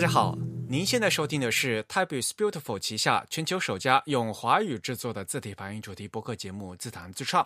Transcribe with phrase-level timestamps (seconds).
[0.00, 0.34] 大家好，
[0.66, 7.42] 您现在收听的是 Type is Beautiful 旗下全球首家用华语制作的字体发音主题播客节目《自弹自唱》。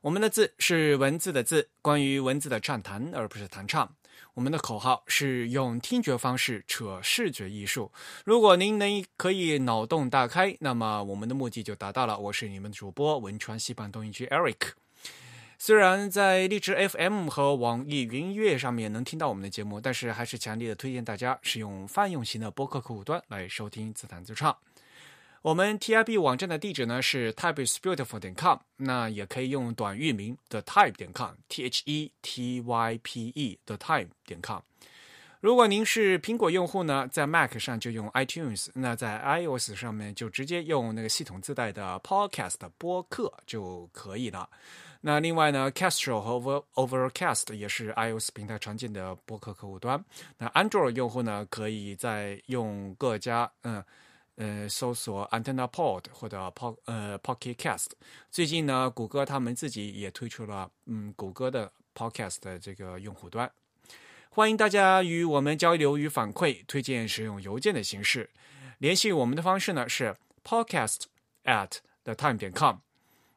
[0.00, 3.94] 我们的字是文字的字，关于文字的畅谈，而不是弹唱。
[4.34, 7.92] 我们的口号是用听觉方式扯视觉艺术。
[8.24, 12.18] 如果您能可以脑洞大开，那么我们的目的就达到了。
[12.18, 14.72] 我是你们的主播文川西半东一区 Eric。
[15.66, 24.54] 虽然在荔枝 FM 和网易云音乐上面能听到我们的节目，但是还是强烈的推荐大家使用泛用型的播客客户端来收听自弹自唱。
[25.40, 33.58] 我们 TIB 网站的地址呢是 typeisbeautiful 点 com，那也可以用短域名 the type 点 com，t h e t y p e
[33.64, 34.60] the type 点 com。
[35.40, 44.50] 如果您是苹果用户呢，在 Mac 上就用 iTunes，那在 iOS 上面就直接用那个系统自带的 Podcast 播客就可以了。
[45.06, 50.02] 那另外呢，Castro 和 Over Overcast 也是 iOS 平台常见的播客客户端。
[50.38, 53.84] 那 Android 用户呢，可以在用各家嗯。
[54.36, 57.86] 呃，搜索 Antenna Pod 或者 Pod 呃 Pocket Cast。
[58.32, 63.48] 最近呢，谷歌他们自己也推出了嗯谷歌的 Podcast 的这个用户端。
[64.30, 68.28] 欢迎大家与我们交流与反馈，推荐使用邮件的形式。
[68.78, 71.02] 联系我们的方式呢是 Podcast
[71.44, 72.83] at the time 点 com。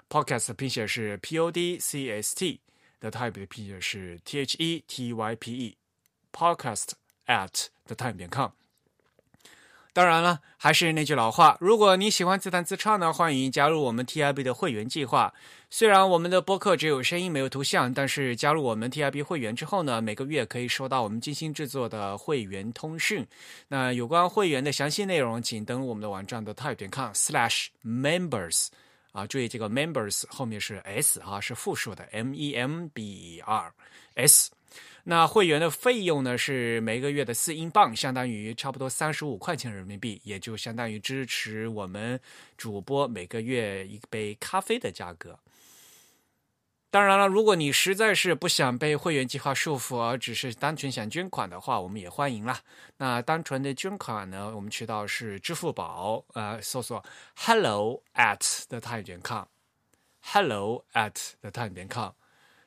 [0.09, 5.35] Podcast 拼写是 P O D C S T，the type 的拼写是 T H E T Y
[5.35, 5.77] P E。
[6.31, 6.91] Podcast
[7.25, 8.51] at the time 点 com。
[9.91, 15.33] 当然了，还是那句老话，如果你喜欢自弹自唱呢，欢迎加入我们 TIB 的会员计划。
[15.71, 23.25] 虽然我们的播客只有声音没有图像，但是加入我们 TIB 会员之后呢，每个月可以收到我们精心制作的会员通讯。
[23.67, 28.67] 那有关会员的详细内容，请登录我们的网站的 type 点 com/slash/members。
[29.17, 33.73] 啊，注意这个 members 后面是 s 啊，是复数的 m e m b e r
[34.13, 34.51] s。
[35.05, 42.19] 那会员的费用呢是每个月的四英镑，相当于差不多三十五块钱人民币，也就相当于支持我们
[42.57, 45.39] 主播每个月一杯咖啡的价格。
[46.89, 52.59] 当然了，如果你实在是不想被会员计划束缚，而只是单纯想捐款的话，我们也欢迎啦。
[52.95, 57.03] 那单纯的捐款呢，我们渠道是支付宝，呃，搜索
[57.35, 58.39] hello at
[58.69, 62.11] the time 点 com，hello at the time 点 com。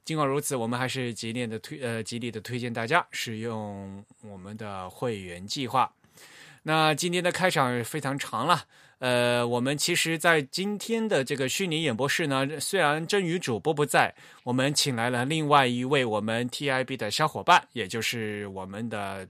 [0.04, 5.91] 尽管如此，我们还是极力的推呃极力的推荐大家使用我们的会员计划。
[6.64, 8.66] 那今天的开场非常长了，
[9.00, 19.26] 呃，我们其实，在今天的这个虚拟演播室呢，虽然真宇主播不在，我们请来了另外一位我们 TIB 的小伙伴，也就是我们的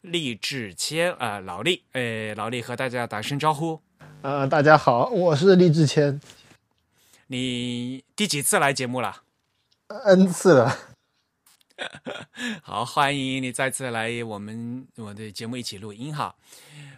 [0.00, 3.80] 厉志谦啊，老厉，哎，老厉和大家打声招呼。
[4.22, 6.20] 呃，大家好，我是厉志谦。
[7.28, 9.22] 你第几次来节目了
[9.86, 10.76] ？N 次了，
[12.62, 16.34] 好，欢迎你再次来我们我的节目一起录音哈。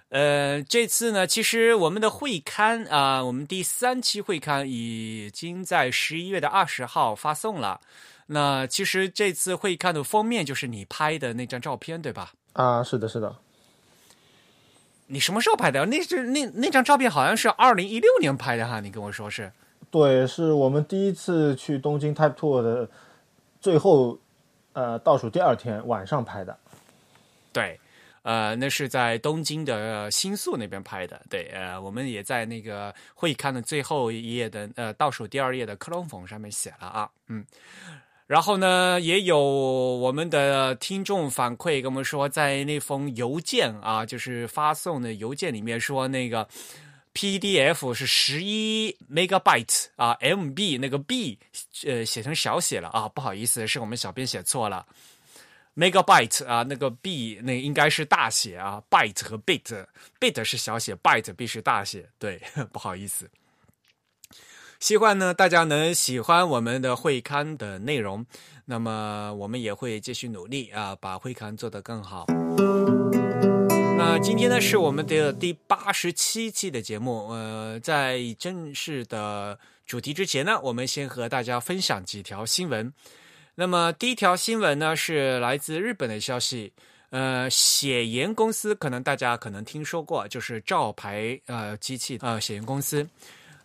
[0.08, 7.80] 呃，这次呢，其实我们的会刊啊，我们第三期会刊已经在十一月的二十号发送了。
[8.26, 12.32] 那其实这次会刊的封面就是你拍的那张照片，对吧？
[12.54, 13.36] 啊，是的，是的。
[15.06, 15.86] 你什么时候拍的？
[15.86, 19.52] 那是那那张照片好像是二零一六年拍的哈，你跟我说是。
[19.90, 22.88] 对，是我们第一次去东京 Type Tour 的
[23.60, 24.16] 最后，
[24.72, 26.56] 呃，倒数第二天晚上拍的。
[27.52, 27.78] 对，
[28.22, 31.20] 呃，那是在东京的新宿那边拍的。
[31.28, 37.44] 对，呃，我们也在那个会刊的最后一页的呃倒数第二页的克隆缝上面写了啊，嗯。
[38.26, 46.46] 然后呢，也有我们的听众反馈跟我们说，在那封邮件啊，就是发送的邮件里面说那个。
[47.12, 51.38] PDF 是十一 megabyte 啊，MB 那个 B
[51.84, 54.86] 呃写成小写了啊，不好意思，是我们小编写错了。
[55.76, 62.40] megabyte 啊，那个 B 那应该是大写啊，byte 和 bit，bit 是小写，byte 必须大写，对，
[62.72, 63.30] 不好意思。
[64.78, 68.24] 希望呢大家能喜欢我们的会刊的内容，
[68.64, 72.26] 那么我们也会继续努力啊，把会刊做得更好。
[74.00, 82.90] 那今天呢是我们的第八十七期的节目，呃，在正式的主题之前呢，我们先和大家分享几条新闻。
[83.56, 86.72] 那么第一条新闻呢是来自日本的消息，
[87.10, 93.06] 呃，写研公司可能大家可能听说过，就是照牌呃机器呃写研公司，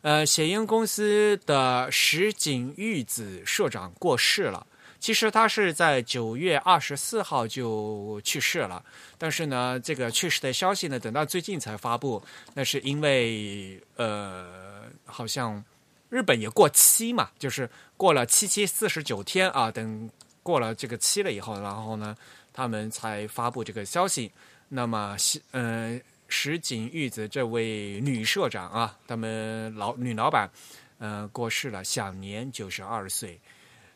[0.02, 4.68] 呃写研公司的石井玉子社长过世了。
[5.06, 8.84] 其实他是在九月二十四号就去世了，
[9.20, 12.24] 但是呢，这个去世的消息呢，等到最近才发布。
[12.56, 15.64] 那是因为呃，好像
[16.10, 20.10] 日本也过期嘛，就是过了七七四十九天啊，等
[20.42, 22.18] 过了这个期了以后，然后呢，
[22.52, 24.32] 他们才发布这个消息。
[24.70, 25.16] 那么
[25.52, 30.50] 呃石井玉子这位女社长啊，他们老女老板
[30.98, 33.40] 呃过世了，享年九十二岁。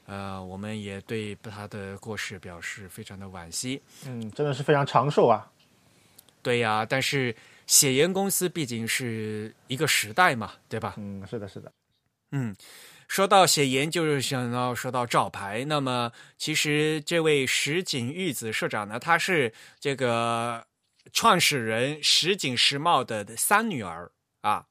[0.10, 3.80] 呃，我们也对他的过世表示非常的惋惜。
[4.08, 5.46] 嗯，真的是非常长寿啊。
[6.42, 7.36] 对呀，但是
[7.68, 10.96] 写研公司毕竟是一个时代嘛，对吧？
[10.98, 11.72] 嗯，是的，是的。
[12.32, 12.56] 嗯，
[13.08, 15.64] 说到写研，就是想要说到照牌。
[15.66, 20.66] 那么，其实这位石井玉子社长呢，她是这个
[21.14, 24.12] 创始人石井石茂的三女儿
[24.42, 24.66] 啊。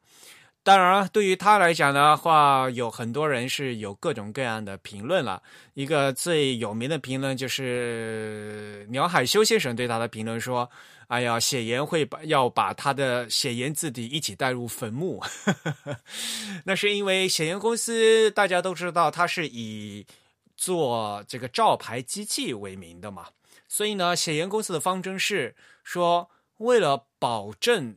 [0.68, 5.42] 当然了，对于他来讲的话，有很多人是有各种各样的评论了。
[5.72, 10.70] 一个最有名的评论就是鸟海修先生对他的评论说
[11.08, 15.22] ：“哎呀，写言会把要把他的写言字体一起带入坟墓。”
[16.66, 20.04] 那是因为写言公司大家都知道，它是以
[20.54, 23.28] 做这个照牌机器为名的嘛，
[23.68, 26.28] 所以呢，写言公司的方针是说，
[26.58, 27.96] 为了保证。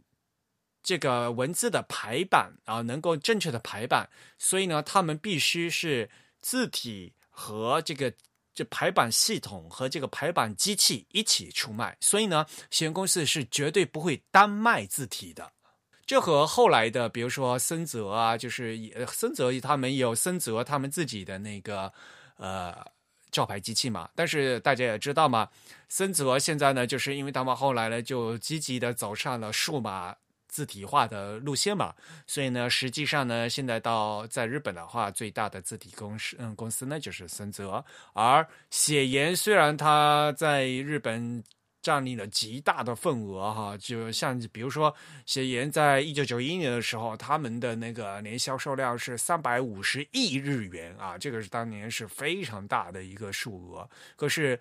[0.83, 6.09] 这个文字的排版啊，能够正确的排版，所以呢，他们必须是
[6.41, 8.11] 字体和这个
[8.53, 11.95] 这排版系统和这个排版机器一起出卖。
[12.01, 15.51] 所以呢，写言公司是绝对不会单卖字体的。
[16.03, 18.75] 这和后来的，比如说森泽啊，就是
[19.07, 21.93] 森泽他们有森泽他们自己的那个
[22.37, 22.75] 呃
[23.29, 24.09] 照牌机器嘛。
[24.15, 25.47] 但是大家也知道嘛，
[25.87, 30.17] 森泽现在呢，就是因为他们后来呢，就积极的走上了数码。
[30.51, 31.95] 字体化的路线嘛，
[32.27, 37.83] 所以呢，实际上呢，现在到在日本的话，最大的字体公司，嗯，公司呢就是森泽。
[38.11, 41.41] 而写言虽然它在日本
[41.81, 44.93] 占领了极大的份额，哈，就像比如说
[45.25, 53.89] 写言在一九九一年的时候，他们的那个年销售量是三百五十亿日元啊，这个是当年是非常大的一个数额。
[54.17, 54.59] 可是。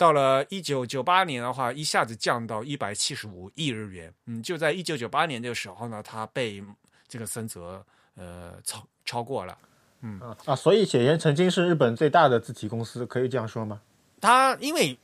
[0.00, 4.10] 到了一九九八年的话，一下子降到一百七十五亿日元。
[4.24, 6.64] 嗯，就在一九九八年的时候呢，它被
[7.06, 9.58] 这个森泽呃超超过了。
[10.00, 13.82] 嗯啊，所以写言曾经是日本最大的字体公司，可以这样说吗？
[14.22, 14.96] 它因为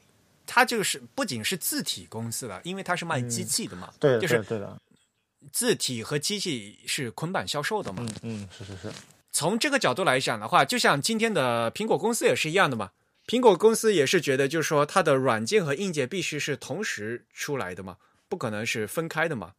[0.46, 3.92] 它就是不仅是字体公司了，因为它是卖机器的嘛。
[4.00, 4.81] 对，就是对的。
[5.52, 8.02] 字体和机器是捆绑销售的嘛。
[8.02, 8.90] 嗯嗯，是是是。
[9.31, 12.92] 从这个角度来讲的话，就像今天的苹果公司也是一样的嘛。
[13.26, 17.96] 苹果公司也是觉得，就是说，它的软件和硬件必须是同时出来的嘛，
[18.28, 19.52] 不可能是分开的嘛。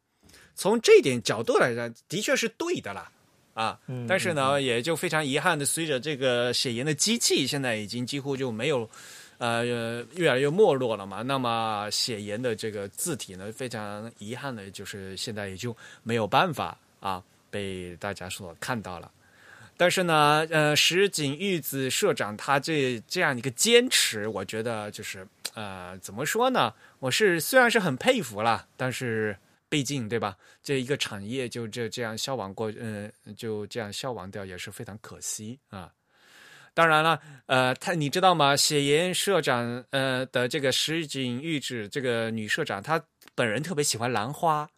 [0.56, 3.12] 从这点角度来讲，的确是对的啦，
[3.54, 8.90] 啊，但是呢，也就非常遗憾的，随着这个写研的机器现在已经几乎就没有，
[9.38, 9.66] 呃，
[10.16, 11.22] 越来越没落了嘛。
[11.22, 17.22] 那么写研的这个字体呢，非常遗憾的就是现在也就没有办法啊，
[17.52, 19.12] 被大家所看到了。
[19.78, 26.74] 但是呢，呃，石井玉子社长他这这样一个坚持，我觉得就是呃，怎么说呢？
[27.00, 29.38] 我是虽然是很佩服啦，但是
[29.70, 30.36] 毕竟对吧？
[30.64, 35.92] 这一个产业就这这样消亡过，嗯，就这样消亡掉也是非常可惜啊。
[36.74, 38.56] 当然了，呃，他你知道吗？
[38.56, 43.02] 写言社长呃的这个石井玉子这个女社长，她
[43.34, 44.70] 本人特别喜欢兰花。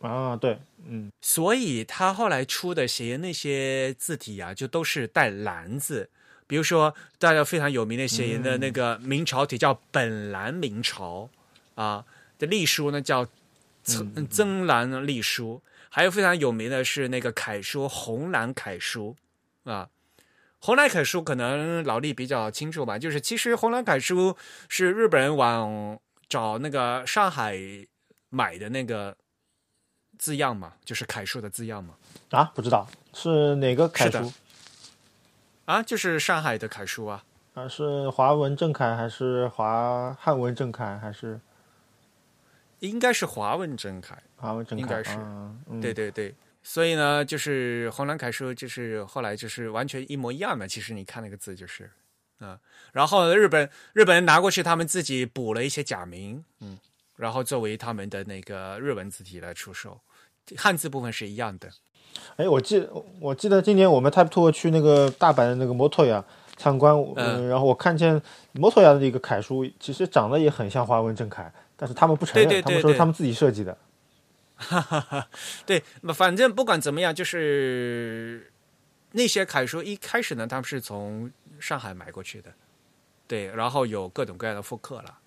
[0.00, 6.08] 啊，对，嗯，所以他后来出的写那些字体啊，就都是带蓝字，
[6.46, 11.28] 比如说大家非常有名的写的那个明朝体叫本蓝明朝
[11.74, 12.02] 啊
[12.38, 13.28] 的隶书呢叫
[13.84, 19.14] 曾曾蓝隶书，还有非常有名的是那个楷书红蓝楷书
[19.64, 19.90] 啊，
[20.60, 24.34] 红蓝楷书可能老李比较清楚吧，就是其实红蓝楷书
[24.66, 27.58] 是日本人往找那个上海
[28.30, 29.14] 买的那个。
[30.20, 31.94] 字样嘛，就是楷书的字样嘛。
[32.30, 34.30] 啊，不知道是哪个楷书？
[35.64, 37.24] 啊，就是上海的楷书啊。
[37.54, 41.40] 啊，是华文正楷还是华汉文正楷还是？
[42.80, 44.22] 应该是华文正楷。
[44.36, 45.18] 华文正楷应该是。
[45.80, 50.68] 对对对，所以呢，就是红蓝楷书，就是后来就是完全一模一样的。
[50.68, 51.90] 其实你看那个字就是，
[52.38, 52.60] 啊，
[52.92, 56.78] 然后日本日本人拿过去，他们自己补了一些假名，嗯，
[57.16, 60.00] 然后作为他们的那个日文字体来出售。
[60.56, 61.70] 汉字部分是一样的。
[62.36, 62.86] 哎，我记
[63.20, 66.24] 我记得今年我们 Type Two 去那个大阪的那个摩托亚
[66.56, 68.20] 参观，嗯，然后我看见
[68.52, 73.76] 摩托亚的一个楷书，其实长得也很像华文正楷，但是他们不承认，他们说是他们自己设计的。
[74.56, 75.28] 哈哈哈，
[75.64, 75.82] 对，
[76.12, 78.52] 反正不管怎么样，就是
[79.12, 82.52] 那些楷书一开始呢，他们是从上海买过去的，
[83.26, 85.19] 对，然后有各种各样的复刻了。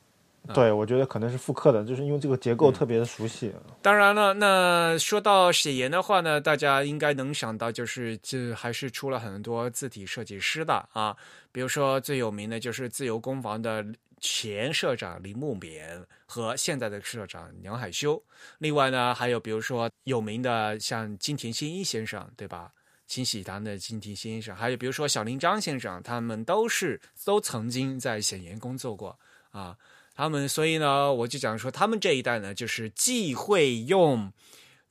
[0.53, 3.53] 对，我觉得可能是复刻的，就是因为这个结构特别的熟悉。
[3.81, 11.15] 当然了，那说到写研的话呢，大家应该能想到，就是这还是出了很多字体设计师的啊。
[11.51, 13.85] 比如说最有名的就是自由工坊的
[14.19, 18.21] 前社长林木勉和现在的社长梁海修。
[18.57, 22.71] 另外呢，还有比如说有名的像金田新一先生，对吧？
[23.05, 29.17] 清喜堂的金田先生，还有比如说小林章先生，他们都是都曾经在显研工作过
[29.51, 29.77] 啊。
[30.15, 34.31] 他们所以呢，我就讲说，他们这一代呢，就是既会用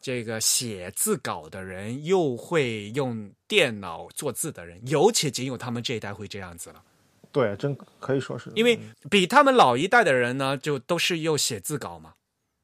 [0.00, 6.82] 这个写字稿的人，又会用电脑做字的人，尤其仅有他们这一代会这样子了。
[7.30, 12.14] 对，真可以说是，因为比他们老一代的人呢，就都是用写字稿嘛，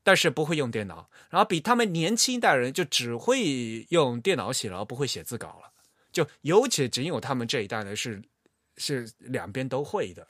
[0.03, 1.09] 但是不会用电脑。
[1.31, 5.73] 然后比他们年轻一代人就只会用电脑写了，不会写字稿了。
[6.11, 8.21] 就尤其仅有他们这一代呢，是
[8.77, 10.27] 是两边都会的。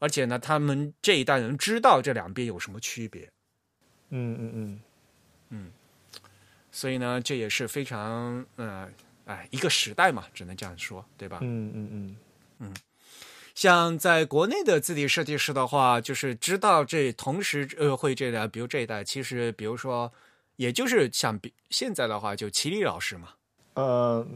[0.00, 3.30] 而且呢，他们这一代人知道这两边有什么区别。
[4.08, 4.80] 嗯嗯嗯
[5.50, 5.70] 嗯，
[6.72, 8.90] 所以呢，这也是非常呃，
[9.26, 11.38] 哎，一个时代嘛，只能这样说，对吧？
[11.42, 12.16] 嗯嗯嗯
[12.58, 12.74] 嗯。
[13.54, 20.10] 像在国内的字体设计师的话，就是知道这同时呃会这代，比如这一代，其实比如说，
[20.56, 23.34] 也就是像比现在的话，就齐力老师嘛。
[23.74, 24.26] 呃，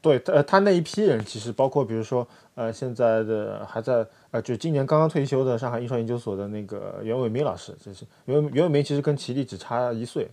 [0.00, 4.06] 对，呃，他那一批人其实包括比如说呃，现在的还在。
[4.30, 10.28] 呃，就今年刚刚退休的上海印刷研究所的那个袁伟民老师，就是袁袁伟民其实跟齐力只差一岁，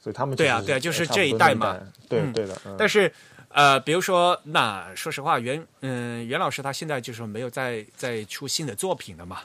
[0.00, 2.56] 所以他们对啊对啊，就是这一代嘛，对对的。
[2.76, 3.12] 但是
[3.50, 9.38] 呃，比如说那说实话，袁嗯袁老师他现在就是没有再再出新的作品了嘛，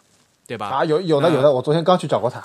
[0.48, 0.70] 对吧？
[0.70, 2.42] 啊，有有的有的，我昨天刚去找过他，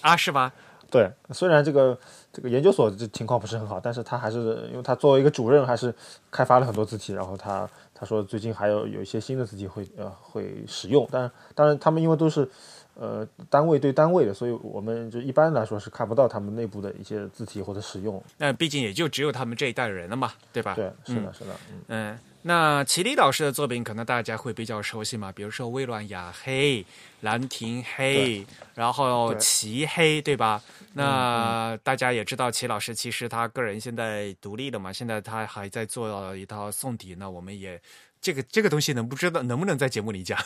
[0.00, 0.50] 啊是吧？
[0.90, 1.98] 对，虽然这个
[2.34, 5.94] 这个研究所这情况不是很好，但是他还是因为他作为一个主任，还是
[6.30, 7.66] 开发了很多字体，然后他。
[7.96, 12.46] 他说最近还有有一些新的字体会呃会使用，但当然他们因为都是
[12.94, 18.22] 呃单位对单位的，所以我们就一般来说是看不到他们内部的一些字体或者使用。
[18.38, 20.74] 那毕竟也就只有他们这一代人了嘛，对吧？
[20.74, 21.56] 对，是的，是的。
[21.88, 26.84] 嗯，那齐力老师的作品可能大家会比较熟悉嘛，比如说微软雅黑、
[27.20, 30.62] 兰亭黑，然后齐黑，对吧？
[30.92, 37.16] 那大家也知道齐老师其实他个人现在独立了嘛，现在他还在做一套宋体。
[37.18, 37.80] 那我们也
[38.20, 40.38] 这个这个东西能不知道能不能在节目里讲？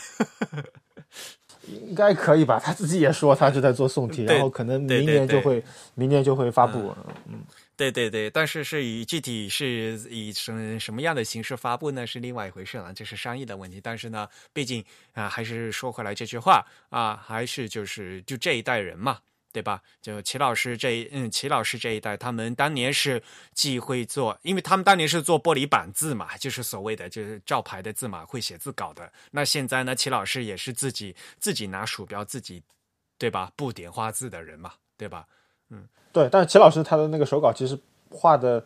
[1.87, 2.59] 应该可以吧？
[2.59, 5.63] 他自己也说他是在做宋体，然后可能明年就会
[5.95, 6.93] 明年就会发布。
[7.27, 7.41] 嗯，
[7.77, 12.05] 对对对，但是是以具体是以什什么样的形式发布呢？
[12.05, 13.79] 是另外一回事了，这是商业的问题。
[13.81, 14.83] 但是呢，毕竟
[15.13, 19.19] 啊，还是说回来这句话啊，还是就是就这一代人嘛。
[19.51, 19.81] 对吧？
[20.01, 23.21] 就齐老师这一嗯，齐老师这一代，他们当年是
[23.53, 29.11] 既会做，因为他们当年是做玻璃板字嘛，就是所谓的就是照牌的字嘛，会写字稿的。
[29.31, 32.61] 那现在呢，齐老师也是自己自己拿鼠标自己，
[33.17, 33.51] 对吧？
[33.55, 35.25] 不点画字的人嘛，对吧？
[35.69, 36.29] 嗯，对。
[36.29, 37.79] 但是齐老师他的那个手稿其实
[38.11, 38.65] 画的，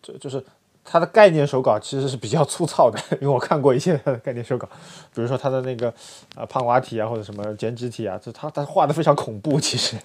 [0.00, 0.44] 就就是。
[0.90, 4.66] 他的概念手稿其实是比较粗糙的， 因为我看过一些概念手稿，
[5.14, 5.92] 比如说他的那个
[6.34, 9.60] 呃胖娃体啊，或者什么剪纸体啊，就他他画的非常恐怖。
[9.60, 9.96] 其实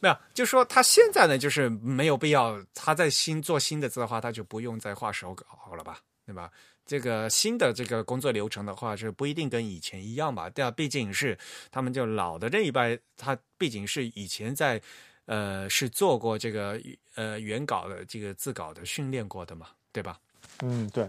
[0.00, 6.50] 没有，就说他现在呢，就是没有必要，他在新做新的字的话，他就不用再画手稿了吧，对吧？
[6.86, 10.48] 这个新的这个工作流程的话，是不一定跟以前一样吧？
[10.48, 11.38] 对啊，毕竟是
[11.70, 14.80] 他们就老的这一辈，他毕竟是以前在。
[15.26, 16.80] 呃，是做过这个
[17.14, 20.18] 呃原稿的这个自稿的训练过的嘛，对吧？
[20.60, 21.08] 嗯，对。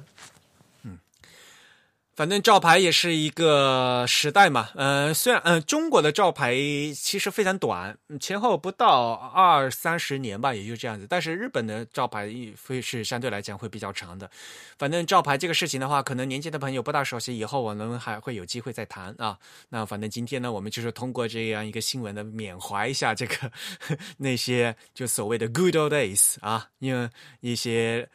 [2.15, 6.55] 反正照牌也是一个时代嘛，呃，虽然呃中国的照牌
[6.95, 11.05] 其实非常短，前后不到二三十年吧，也就这样子。
[11.09, 12.33] 但是日本的照牌
[12.65, 14.31] 会是相对来讲会比较长的。
[14.77, 19.37] 反正照牌这个事情的话，可能年轻的朋友不大熟悉，以后我们还会有机会再谈啊。
[19.67, 23.51] 那反正今天呢，我们就是通过这样一个新闻的缅怀一下这个
[24.15, 27.09] 那些就所谓的 good old days 啊，因为
[27.41, 28.07] 一些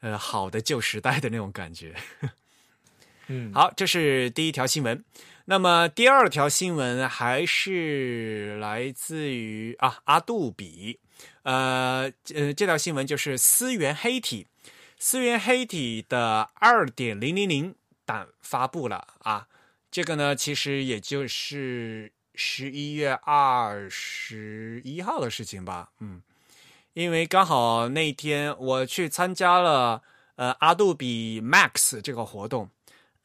[0.00, 1.94] 呃好的旧时代的那种感觉。
[3.28, 5.04] 嗯，好，这是第一条新闻。
[5.46, 10.98] 那么第二条新闻还是来自于啊阿杜比，
[11.42, 14.48] 呃呃，这条新闻就是思源黑体，
[14.98, 19.46] 思源黑体的二点零零零版发布了啊。
[19.90, 25.90] 这个呢，其实也就是十一月二十一号的事情吧。
[26.00, 26.20] 嗯，
[26.92, 30.02] 因为刚好那天我去参加了
[30.34, 32.68] 呃阿杜比 Max 这个活动。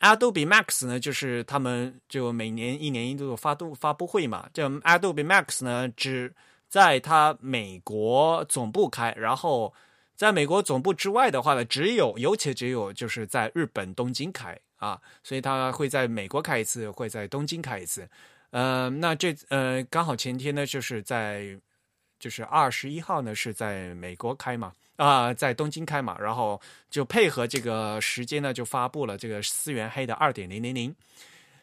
[0.02, 4.50] Adobe Max 呢，就是他们就每年一年一度的发布发布会嘛。
[4.54, 6.34] 这 Adobe Max 呢，只
[6.68, 9.74] 在它美国总部开，然后
[10.16, 18.10] 在美国总部之外的话呢，只有尤其只有就是在日本东京开啊，所以它会在美国开一次，会在东京开一次。
[18.50, 21.60] 呃，那这呃刚好前天呢，就是在
[22.20, 24.74] 就是二十一号呢，是在美国开嘛。
[25.02, 30.96] 啊，在东京开嘛，然后就配合这个时间呢，就发布了这个思源黑的二点零零零。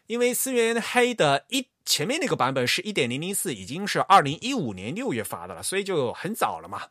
[0.08, 6.82] 因为思源黑的一前面那个版本是一点零零四，已经是二零一五年六月发的了，所以就很早了嘛。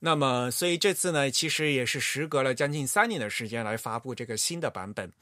[0.00, 5.12] 那么，所以这次呢，其实也是时隔了将近三年的时间来发布这个新的版本。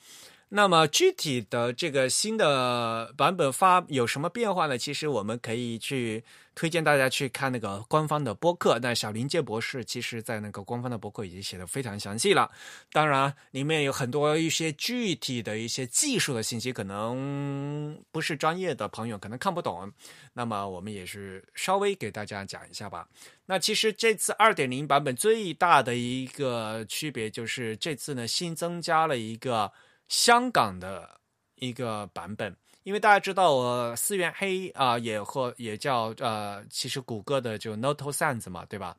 [0.50, 4.78] 那么具体的这个新的版本发有什么变化呢？
[4.78, 6.24] 其实我们可以去
[6.54, 8.78] 推荐大家去看那个官方的播客。
[8.78, 12.50] 那小林介博士其实在那个官方的博客已经写的非常详细了。
[12.90, 19.92] 当然，里面有很多一些具体的一些技术的信息，可能不是专业的朋友可能看不懂。
[20.32, 23.06] 那么我们也是稍微给大家讲一下吧。
[23.44, 29.70] 那其实这次二点零版本最大的一个区别就是这次呢新增加了一个。
[30.08, 31.20] 香港的
[31.56, 38.96] 一个版本，因为大家知道，我，思源黑啊，也或也叫呃，其实谷歌的就 Noto Sans 嘛，对吧？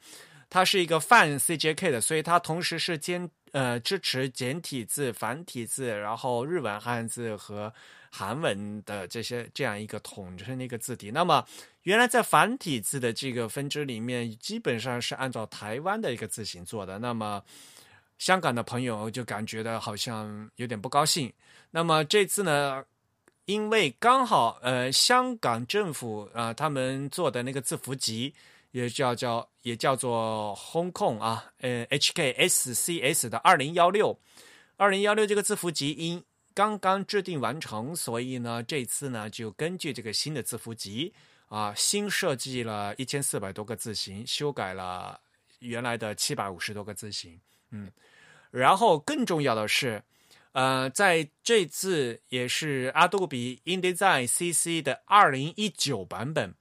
[0.49, 7.71] 它是一个泛 CJK 的，所以它同时是兼呃支持简体字、繁体字，然后日文汉字和
[8.09, 11.11] 韩文的这些这样一个统称的一个字体。
[11.11, 11.45] 那么
[11.83, 16.97] 原来在繁体字的这个分支里面，基本上是按照台湾的一个字形做的。
[16.97, 17.43] 那么
[18.19, 21.33] 香港的朋友就感觉到好像有点不高兴。
[21.71, 22.85] 那么这次呢，
[23.45, 28.31] 因为刚好呃，香港政府啊，他们做的那个字符集
[28.71, 34.19] 也叫叫也叫做 Hong Kong 啊，呃，HKSCS 的二零幺六，
[34.77, 36.23] 二零幺六这个字符集因
[36.53, 41.13] 刚刚制定完成，所以呢，这次呢就根据这个新的字符集
[41.47, 45.19] 啊，新设计了一千四百多个字形，修改了
[45.59, 47.39] 原来的七百五十多个字形，
[47.71, 47.91] 嗯。
[48.51, 50.01] 然后更重要的是，
[50.53, 56.55] 呃，在这次也是 Adobe InDesign CC 的二零一九版本，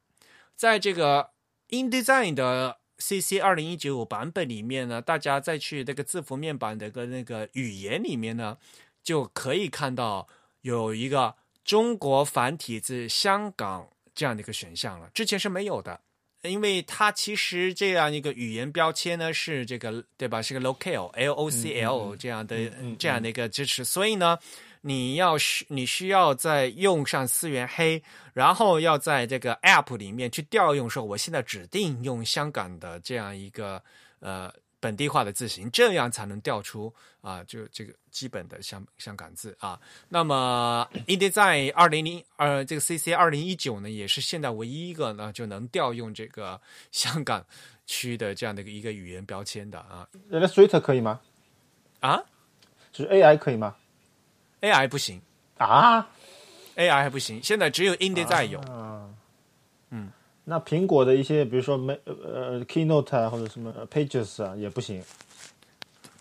[0.55, 1.31] 在这个
[1.71, 8.59] InDesign 的 CC 二零一九版本里面呢，大家再去那个字符面板的个那个语言里面呢，
[9.03, 10.29] 就可以看到
[10.61, 16.03] 有一个中国繁体字香港这样的一个选项了，之前是没有的。
[16.49, 20.41] 因为它其实这样一个语言标签呢，是这个对吧？
[20.41, 22.57] 是个 local L O C L 这样的
[22.99, 24.39] 这样的一个支持，所以呢，
[24.81, 33.83] 你要需你需要在用上思源黑，然后要在这个 app 里面去调用，说我现在指定用香港的这样一个
[34.21, 34.53] 呃。
[34.81, 39.81] 本地化的字形，这样才能调出啊，就这个基本的香香港字啊。
[40.09, 46.61] 那么，InDesign 二零零呃，这个 CC 二零一九呢，也是现在唯一一个呢，就能调用这个
[46.93, 47.45] 香港
[47.87, 50.09] 区的这样的一个语言标签的啊。
[50.31, 51.21] Illustrator 可以吗？
[52.01, 52.23] 啊？
[52.93, 53.77] 就是 AI 可以吗
[54.61, 55.21] ？AI 不行
[55.57, 56.09] 啊
[56.77, 58.61] ，AI 还不行，现在只有 InDesign 有。
[58.69, 59.08] 嗯。
[60.49, 65.05] 那苹果的一些，比如说没呃 Keynote 啊，或者什么 Pages 啊，也不行。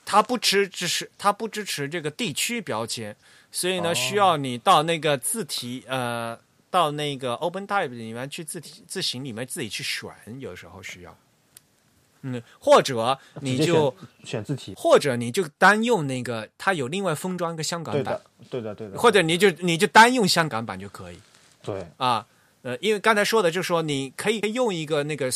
[0.03, 3.15] 它不支持，它不支持这个地区标签，
[3.51, 6.37] 所以呢，需要你到那个字体呃，
[6.69, 11.17] 到那个 OpenType 里面去字体字形里面自己去选，有时候需要。
[12.23, 18.97] 嗯，或者你就选字体，或者你就单用那个，它有另外封装一个香港版，对的对的，对的。
[18.97, 21.19] 或者你就你就单用香港版就可以。
[21.63, 22.25] 对啊。
[22.67, 25.31] 呃，因为刚才说的，就是说你可以用一个那个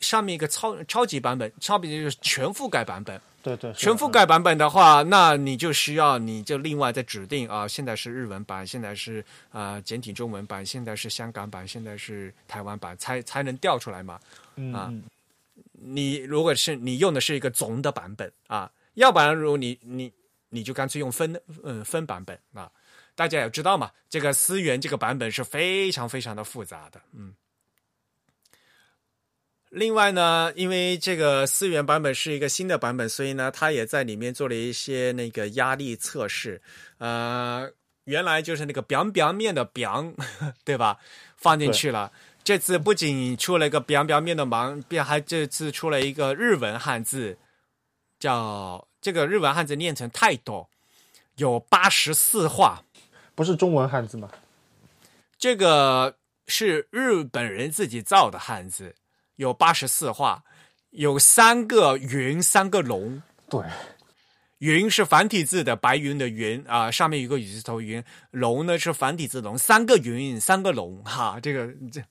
[0.00, 3.20] 上面一个超超级版本，超级就是全覆盖版本。
[3.42, 14.18] 对对，全覆盖版本的话，那你就需要你就另外再指定啊，现在是日文版，现在是啊简体中文版，现在是香港版，现在是台湾版，才才能调出来嘛。
[14.72, 14.90] 啊，
[15.72, 20.10] 你如果是你用的是一个总的版本啊，要不然如果你你
[20.48, 22.72] 你就干脆用分嗯分版本啊。
[23.20, 27.34] 大家也知道嘛，这个思源这个版本是非常非常的复杂的，嗯。
[29.68, 36.62] 另外呢，因为这个思源版本是一个新的版本，所以呢，它也在里面做了一些那个压力测试。
[36.96, 37.70] 呃，
[38.04, 40.14] 原来就是那个表表面的表，
[40.64, 40.96] 对吧？
[41.36, 42.10] 放进去了。
[42.42, 47.36] 这次不仅出了一个表表面的盲，便还这次出了一个日文汉字，
[48.18, 50.70] 叫这个日文汉字念成太多，
[51.36, 52.82] 有八十四画。
[53.34, 54.28] 不是中文汉字吗？
[55.38, 56.16] 这个
[56.46, 58.94] 是日本人自己造的汉字，
[59.36, 60.44] 有八十四画，
[60.90, 63.22] 有三个云，三个龙。
[63.48, 63.64] 对，
[64.58, 68.04] 云是繁体字的白云的云啊，上面有个雨字头云。
[68.30, 71.40] 龙呢是繁体字龙，三个云，三个龙哈。
[71.40, 72.02] 这个这，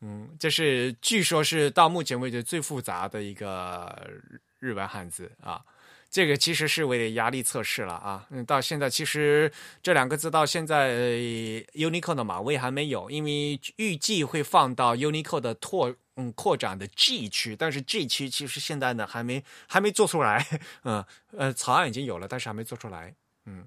[0.00, 4.10] 嗯，这是据说是到目前为止最复杂的一个
[4.58, 5.60] 日文汉字啊。
[6.12, 9.50] 这个其实是为了压力测试了啊，嗯，到现在其实
[9.82, 10.92] 这两个字到现在
[11.72, 20.46] Unicode 的码位还没有，因为预计会放到 Unicode 的拓嗯扩展的 G 区，但是 G 区其实现在呢还没还没做出来，
[20.84, 21.02] 嗯
[21.34, 23.14] 呃草案已经有了，但是还没做出来，
[23.46, 23.66] 嗯。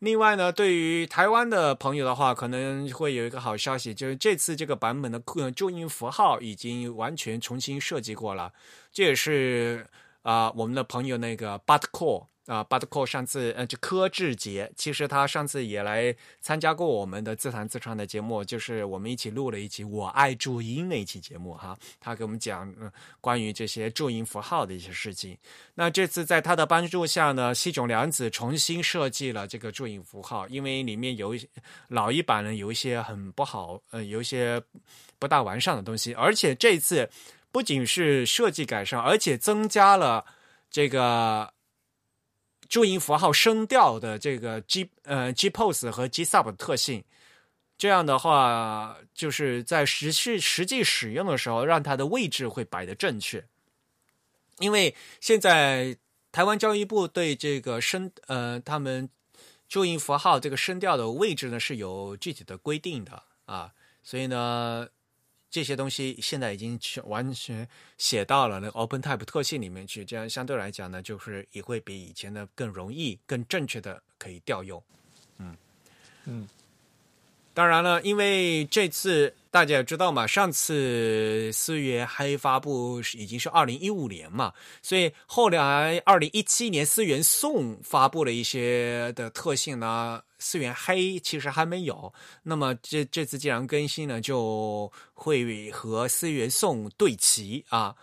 [0.00, 5.22] 另外呢，对于台湾的朋友的话，可能会有一个好消息，就是这次这个版本的
[5.54, 8.52] 注音符号已经完全重新设计过了。
[8.90, 9.86] 这也是
[10.22, 12.26] 啊，我们的朋友那个 Butcore。
[12.46, 21.78] 啊，巴特克上次呃，就柯志杰，其实他上次也来参加过我们的自弹自唱的节目，就是我们一起录了一期《我爱注音》那一期节目哈。
[22.00, 22.74] 他给我们讲
[23.20, 25.38] 关于这些注音符号的一些事情。
[25.76, 31.48] 那这次在他的帮助下呢，西冢良子重新设计了这个注音符号，因为里面有一些
[31.86, 34.60] 老一版呢有一些很不好，呃，有一些
[35.20, 36.12] 不大完善的东西。
[36.14, 37.08] 而且这次
[37.52, 40.24] 不仅是设计改善，而且增加了
[40.68, 41.52] 这个。
[42.68, 47.04] 注音符号声调的这个 G 呃 G pose 和 G sub 的特性，
[47.76, 53.44] 这样的话就是在实际实际使用的时候，让它的位置会摆的正确。
[54.58, 55.98] 因为现在
[56.30, 59.10] 台湾教育部对这个声呃他们
[59.68, 64.88] 注音符号这个声调的位置呢是有具体的规定的啊，所以呢。
[65.52, 74.82] 这些东西现在已经完全写到了那个 OpenType 特性里面去，这样相对来讲呢，就是也会比以前的更容易、更正确的可以调用。
[75.36, 75.54] 嗯
[76.24, 76.48] 嗯。
[77.54, 90.22] 当然了，因为这次大家也知道嘛，上次四月黑发布已经是二零一五年嘛，所以后来二零一七年思源颂发布了一些的特性呢。
[90.38, 92.12] 思源黑其实还没有，
[92.42, 97.94] 那么这这次既然更新呢，就会和思源颂对齐啊。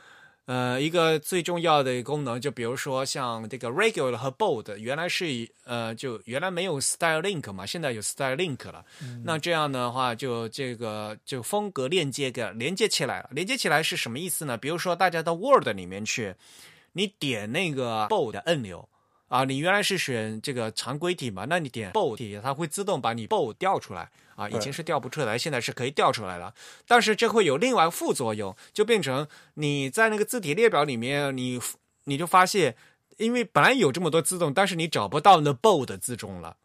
[0.50, 8.84] 呃，一个最重要的功能，就比如说像这个 regular 和 bold，原来是呃，就原来没有 style link 嘛，现在有 style link 了。
[9.24, 13.30] 那这样的话，就这个就风格链接给连接起来了。
[13.32, 14.58] 连接起来是什么意思呢？
[14.58, 16.34] 比如说大家到 Word 里面去，
[16.94, 18.90] 你点那个 bold 按钮。
[19.30, 21.46] 啊，你原来是选这个常规体嘛？
[21.48, 24.50] 那你点 bold，它会自动把你 bold 调出来啊。
[24.50, 26.54] 以前是调不出来，现在是可以调出来了。
[26.88, 31.62] 但是这会有另外副作用，就变成你在那个字体列表里面，你
[32.04, 32.76] 你就发现，
[33.18, 36.58] 因为本来有这么多字重，但是你找不到那 bold 字重了。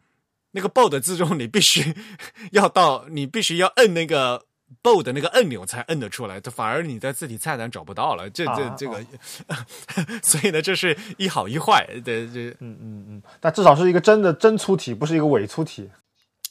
[0.51, 1.93] 那个 bold 字重，你必须
[2.51, 4.45] 要到，你必须要摁那个。
[4.81, 8.29] Bold 那个按钮才摁得出来，它反而你在字体菜单找不到了。
[8.29, 9.05] 这这这个，
[10.23, 11.85] 所以呢，这是一好一坏。
[12.03, 15.89] 对这，嗯嗯嗯，但至少是一个真的真粗体，不是一个伪粗体。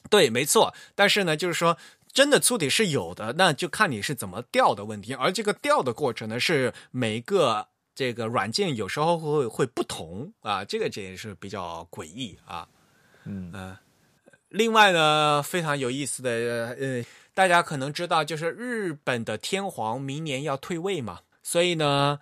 [0.09, 0.73] 对，没错。
[0.95, 1.77] 但是呢，就是说
[2.13, 5.13] 真的粗体是有的，那就看你是怎么调的问题。
[5.15, 12.69] 而这个调的过程呢，是每个这个软件有时候会会不同啊，这个这也是比较诡异啊。
[13.25, 13.77] 嗯嗯。
[14.51, 16.31] 另外呢，非常有意思的
[16.79, 17.05] 呃。
[17.35, 22.21] 大家可能知道，就是日本的天皇明年要退位嘛，所以呢，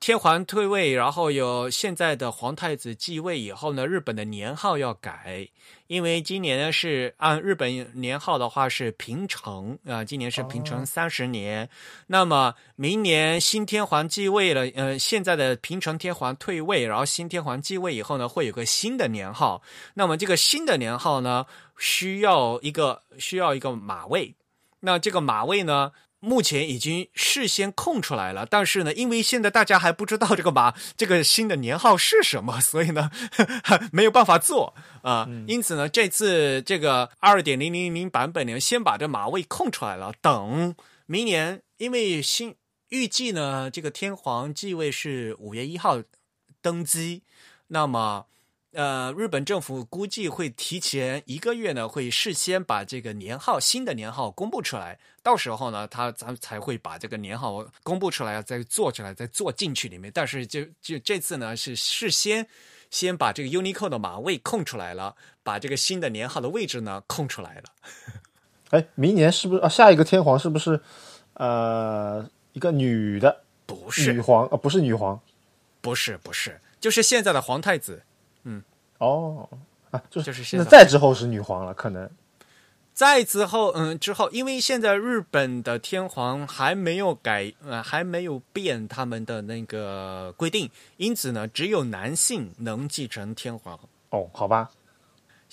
[0.00, 5.48] 天皇退位，然后有现在的皇太子继位以后呢，日本的年号要改，
[5.88, 11.68] 因为今年呢是按日本年号的话是平成啊，今年是平成三十年，
[12.06, 19.60] 那么明年新天皇继位了，呃，现在的平成天皇退位，然后新天皇继位以后呢，会有个新的年号，
[19.94, 21.44] 那么这个新的年号呢？
[21.80, 24.34] 需要一个需要一个马位，
[24.80, 28.44] 那这个马位呢，目前已经事先空出来了。
[28.44, 33.10] 但是呢，因为现在大家还不知道这个马 这个新的年号是什么，所以呢
[33.92, 35.28] 没有办法做啊。
[35.46, 40.12] 因此呢，这次这个二点零零零版本呢，先把这马位空出来了。
[40.20, 40.74] 等
[41.06, 42.54] 明年，因为新
[42.88, 46.02] 预计呢，这个天皇继位是五月一号
[46.60, 47.22] 登基，
[47.68, 48.26] 那么。
[48.72, 54.98] 呃，日本政府估计会提前一个月呢，会事先把这个年号新的年号公布出来。
[55.22, 60.12] 到时候呢，他咱才会把这个年号公布出来，再做出来，再做进去里面。
[60.14, 62.46] 但是就就这次呢，是事先
[62.90, 67.64] 先把这个 Unicode 的码位空出来了，把这个新的年号的位置呢空出来了。
[68.70, 69.68] 哎，明年是不是啊？
[69.68, 70.78] 下一个天皇是不是
[71.32, 73.44] 呃一个女的？
[73.64, 75.18] 不是女皇啊，不是女皇，
[75.80, 78.02] 不是不是，就是现在的皇太子。
[78.44, 78.62] 嗯，
[78.98, 79.48] 哦，
[79.90, 82.08] 啊，就是那再之后是女皇了，可能。
[82.94, 93.78] 再之后，嗯，之后，因为现在日本的天皇还没有改，呃，还没有变他们的那个规定，因此呢，只有男性能继承天皇。
[94.10, 94.70] 哦，好吧，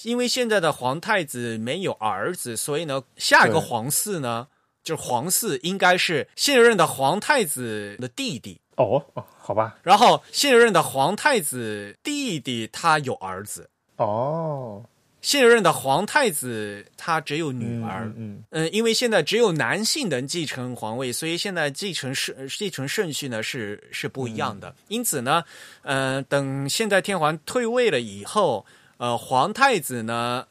[0.02, 4.48] 因为现在的皇太子没有儿子，所以呢，下一个皇嗣呢，
[4.84, 8.60] 就是皇嗣应该是现任的皇太子的弟弟。
[8.78, 9.78] 哦哦，好吧。
[9.84, 13.70] 然后现任的皇太子弟弟他有儿子。
[13.98, 14.84] 哦，
[15.22, 18.12] 现任的皇太子他只有女儿。
[18.18, 24.76] 嗯嗯，因为现在只有男性能继承皇位，所以现在继承顺继承顺序呢是是不一样的。
[24.88, 25.44] 因此呢，
[25.84, 28.66] 呃，等现在天皇退位了以后，
[28.98, 30.48] 呃，皇太子呢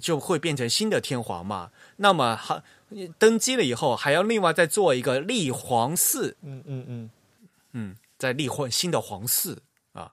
[0.00, 1.70] 就会变成新的天皇嘛。
[1.96, 2.60] 那么还
[3.18, 6.34] 登基了以后，还要另外再做一个立皇嗣。
[6.42, 7.10] 嗯嗯嗯
[7.74, 9.56] 嗯，在立婚新的皇嗣
[9.92, 10.12] 啊。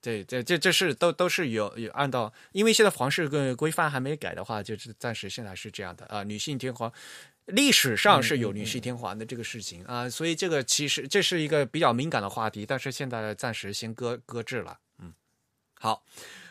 [0.00, 6.22] 这这这这是都都是有有按照，因为现在皇室跟规范还没改的话，就是暂时现在是这样的啊。
[6.22, 6.92] 女性天皇
[7.46, 14.78] 历史上是有女性天皇的这个事情啊，所以这个其实这是一个比较敏感的话题，但是现在暂时先搁搁置了。
[15.00, 15.12] 嗯，
[15.80, 16.04] 好。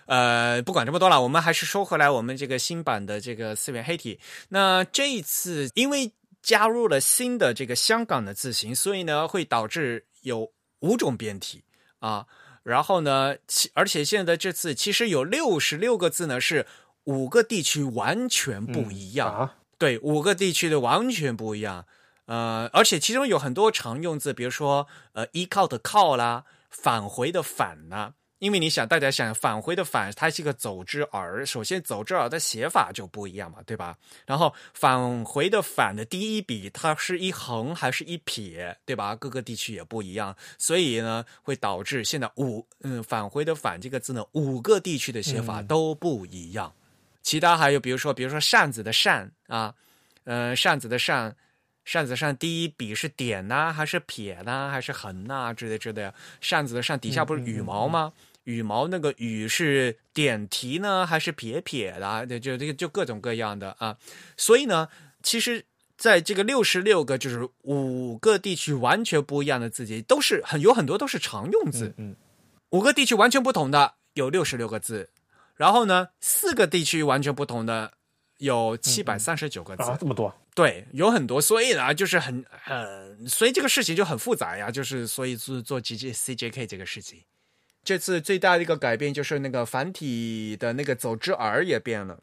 [0.07, 4.17] 呃，不管这么多了，我们还是说回来，我们这个新版的这个四元黑体。
[4.47, 6.09] 那这一次因为
[6.41, 11.63] 加入了新的这个香港的字形，所以呢会导致有五种变体
[11.99, 12.27] 啊。
[12.63, 16.67] 然后呢，其而且现在这次其实有六十六个字呢，是
[17.05, 19.51] 五个地区完全不一样。
[19.77, 21.85] 对，五个地区的完全不一样。
[22.25, 28.13] 呃，而且其中有很多常用字，比如说呃，依靠的靠啦，返回的返呐。
[28.39, 31.45] 因为你想，大家想返回的返，它是一个走之儿。
[31.45, 33.97] 首先，走之儿的写法就不一样嘛，对吧？
[34.25, 39.15] 然后返回的返的第一笔，它是一横还是一撇，对吧？
[39.15, 46.71] 各个地区也不一样，所以呢，会导致现在五嗯返回的返这个字呢，五个地区的写法都不一样。
[47.23, 49.73] 其他还有，比如说，比如说扇子的扇啊，
[50.25, 51.35] 呃，扇子的扇。
[51.87, 56.13] 扇子上第一笔是点呢，还是撇呢，还是横呐之类之类的。
[56.41, 58.11] 扇子的扇底下不是羽毛吗？
[58.47, 62.25] 羽毛那个羽是点提呢，还是撇撇的？
[62.39, 63.97] 就这个就各种各样的啊。
[64.37, 64.87] 所以呢，
[65.21, 65.65] 其实
[65.97, 71.93] 在这个六十六个就是五个地区完全不一样的字节，都是很有很多都是常用字。
[71.97, 72.15] 嗯，
[72.69, 75.09] 五个地区完全不同的有六十六个字，
[75.55, 77.91] 然后呢，四个地区完全不同的
[78.37, 79.83] 有七百三十九个字。
[79.83, 80.33] 啊，这么多。
[80.55, 84.71] 对，有很多，所以呢，就是很很，所以这个事情就很复杂呀。
[84.71, 87.21] 就是所以做做 G G C J K 这个事情，
[87.87, 92.19] 这次最大的一个改变就是那个繁体的那个走之儿也变了。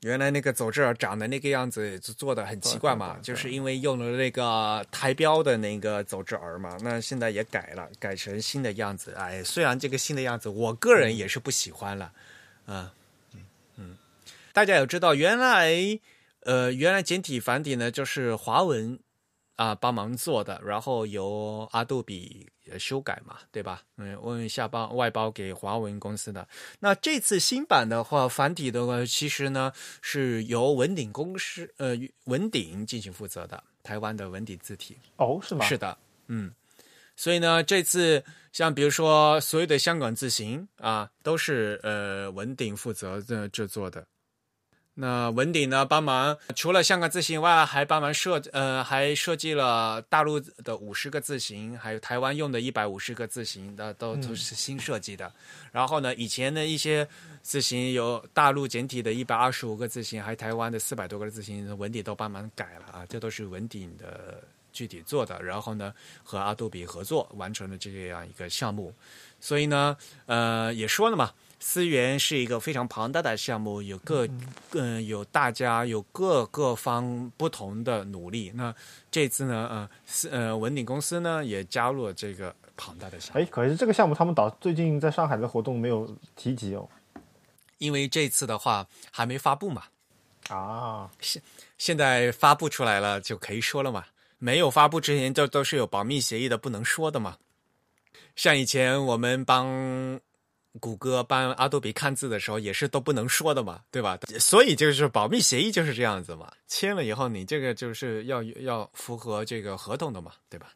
[0.00, 6.78] 原来那个走之儿长得那个样子做的很奇怪嘛，就是因为用了那个台标的那个走之儿嘛。
[6.80, 9.12] 那现在也改了，改成新的样子。
[9.12, 12.10] 哎，虽然这个新的样子，我个人也是不喜欢了。
[12.64, 12.94] 啊，
[13.34, 13.40] 嗯
[13.76, 13.96] 嗯，
[14.54, 16.00] 大家也知道，原来。
[16.44, 18.98] 呃，原来简体繁体呢，就是华文
[19.62, 22.48] 啊帮忙做的，然后由阿杜比
[22.80, 23.82] 修改嘛，对吧？
[23.96, 26.48] 嗯，问一下包外包给华文公司的。
[26.80, 34.96] 那这次新版的话，繁体的话，其实呢是由文鼎公司呃文鼎进行负责的，台湾的文鼎字体。
[35.18, 35.64] 哦，是吗？
[35.64, 35.96] 是的，
[36.26, 36.52] 嗯。
[37.14, 44.04] 所以呢，这次像比如说所有的香港字形啊，都是呃文鼎负责的制作的。
[44.94, 55.32] 那文鼎呢，帮忙除了香港字形外，还帮忙设呃，还设计了大陆的五十个字形，还有台湾用的一百五十个字形的，都都是新设计的。
[55.72, 57.08] 然后呢，以前的一些
[57.40, 64.42] 字形有大陆简体的一百二十五个字形，还有台湾的四百多个字形，文鼎都帮忙改了啊，这都是文鼎的
[64.74, 65.42] 具体做的。
[65.42, 68.92] 然后呢，和阿杜比合作完成了这样一个项目。
[69.40, 71.32] 所以呢，呃，也说了嘛。
[71.64, 74.28] 思源是一个非常庞大的项目，有各
[74.72, 78.50] 嗯有大家有各各方不同的努力。
[78.56, 78.74] 那
[79.12, 83.40] 这次呢，呃，思呃文鼎公司呢也加入了这个庞大的项目。
[83.40, 86.86] 哎，可是这个项目他们导最近在上海的活动没有提及哦，
[87.78, 89.84] 因为这次的话还没发布嘛。
[90.48, 91.40] 啊，现
[91.78, 94.04] 现在发布出来了就可以说了嘛。
[94.38, 97.36] 没有发布之前都都是有保密协议的，不能说的嘛。
[98.34, 100.20] 像以前我们帮。
[100.80, 104.18] 谷歌帮阿杜比看字的时候也是都不能说的嘛，对吧？
[104.40, 110.72] 所以就是保密协议就是这样子嘛，签了以后你这个就是要要符合这个合同的嘛，对吧？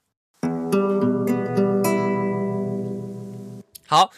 [3.87, 4.11] 好，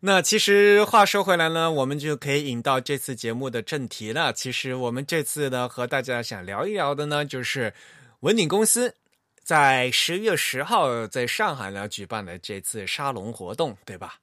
[0.00, 4.32] 那其实话说回来呢，我们就可以引到这次节目的正题了。
[4.32, 7.74] 其实我们这次呢和大家想聊一聊的呢，就是
[8.20, 8.94] 文鼎公司
[9.42, 14.14] 在十月十号在上海呢举办的这次沙龙活动，对吧？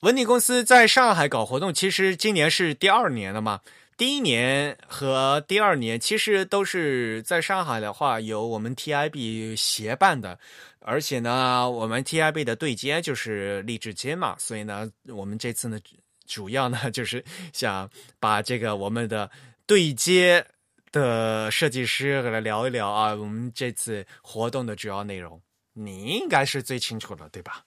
[0.00, 3.60] 文鼎公司在上海搞活动，其实今年是第二年了嘛。
[3.98, 10.38] 第一年和第二年其实都是在上海的话，由我们 TIB 协办的，
[10.80, 15.78] 而且呢，我们 TIB 的对接就是励志街嘛，所以呢，我们这次呢，
[16.26, 19.30] 主要呢 就是想把这个我们的
[19.66, 20.42] 对接
[20.90, 25.38] 的设计师来聊一聊啊，我们这次活动的主要内容，
[25.74, 27.62] 你应该是最清楚的，对吧？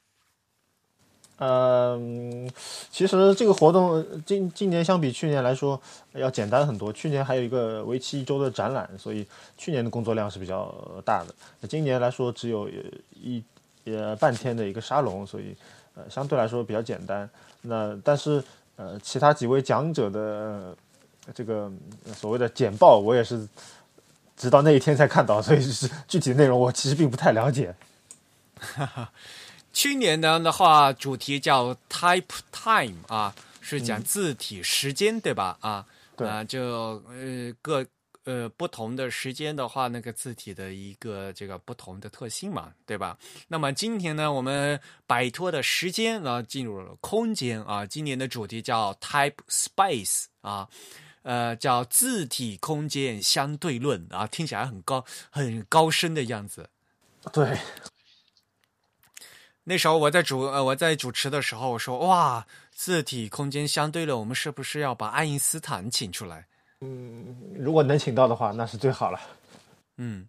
[1.46, 2.50] 嗯，
[2.90, 5.78] 其实这个活动今今年相比去年来说
[6.14, 6.94] 要简单很多。
[6.94, 9.28] 去年还有一个为期一周的展览，所以
[9.58, 11.36] 去年的工作量是比较大的。
[11.60, 12.70] 那今年来说只有
[13.12, 13.44] 一
[13.84, 15.54] 呃半天的一个沙龙，所以
[15.96, 17.30] 呃相对来说比较简单。
[17.64, 18.42] 那但是
[18.78, 20.74] 呃，其他几位讲者的
[21.34, 21.70] 这个
[22.16, 23.46] 所谓的简报，我也是
[24.38, 27.76] 直到那一天才看到，所以是具体的内容我其实并不太了解。
[29.74, 35.58] 去年呢的话，主题叫 Type Time 啊，是讲字体时间，对吧？
[35.60, 36.62] 啊，对，就
[37.10, 37.86] 呃各。
[38.26, 43.18] 呃，不同的时间的话，那个字体的一个这个不同的特性嘛，对吧？
[43.50, 47.86] 那么今天呢，我们摆脱的时间，然后进入了空间啊。
[47.86, 50.70] 今年的主题叫 Type Space 啊，
[51.24, 56.70] 呃，叫字体空间相对论啊，听起来很高很高深的样子。
[57.34, 57.58] 对，
[59.66, 66.46] 那时候我在主呃我在主持的时候，我说哇，字体空间相对论，我们是不是要把爱因斯坦请出来？
[66.82, 69.20] 嗯，如果能请到的话，那是最好了。
[69.98, 70.28] 嗯，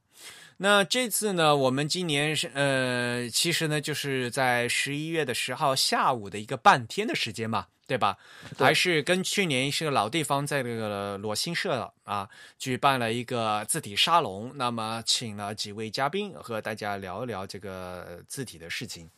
[0.59, 8.17] 那这次呢，我们今年是呃，其实呢，就是在十一月的十号下午的一个半天的时间嘛，对吧？
[8.57, 14.53] 还是跟去年是个老地方，在这个裸心社啊，举办了一个字体沙龙。
[14.55, 19.11] 那么，请了几位嘉宾和大家聊一聊这个字体的事情。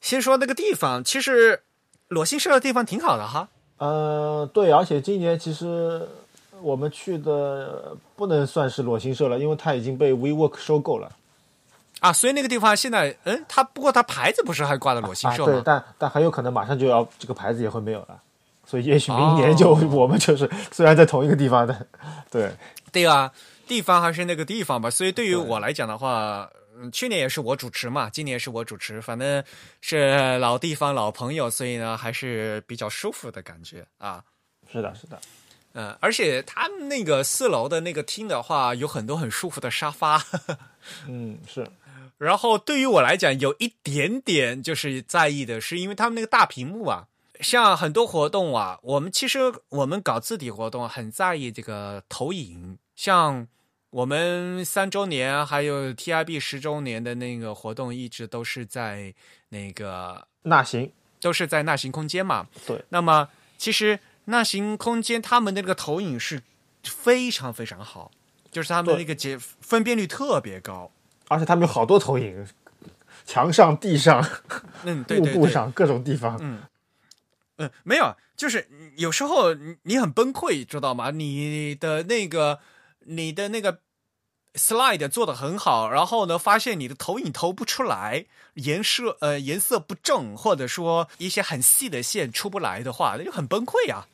[0.00, 1.62] 先说那个地方，其实
[2.08, 3.48] 裸心社的地方挺好的哈。
[3.78, 6.08] 呃，对，而且今年其实。
[6.62, 11.10] 我们去的不能算是裸心社了，因为它已经被 WeWork 收购了，
[12.00, 15.52] 啊，所以那个地方现在，嗯，它不过它牌子不是还挂在裸心社吗？
[15.52, 18.20] 对，但但很有可能马上就要这个牌子也会没有了，
[18.66, 21.86] 所以也许明年就我们就是虽然在同一个地方的，
[22.30, 22.50] 对，
[22.92, 23.32] 对啊，
[23.66, 24.90] 地方还是那个地方吧。
[24.90, 26.48] 所以对于我来讲的话，
[26.92, 29.42] 去年也是我主持嘛，今年是我主持，反正
[29.80, 34.22] 是老地方老朋友，所以呢还是比较舒服的感觉啊。
[34.72, 35.18] 是的，是的。
[35.72, 40.20] 嗯，而且他们那个四楼的那个厅的话，有很多很舒服的沙发。
[41.06, 41.64] 嗯，是。
[42.18, 47.06] 然后对于我来讲，有一点点就是在意的是，因为他们那个大屏幕啊，
[47.38, 52.76] 像很多活动啊，我们其实我们搞字体活动很在意这个投影。
[52.96, 53.46] 像
[53.90, 59.14] 我们三周年还有 TIB 十周年的那个活动，一直都是在
[59.50, 62.48] 那个纳行，都是在纳行空间嘛。
[62.66, 62.84] 对。
[62.88, 64.00] 那么其实。
[64.26, 66.42] 那行空间，他们的那个投影是
[66.84, 68.10] 非常非常好，
[68.50, 70.90] 就是他们那个解分辨率特别高，
[71.28, 72.46] 而且他们有好多投影，
[73.24, 74.24] 墙上、地上、
[74.84, 76.62] 嗯，幕布上各种地方，嗯。
[77.62, 79.52] 嗯，没有，就是有时候
[79.82, 81.10] 你很崩溃，知道吗？
[81.10, 82.58] 你的那个
[83.00, 83.80] 你的那个
[84.54, 94.06] slide 做的很好，然后呢，发现你的投影投不出来，颜色呃颜色不正，或者说一些很细的线出不来的话，那就很崩溃呀。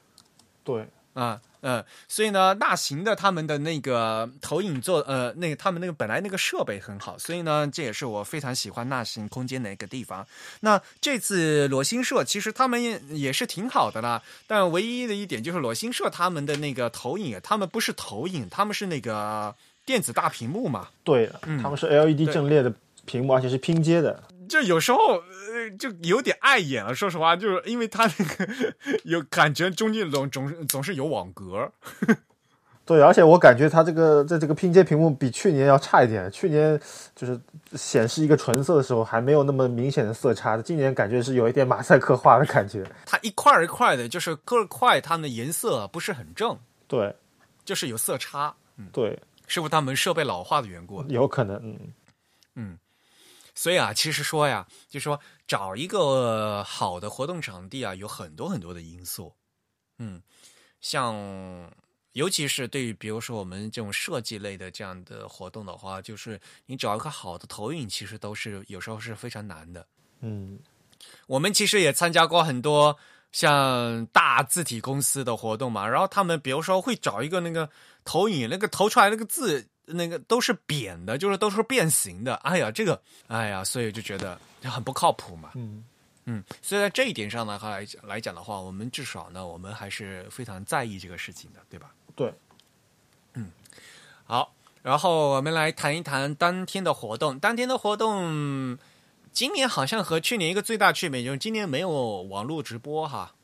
[0.63, 10.27] 对，啊，嗯，所以呢，大型的他们的那个投影做，呃，那个他们那个本来那个设备很好，所以呢，这也是我非常喜欢纳行空间的一个地方。
[10.61, 19.55] 那这次裸心社其实他们也是挺好的啦，但唯一的一点就是裸心社他们的那个投影，他们不是投影，他们是那个
[19.87, 20.89] 电子大屏幕嘛？
[21.05, 21.31] 对，
[21.63, 22.71] 他们是 LED 阵列的
[23.07, 24.23] 屏幕，而且是拼接的。
[24.49, 26.95] 就有时候呃，就有点碍眼了。
[26.95, 28.49] 说实话，就是因为它那个
[29.05, 31.73] 有感觉中间总总总是有网格。
[32.87, 36.31] 对，而且我感觉它这个在这个拼接屏幕比去年要差一点。
[36.31, 36.81] 去年
[37.17, 37.41] 就是
[37.73, 42.85] 显示一个纯色的时候还没有那么明显的色差，今年感觉是有一点马赛克化的感觉。
[43.05, 46.57] 它一块一块的，就是各块它的颜色不是很正。
[46.87, 47.13] 对，
[47.65, 48.55] 就是有色差。
[48.77, 51.03] 嗯，对，是不是他们设备老化的缘故？
[51.09, 51.57] 有可能。
[51.63, 51.95] 嗯
[52.55, 52.79] 嗯。
[53.55, 59.33] 所以啊，其实说呀，就说找一个好的活动场地啊，有很多很多的因素。
[59.97, 60.21] 嗯，
[60.83, 61.17] 像
[62.13, 69.87] 尤其是对于比如说我们这种设计类的这样的活动的话，就是你找一个好的投影，其实都是有时候是非常难的。
[70.21, 70.59] 嗯，
[71.27, 72.99] 我们其实也参加过很多
[73.33, 77.71] 像大字体公司的活动嘛，然后他们比如说会找一个那个
[78.07, 79.67] 投影，那个投出来那个字。
[79.89, 82.35] 那个都是扁的，就是都是变形的。
[82.43, 85.53] 哎呀，这个，哎呀，所以就觉得很不靠谱嘛。
[85.55, 85.85] 嗯
[86.25, 91.95] 嗯，所以在这一点上呢，来来讲的话，我们至少呢，我们还是非常在意这个事情的，对吧？
[92.17, 92.35] 对，
[93.35, 93.49] 嗯，
[94.25, 94.53] 好，
[94.83, 97.39] 然后我们来谈一谈当天的活动。
[97.39, 98.77] 当天的活动，
[99.33, 103.37] 今年好像和去年一个最大区别就是今年没有网络直播哈。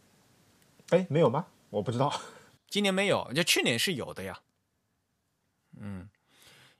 [0.88, 1.46] 哎，没有吗？
[1.70, 2.12] 我不知道，
[2.68, 4.40] 今年没有，就去年是有的呀。
[5.80, 6.08] 嗯。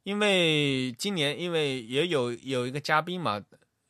[0.04, 3.40] 因为今年，因为也有有一个嘉宾嘛，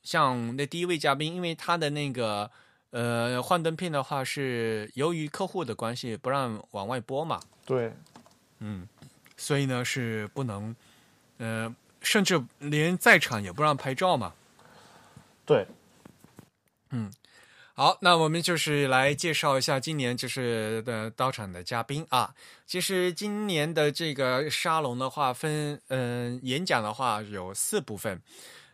[0.02, 2.50] 像那第一位嘉宾，因为他的那个
[2.90, 7.40] 呃幻灯片的话，是由于客户的关系不让往外播嘛。
[7.64, 7.94] 对，
[8.58, 8.86] 嗯，
[9.38, 10.76] 所以呢是不能，
[11.38, 14.34] 呃，甚至连在场也不让拍照嘛。
[15.46, 15.66] 对，
[16.90, 17.10] 嗯，
[17.74, 22.34] 好，那我们就是来介绍一下今年就是的到场的嘉宾啊。
[22.66, 28.20] 其实今年的这个沙龙的话，分嗯演讲的话有四部分。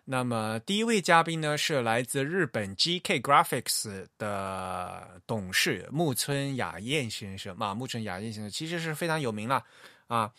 [0.04, 9.64] 那么第一位嘉宾呢是来自日本 GK Graphics 的董事木村雅彦先生嘛，木村雅彦先生其实是非常有名了
[10.08, 10.32] 啊。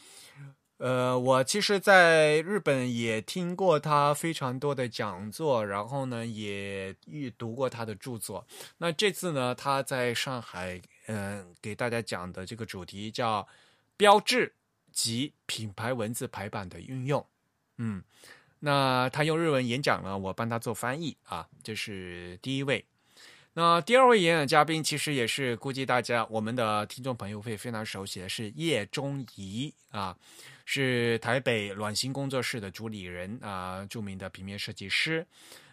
[0.80, 8.48] 呃，我其实在日本也听过他非常多的讲座，然后呢，也阅读过他的著作。
[8.78, 13.46] 那这次呢，他在上海，嗯，给大家讲的这个主题叫
[13.98, 14.54] “标志
[14.94, 17.26] 及品牌文字排版的运用”。
[17.76, 18.02] 嗯，
[18.60, 22.86] 那他用日文演讲了，我帮他做翻译啊，这是第一位。
[23.54, 30.16] 那第二位演讲嘉宾，其实也是估计大家我们的听众朋友会非常熟悉的是叶中仪啊。
[30.72, 35.26] 是台北暖心工作室的主理人啊，著名的平面设计师。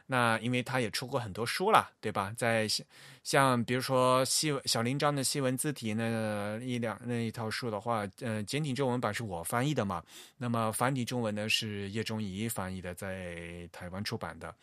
[0.07, 2.32] 那因为他也出过很多书了，对吧？
[2.34, 2.66] 在
[3.22, 10.03] 像比如说细小林章的西文字体那一两那一套书的话，呃，简体中文版是我翻译的嘛。
[10.38, 14.55] 那么繁体中文呢是叶中仪翻译的，在台湾出版的。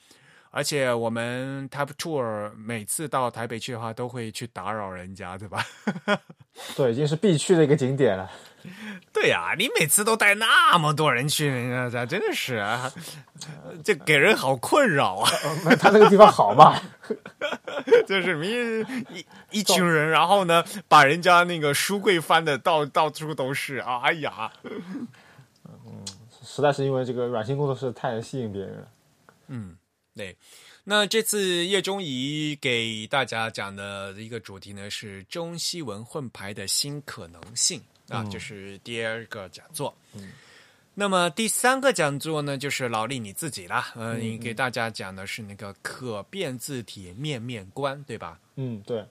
[0.55, 5.65] 而且我们 Type Tour 每次到台北去的话，都会去打扰人家，对吧？
[6.77, 8.29] 对，已经是必去的一个景点了。
[9.11, 12.93] 对呀，你每次都带那么多人去，人家真的是，啊
[13.83, 15.29] 这给人好困扰啊！
[15.79, 16.79] 他那个地方好嘛？
[18.05, 18.81] 就是一
[19.17, 19.25] 一
[19.59, 24.01] 一群人，然后呢，把人家那个书柜翻的到到处都是啊！
[24.03, 26.05] 哎呀，嗯，
[26.43, 28.87] 实在是因为这个软性工作室太吸引别人了。
[29.47, 29.75] 嗯，
[30.15, 30.35] 对。
[30.83, 37.81] 那这次叶中仪给大家讲的一个主题呢，是中西文混排的新可能性。
[38.09, 39.95] 啊，就是第二个讲座。
[40.13, 40.33] 嗯，
[40.93, 43.93] 那么第三个讲座呢，就是老李你自己啦。
[43.95, 48.37] 嗯，你给大家讲的是那个可变字体面面观，对吧？
[48.57, 49.05] 嗯，对。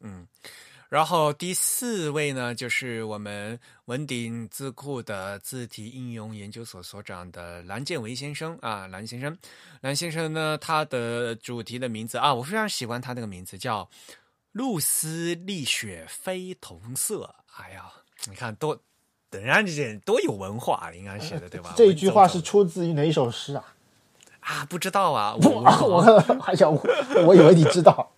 [0.00, 0.26] 嗯，
[0.94, 9.36] 然后第四位呢，就是我们文鼎字库的字体应用研究所所长的蓝建维先生啊，蓝先生。
[9.80, 13.90] 蓝先生呢，他的主题的名字啊，我非常喜欢他那个名字，叫
[14.54, 17.34] “露丝丽雪非同色”。
[17.58, 17.90] 哎呀！
[18.28, 18.78] 你看，多，
[19.32, 21.74] 人家这些多有文化，应该写的对吧？
[21.76, 23.74] 这一句话是出自于哪一首诗啊？
[24.38, 25.50] 啊，不知道啊，我
[25.90, 26.72] 我还想，
[27.26, 28.12] 我以为你知道。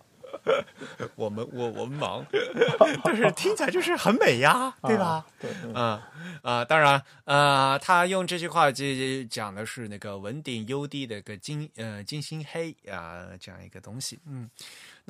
[1.15, 2.25] 我们我我们忙，
[3.03, 5.25] 但是听起来就是很美呀，对吧？
[5.39, 6.09] 对，啊
[6.41, 8.85] 啊，当然，呃，他用这句话就
[9.29, 14.49] 讲的是那个文鼎 UD 的个金呃金星黑啊这样一个东西，嗯。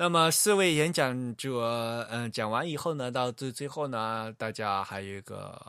[0.00, 5.60] 那么四位演讲者，嗯，讲完以后呢，到最最后呢，大家还有一个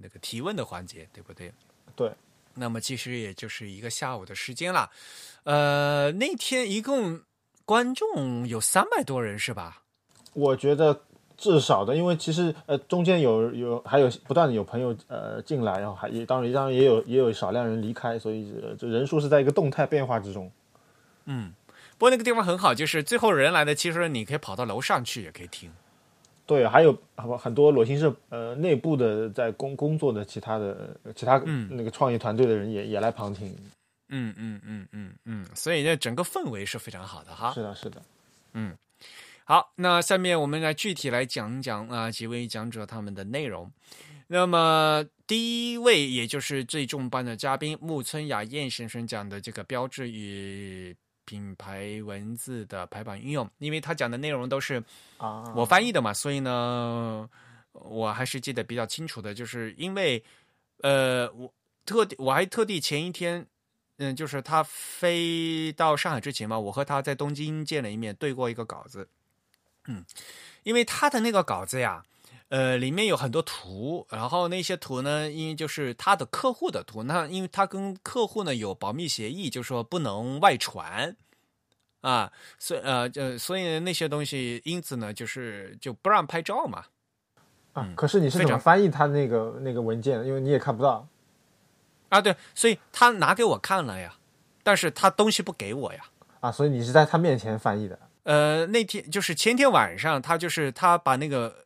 [0.00, 1.52] 那个提问的环节，对不对？
[1.94, 2.12] 对。
[2.56, 4.90] 那么其实也就是一个下午的时间了，
[5.42, 7.20] 呃，那天一共
[7.64, 9.82] 观众有三百多人，是吧？
[10.32, 11.00] 我觉得
[11.36, 20.50] 至少的，因为其实呃中间有有还有不断的有朋友呃进来，然后还也当然当然也有也有少量人离开，所以这人数是在一个动态变化之中。
[21.26, 21.52] 嗯。
[21.96, 25.70] 不过那个地方很好，就是最后人来的，其实你可以跑到楼上去也可以听。
[26.44, 26.98] 对，还有
[27.38, 31.38] 很多裸心社呃内部的在工工作的其他的其他
[31.70, 33.56] 那个创业团队的人也也来旁听。
[34.08, 37.52] 嗯嗯嗯嗯嗯，所以呢整个氛围是非常好的哈。
[37.52, 38.02] 是的，是的。
[38.52, 38.76] 嗯，
[39.44, 43.70] 好，那下面我们来具体来讲讲啊几位讲者他们的内容。
[44.26, 50.96] 那么第一位也就是最重磅的嘉宾木村雅彦先生讲的这个标志与。
[51.26, 54.74] 品牌文字的排版运用，因为他讲的内容都是
[55.16, 57.26] 啊我翻译的嘛，所以呢，
[57.72, 59.32] 我还是记得比较清楚的。
[59.32, 60.22] 就是因为
[60.82, 61.50] 呃，我
[61.86, 63.46] 特地我还特地前一天，
[63.98, 69.08] 嗯，就是他飞到上海之前嘛，我和他在东京见了一面，对过一个稿子。
[69.86, 70.04] 嗯，
[70.62, 72.04] 因为他的那个稿子呀。
[72.50, 81.16] 呃，里面有很多图，然后那些图呢，因为就是他的客户的图，那因为他跟客户呢有保密协议，就说不能外传
[82.02, 86.84] 啊，所以呃，就所以那些东西，因此呢，就是就不让拍照嘛。
[87.72, 90.24] 啊，可是你是怎么翻译他那个那个文件？
[90.24, 91.08] 因为你也看不到。
[92.14, 94.14] 啊，对，所以他拿给我看了呀，
[94.62, 96.00] 但是他东西不给我呀。
[96.40, 97.98] 啊，所以你是在他面前翻译的？
[98.24, 101.64] 呃，那天就是前天晚上，他就是他把那个。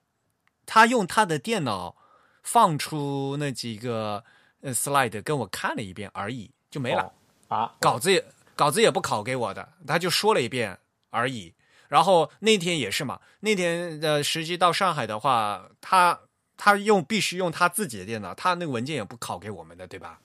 [0.70, 1.96] 他用他的电脑
[2.42, 4.22] 放出那几个
[4.60, 7.10] 呃 slide 跟我看了一遍而已，就没了
[7.48, 7.72] 啊。
[7.80, 8.22] 稿子也
[8.54, 10.78] 稿子也不拷给我的，他就说了一遍
[11.08, 11.54] 而已。
[11.88, 16.20] 然后那天也是嘛，那天的实际到上海的话，他
[16.58, 20.20] 他用必须用他自己的电脑，他那个文件也不拷给我们的，对吧？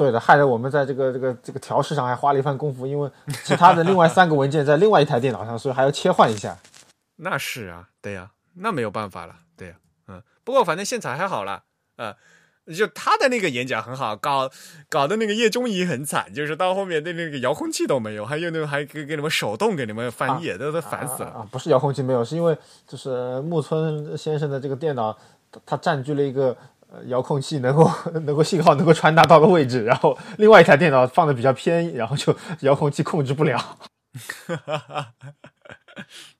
[0.00, 3.10] 对的，害得我们在这个这个这个调试上还花了一番功夫，因为
[3.44, 6.56] 其他的另外三个文件在另外一台电脑上，所以还要切换一下。
[7.22, 9.74] 那是啊，对呀，那没有办法了，对呀，
[10.08, 11.64] 嗯，不过反正现场还好了，
[11.96, 12.14] 呃。
[12.76, 14.48] 就他的那个演讲很好，搞
[14.88, 21.48] 搞的那个叶中仪很惨，就是到后面的那个遥控器都没有，还有那个还给给你们手动给你们翻页，都都烦死了啊！
[21.50, 25.16] 不是遥控器没有，是因为就是木村先生的这个电脑，
[25.66, 26.56] 它占据了一个
[27.06, 27.90] 遥控器能够
[28.24, 33.78] 能够信号能够传达到的位置，然后另外一台电脑放的比较偏，然后就遥控器控制不了。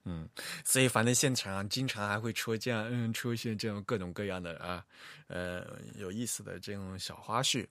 [0.05, 0.29] 嗯，
[0.65, 4.83] 所以反正现场经常还会出这样，嗯，出现这种各种各样的啊，
[5.29, 5.63] 呃，
[5.97, 7.67] 有意思的这种小花絮。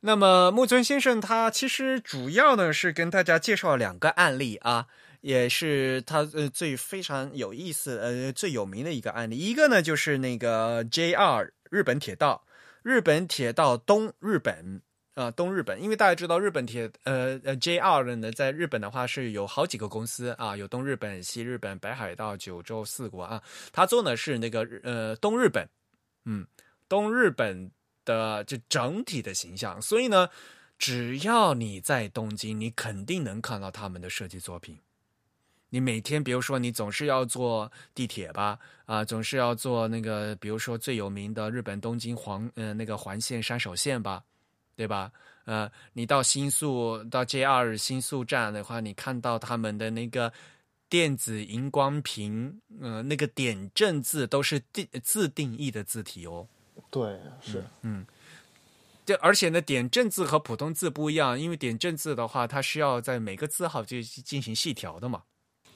[0.00, 4.86] 那么木村先生他其实主要呢是跟大家介绍两个案例啊，
[5.24, 9.38] 也是他呃最非常有意思呃最有名的一个案例。
[9.38, 12.44] 一个呢就是那个 JR 日本铁道，
[12.82, 14.82] 日本铁道东日本。
[15.14, 23.40] 啊，东日本，因为大家知道日本铁，呃呃，JR 呢，在日本的话是有好几个公司啊，有东日本、西日本、北海道、九州四国啊。
[23.70, 25.68] 他做的是那个呃东日本，
[26.24, 26.44] 嗯，
[26.88, 27.70] 东日本
[28.04, 29.80] 的这整体的形象。
[29.80, 30.28] 所以呢，
[30.80, 34.76] 只要你在东京，你肯定能看到他们的设计作品。
[35.74, 38.56] 你每天，比如说你总是要坐地铁吧，
[38.86, 44.22] 啊，总是要坐那个，比如说最有名的日本东京环，呃，那个环线山手线吧。
[44.76, 45.12] 对吧？
[45.44, 50.32] 呃，你到新宿到 JR 新宿站的话，你看到他们的那个
[50.88, 56.44] 电子荧光屏，呃，那个点阵字都是定自定义的字体哦。
[56.90, 58.04] 对，是，嗯，
[59.06, 65.22] 就而且呢，点阵字和普通字不一样，因为点阵字的话，它需要在每个字号就进行细调的嘛。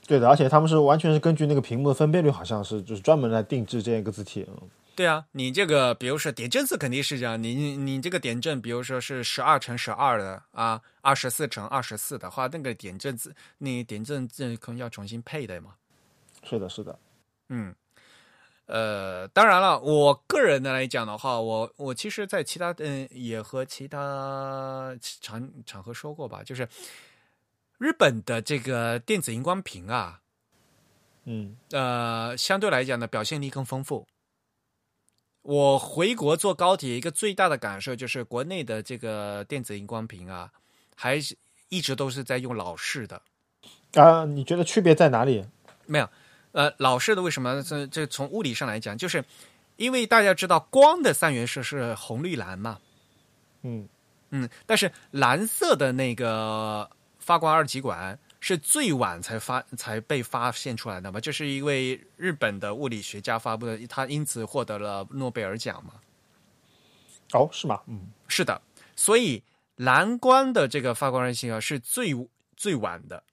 [0.09, 4.45] 对的，而且他们是完全是根据那个屏幕的分辨率，好像是就是专门来定制这样一个字体。
[4.97, 15.75] 对啊，你这个比如说点阵字肯定是这样，你你这个点阵，比如说是十二乘十二的啊，二十四乘二十四的话，那个点阵字，你点阵字可能要重新配的嘛。
[16.43, 16.99] 是的，是的，
[17.51, 17.75] 嗯，
[18.67, 26.67] 呃，当然了，我个人的来讲的话，我我其实，在其他嗯也和其他场场合说过吧，就是
[27.79, 30.21] 日本的这个电子荧光屏啊，
[31.25, 34.07] 嗯，呃，相对来讲呢，表现力更丰富。
[35.43, 40.51] 我回国坐高铁，一个最大的感受就是国内的这个电子荧光屏啊，
[40.95, 41.37] 还是
[41.69, 43.23] 一直都是在用老式的。
[43.95, 45.47] 啊，你觉得区别在哪里？
[45.87, 46.11] 没有，
[46.53, 47.63] 呃，老式的为什么？
[47.63, 49.25] 这这从物理上来讲，就是
[49.77, 52.81] 因为大家知道光的三原色是红绿蓝嘛。
[53.63, 53.89] 嗯
[54.31, 56.91] 嗯，但是蓝色的那个
[57.29, 58.19] 发光二极管。
[58.41, 61.21] 是最晚才发才被发现出来的嘛？
[61.21, 65.95] 就是一位日本的物理学家发布的，他因此获得了诺贝尔奖嘛？
[67.33, 67.83] 哦，是吗？
[67.89, 68.63] 嗯，是的。
[68.95, 69.43] 所以
[69.75, 72.15] 蓝光的这个发光二极管是最
[72.57, 73.25] 最晚的，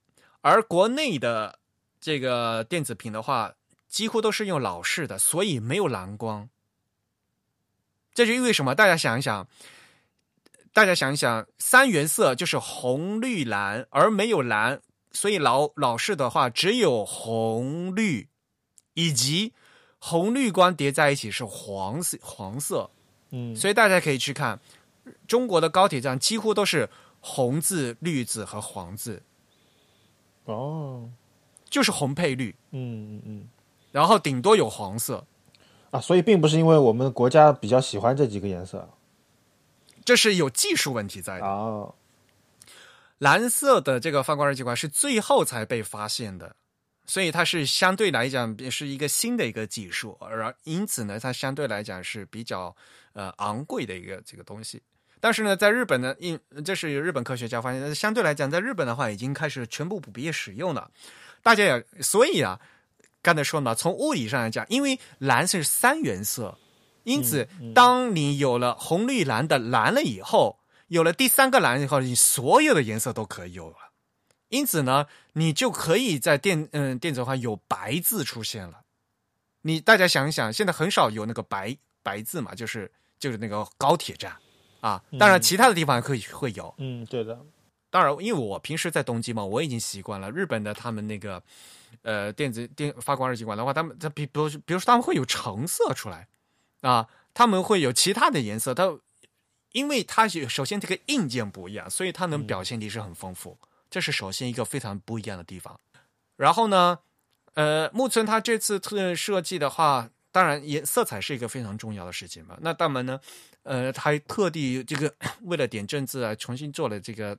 [0.42, 1.60] 而国内的
[2.02, 3.54] 这个电子屏的话，
[3.88, 6.50] 几乎都是用老式的，所以没有蓝光。
[8.16, 8.74] 这是因为什么？
[8.74, 9.48] 大家想一想，
[10.76, 14.82] 大家想一想，三原色就是红、绿、蓝，而没有蓝。
[15.14, 18.28] 所以老老式的话，只有红绿，
[18.94, 19.54] 以及
[20.00, 22.90] 红绿光叠在一起是黄色黄色，
[23.30, 24.60] 嗯，所以大家可以去看
[25.26, 26.90] 中国的高铁站，几乎都是
[27.22, 29.24] 红字、绿字和黄字，
[30.44, 31.10] 哦，
[31.70, 33.48] 就是红配绿，嗯嗯嗯，
[33.94, 35.26] 然后顶多有黄色，
[35.92, 38.90] 啊，所以并不是因为我们国家比较喜欢这几个颜色，
[40.06, 41.94] 这是有技术问题在的哦。
[43.18, 46.56] 蓝色的这个发光二极管是最后才被发现的，
[47.06, 52.76] 所以它是相对来讲是一个新的一个技术，而因此呢，它相对来讲是比较
[53.14, 54.82] 呃昂贵的一个这个东西。
[55.22, 60.92] 但是呢，在日本呢，因这是日本科学家发现，相对来讲，在日本的话已经开始全部普遍使用了。
[61.42, 62.60] 大家也所以啊，
[63.24, 66.56] 刚才说嘛，从物理上来讲，因为蓝色是三原色，
[67.06, 70.60] 因此当你有了红绿蓝的蓝了以后。
[70.88, 73.76] 有了第三个蓝以后，你所有的颜色都可以有了。
[74.50, 78.82] 因此呢，你就可以在电嗯电子化有白字出现了。
[79.64, 84.38] 你大家想一想，现在很少有那个白白字嘛，就是就是那个高铁站
[84.80, 85.02] 啊。
[85.18, 86.72] 当然，其他的地方可以会有。
[86.78, 87.36] 嗯，对的。
[87.90, 91.42] 当然，因为我平时在东京嘛，我已经习惯了日本的他们那个
[92.04, 96.28] 呃电子电发光二极管的话，他们他比比如比如说他们会有橙色出来
[96.86, 99.00] 啊，他们会有其他的颜色，它。
[99.72, 103.58] 因为它首先这个硬件不一样，所以它能表现力是很丰富，
[103.90, 105.78] 这是首先一个非常不一样的地方。
[106.38, 107.00] 然后呢，
[107.56, 112.58] 呃，木村他这次特设计的话，当然颜色彩是一个非常重要的事情嘛。
[112.62, 113.20] 那大门呢，
[113.64, 117.38] 呃，他特地这个为了点阵字啊，重新做了这个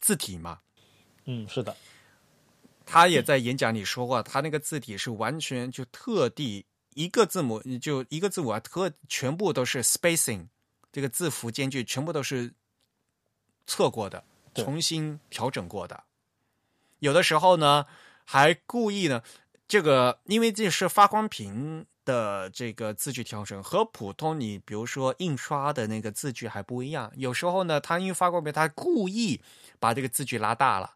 [0.00, 0.58] 字体嘛。
[1.26, 1.76] 嗯，是的。
[2.84, 6.66] 他也在演讲里说过，他那个字体是完全就特地
[6.98, 10.48] 一个字母就一个字母啊，特全部都是 spacing，
[10.90, 12.52] 这个字符间距全部都是
[13.68, 16.02] 测过的，重新调整过的。
[16.98, 17.86] 有的时候呢，
[18.24, 19.22] 还故意呢，
[19.68, 27.12] 这个因为这是发光屏的这个字距调整，和普通你比如说印刷的那个字距还不一样。
[27.14, 29.40] 有时候呢，它因为发光屏，它故意
[29.78, 30.94] 把这个字距拉大了。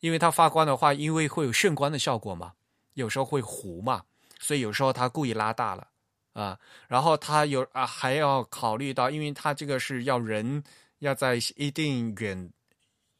[0.00, 2.54] 因为它发光的话，因为会有眩光的效果嘛，
[2.94, 4.04] 有时候会糊嘛，
[4.44, 5.88] 所以有时候他故意拉大了
[6.34, 6.58] 啊。
[6.88, 10.62] 然后他有啊，还要考虑到，因为他这个是要人
[10.98, 12.50] 要在一定远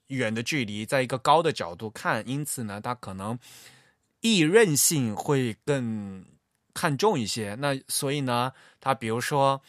[0.08, 3.38] 远的距离，在一个高的角度看，因此呢，他可能
[4.20, 6.24] 易认性会更
[6.74, 7.54] 看重一些。
[7.54, 9.62] 那所以呢，他比如说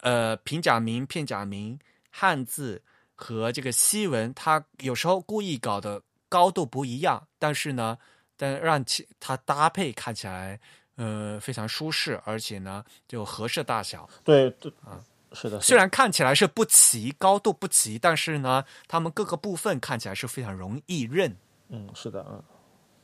[0.00, 1.78] 呃平假名、片假名、
[2.10, 2.82] 汉字
[3.14, 6.02] 和这个西文，它有时候故意搞的。
[6.32, 7.98] 高度不一样，但是呢，
[8.38, 10.58] 但让其它搭配看起来，
[10.96, 14.08] 呃，非常舒适，而且呢，就合适大小。
[14.22, 15.00] 对对啊，
[15.32, 15.60] 是的。
[15.60, 21.36] 虽然看起来是不齐，高度不齐，但是呢，它们各个部分看起来是非常容易认。
[21.68, 22.42] 嗯，是的，嗯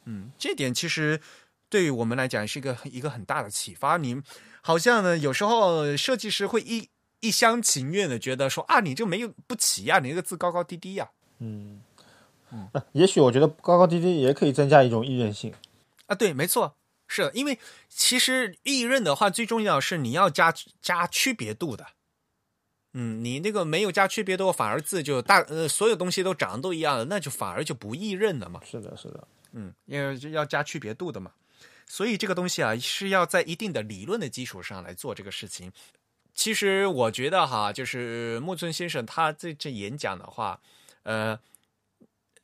[0.05, 1.21] 嗯，这点其实
[1.69, 3.97] 对于我们来讲是一个一个很大的启发。
[3.97, 4.21] 你
[4.61, 6.89] 好像呢，有时候设计师会一
[7.21, 11.11] 一厢情愿的觉得说啊，你就没有不齐呀，你那个字高高低低呀。
[11.39, 11.81] 嗯。
[12.51, 15.53] 嗯，也许我觉得高高低低也可以增加一种易认性，
[16.07, 16.75] 啊，对，没错，
[17.09, 21.87] 是因为其实易认的话，最重要是你要加加区别度的，
[22.93, 28.61] 嗯，你那个没有加区别度，反而字就大，呃，所有东西都长得都一样了，那就反而就不易认了嘛。
[28.65, 31.33] 是的，是的，嗯，因为要加区别度的嘛，
[31.87, 35.73] 所以这个东西啊是要在一定的理论的基础上来做这个事情。
[36.35, 40.61] 其实我觉得哈，就是木村先生他这这演讲的话，
[41.03, 41.39] 呃。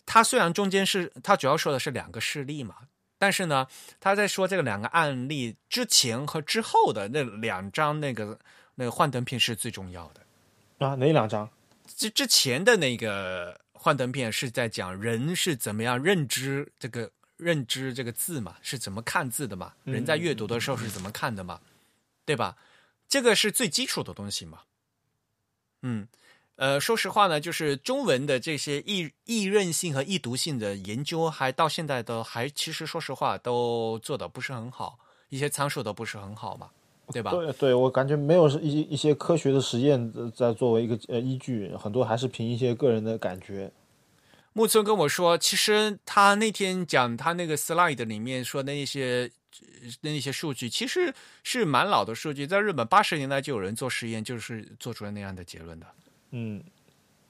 [0.06, 2.76] 他虽然中间是他主要说的是两个事例嘛，
[3.24, 3.66] 但是呢，
[4.00, 8.38] 他在说这个两个案例之前和之后的那两张那个
[8.74, 11.48] 那个幻灯片是最重要的啊，哪两张？
[11.96, 21.62] 之之前的那个幻灯片是在讲人是怎么样认知这个认知这个字嘛，是怎么看字的嘛，人在阅读的时候是怎么看的嘛，
[22.26, 22.58] 对吧？
[23.08, 24.60] 这个是最基础的东西嘛，
[25.80, 26.06] 嗯。
[26.56, 34.98] 呃，说实话呢，就是中文的这些易易认性和易读性的研究，还到现在都还其实说实话都做的不是很好，
[35.30, 36.70] 一些参数都不是很好嘛，
[37.12, 37.32] 对吧？
[37.32, 43.72] 对，对我感觉没有一一些科学的实验在作为一个呃依据，很多还是凭一些个人的感觉。
[44.52, 49.28] 木村跟我说，其实他那天讲他那个 slide 里面说的那些
[50.02, 55.86] 那些数据，其实是蛮老的数据，在日本八十年代就有人做实验，就是做出了那样的结论的。
[56.36, 56.62] 嗯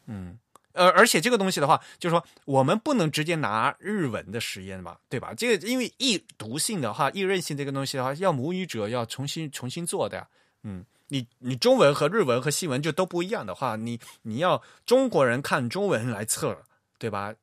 [0.07, 0.39] 嗯，
[0.73, 5.35] 呃，而且这个东西的话，就是说我们不能直接拿日文的实验嘛，对吧？
[5.35, 10.27] 这个因为易读性的话，易认性这个东西的话，要母语者要重新重新做的呀。
[10.63, 16.57] 嗯，你你中文和日文和西文就都不一样的话，你你要中国人看中文来测，
[16.99, 17.35] 对吧？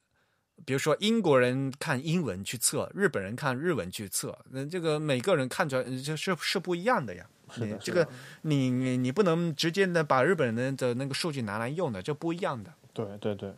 [0.66, 7.26] 比如说英国人看英文去测，日本人看日文去测，那这个每个人看出来就是是不一样的呀。
[7.54, 8.08] 是的，这个
[8.42, 12.74] 你你你不能直接的把日本人的那个数据拿来用的，这不一样的。
[12.94, 13.54] 对对对，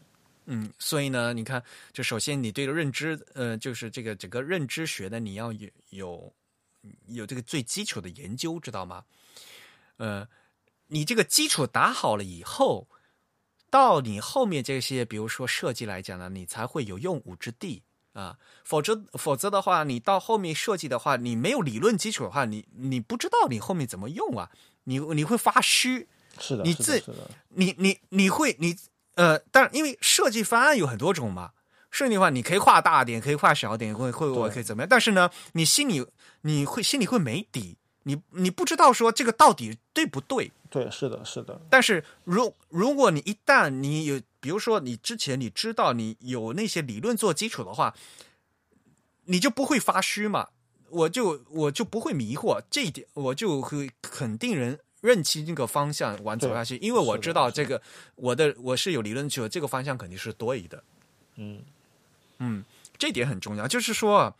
[0.45, 6.33] 嗯，所以呢，你看，就首先你对认知，呃，就是这个整个认知学的，你要有有
[7.07, 9.03] 有这个最基础的研究，知道吗？
[9.97, 10.27] 呃，
[10.87, 12.87] 你这个基础打好了以后，
[13.69, 17.83] 到你后面这些，比如说设计来讲呢，你才会有用武之地。
[18.13, 24.51] 啊，否则否则的话，你到后面设计的话，你没有理论基础的话，你你不知道你后面怎么用啊？
[24.83, 26.07] 你你会发虚，
[26.39, 27.03] 是的，你自
[27.49, 28.75] 你你你会你
[29.15, 31.51] 呃，但因为设计方案有很多种嘛，
[31.89, 34.87] 设计的话你可以画大点，可以画小点，会会我可以怎么样？
[34.87, 36.05] 但是呢，你心里
[36.41, 40.51] 你会心里会没底，你你不知道说这个到底对不对？
[40.69, 41.59] 对，是的，是的。
[41.69, 44.21] 但是如如果你一旦你有。
[44.43, 47.95] 比如说，你之前你知道你有那些理论做基础的话，
[49.23, 50.49] 你就不会发虚嘛？
[50.89, 57.81] 我就我就不会迷惑这一点，我就会肯定人认清这个方向往走下去，因为我知道这个
[58.15, 60.83] 我的我是有理论基础，这个方向肯定是对的。
[61.37, 61.63] 嗯
[62.39, 62.65] 嗯，
[62.97, 64.35] 这点很重要，就是说，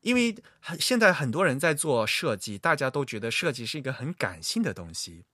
[0.00, 0.34] 因为
[0.80, 5.24] 现在很多人在做设计，大家都觉得设计是一个很感性的东西。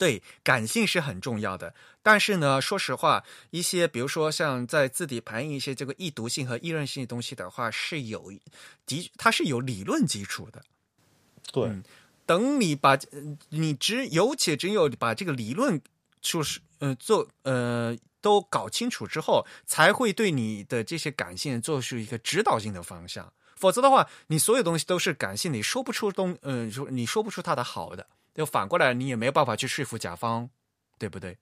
[0.00, 8.32] 对，感性是很重要的，但是呢，说实话，一些比如说像在字体排印一些这个易读性和易认性的东西的话，是有
[8.86, 10.62] 的，它是有理论基础的。
[11.52, 11.70] 对，
[12.24, 12.98] 等你把
[13.50, 15.78] 你只有且只有把这个理论
[16.22, 23.30] 就是呃做呃都搞清楚之后，才会对你的这些感性做出一个指导性的方向。
[23.54, 30.48] 否则的话，你所有东西都是感性，你说不出东嗯说你说不出它的好的，就反过来你也没有办法去说服甲方，
[30.98, 31.36] 对不对？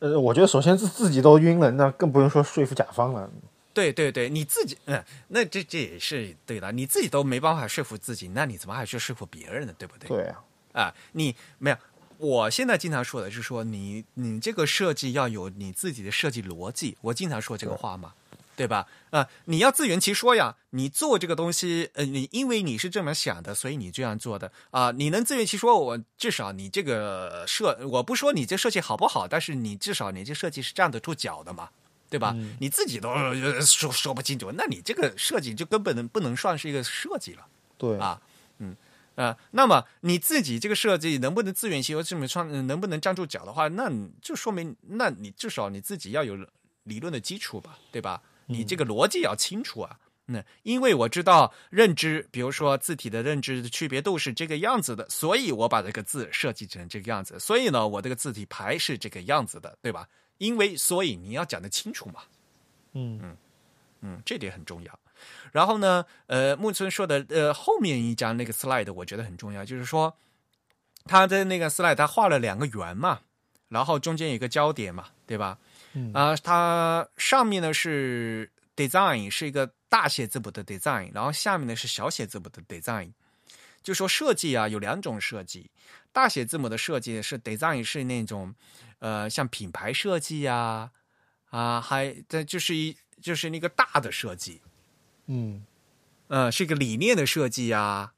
[0.00, 3.30] 呃，我觉得首先自自己都晕了，那更不用说说服甲方了。
[3.72, 9.74] 对对对，你自己嗯，那这这也是对的，你自己都没办法说服自己，那你怎么还去说服别人呢？
[9.78, 10.08] 对不对？
[10.08, 11.76] 对啊，啊，你没有，
[12.16, 18.14] 我现在经常说的是说你你这个设计要有你自己的设计逻辑，我经常说这个话嘛。
[18.58, 18.88] 对吧？
[19.10, 20.56] 啊，你要自圆其说呀！
[20.70, 24.90] 你做这个东西，呃，你因为你是这么想的，所以你这样做的啊。
[24.90, 31.70] 你能自圆其说，我至少你这个设，我不说你这设计好不好，但是你至少你这设计是站得住脚的嘛，
[32.10, 32.34] 对吧？
[32.58, 33.08] 你自己都
[33.64, 37.46] 说说不清楚，那你这个设计就根本能不能算是一个设计了？
[37.78, 38.20] 对啊，
[38.58, 38.76] 嗯
[39.14, 43.88] 啊，那么你自己这个设计能不能自圆其说，这么创能不能站住脚的话，那
[44.20, 46.36] 就说明，那你至少你自己要有
[46.82, 48.20] 理论的基础吧，对吧？
[48.48, 60.08] 你这个逻辑要清楚啊，那因为我知道认知，比如说字体的认知的区别度是这个样子的，所以我把这个字设计成这个样子，所以呢，我这个字体排是这个样子的，对吧？
[60.38, 62.22] 因为所以你要讲的清楚嘛，
[62.92, 63.36] 嗯嗯
[64.00, 64.98] 嗯，这点很重要。
[65.50, 70.16] 然后呢，呃，木村说的呃后面一张那个 slide 我觉得很重要，就是说
[71.06, 73.20] 他的那个 slide 他画了两个圆嘛，
[73.68, 75.58] 然后中间有个焦点嘛，对吧？
[76.12, 83.12] 啊，它上面呢是 design，是一个大写字母的 design，然后下面呢是小写字母的 design。
[83.82, 85.70] 就说设计啊，有两种设计，
[86.12, 88.54] 大写字母的设计是 design，是那种
[88.98, 90.90] 呃像品牌设计呀，
[91.50, 94.60] 啊，还这就是一就是那个大的设计，
[95.26, 95.64] 嗯，
[96.26, 98.12] 呃，是一个理念的设计呀，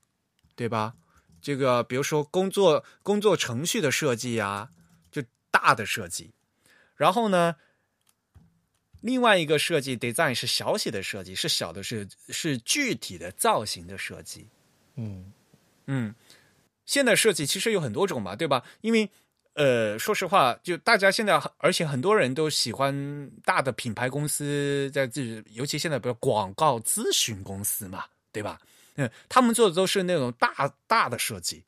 [0.57, 0.95] 对吧？
[1.41, 4.71] 这个比如说工作工作程序的设计呀，
[5.11, 6.33] 就大的设计。
[7.01, 7.57] 然后呢，
[9.01, 14.47] 另外一个设计 design 是小写的设计，是小的，是是具体的造型的设计。
[14.97, 15.33] 嗯
[15.87, 16.15] 嗯，
[16.85, 18.63] 现在设计其实有很多种嘛，对吧？
[18.83, 19.09] 因为
[19.55, 28.61] 呃，说实话，就大家现在，而且很多人都喜欢大的品牌公司在自己，尤其现在比如广告咨询公司嘛，对吧？
[28.97, 31.65] 嗯，他们做的都是那种大大的设计，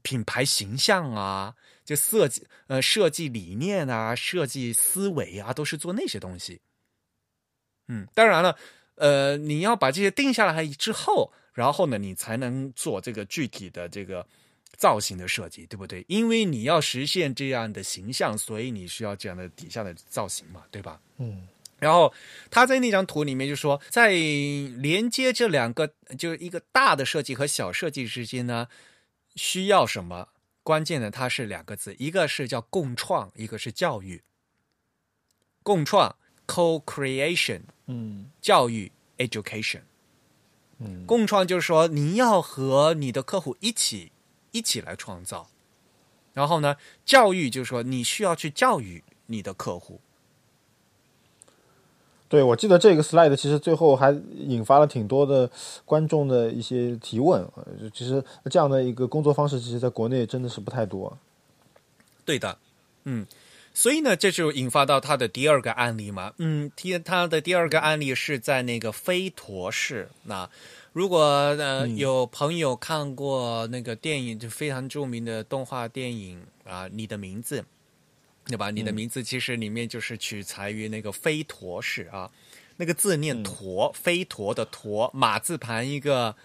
[0.00, 1.54] 品牌形象啊。
[1.84, 6.60] 就设计呃设计理念啊，设计思维啊，都是做那些东西。
[7.88, 8.56] 嗯，当然了，
[8.94, 14.24] 呃，你要把这些定下来之后，然后呢，你才能做这个具体的这个
[14.76, 16.04] 造型的设计，对不对？
[16.06, 21.00] 因为你要实现这样的形象，所以你需要这样的底下的造型嘛，对吧？
[21.18, 21.48] 嗯。
[21.80, 22.12] 然后
[22.50, 28.68] 他在那张图里面就说，在连接这两个，就是一个大的设计和小设计之间呢，
[29.34, 30.28] 需要什么？
[30.70, 34.22] 关键的，它是两个字，一个是叫共创，一个是教育。
[35.64, 36.14] 共创
[36.46, 39.80] （co-creation），嗯，教育 （education），
[40.78, 44.12] 嗯，共创就是说你要和你的客户一起
[44.52, 45.50] 一起来创造，
[46.34, 50.00] 然后呢，教育就是说你需要去教育你的客户。
[52.30, 55.50] 对，我记得这个 slide 其实最后还引发了挺多的
[55.84, 57.44] 观众的一些提问。
[57.92, 61.18] 其实这样的一个工作方式，其实在国内真的是不太多。
[62.24, 62.56] 对的，
[63.02, 63.26] 嗯，
[63.74, 66.32] 所以呢，这就引发到他的第二个案例嘛。
[66.38, 70.08] 嗯，第他的第二个案例是在那个飞陀市。
[70.22, 70.48] 那
[70.92, 77.62] 如果呃有朋友看过那个电影，就非常著名的动画电影啊，《你的名字》。
[78.50, 78.70] 对吧？
[78.70, 82.30] 你的名字其实里面就是取材于那个飞陀氏啊，
[82.76, 86.36] 那个字念陀，飞陀的陀，马字旁一个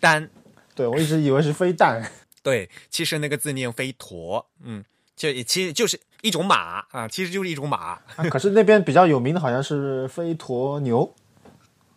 [0.00, 0.30] 单。
[0.74, 2.10] 对，我一直以为是飞弹。
[2.42, 7.98] 对，其实那个字念飞陀，嗯，就其实就是一种马啊，其实就是一种马。
[8.30, 11.14] 可是那边比较有名的好像是飞驼牛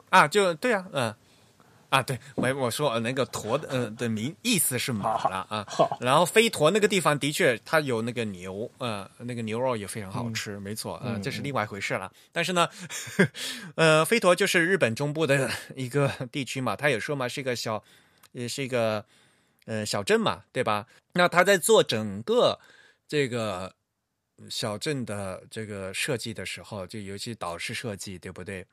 [0.10, 1.16] 啊，就对啊，嗯。
[1.94, 5.64] 啊，对，我我说那个驼的，呃，的名意思是马了啊。
[6.00, 12.12] 然后飞驼那个地方的确，它有那个牛，呃，那个牛肉也非常好吃，没错，嗯，这是另外一回事了。
[12.32, 12.68] 但是呢，
[13.78, 17.84] 呃，飞驼就是日本中部的 一个地区嘛，他也说嘛，是一个小，
[18.32, 19.06] 也是一个
[19.66, 20.88] 呃小镇嘛，对吧？
[21.14, 22.60] 那他在做整个
[23.08, 23.72] 这个
[24.50, 28.66] 小镇的这个设计的时候，就尤其导师设计，对不对？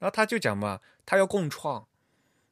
[0.00, 1.86] 然后他就讲嘛，他要共创。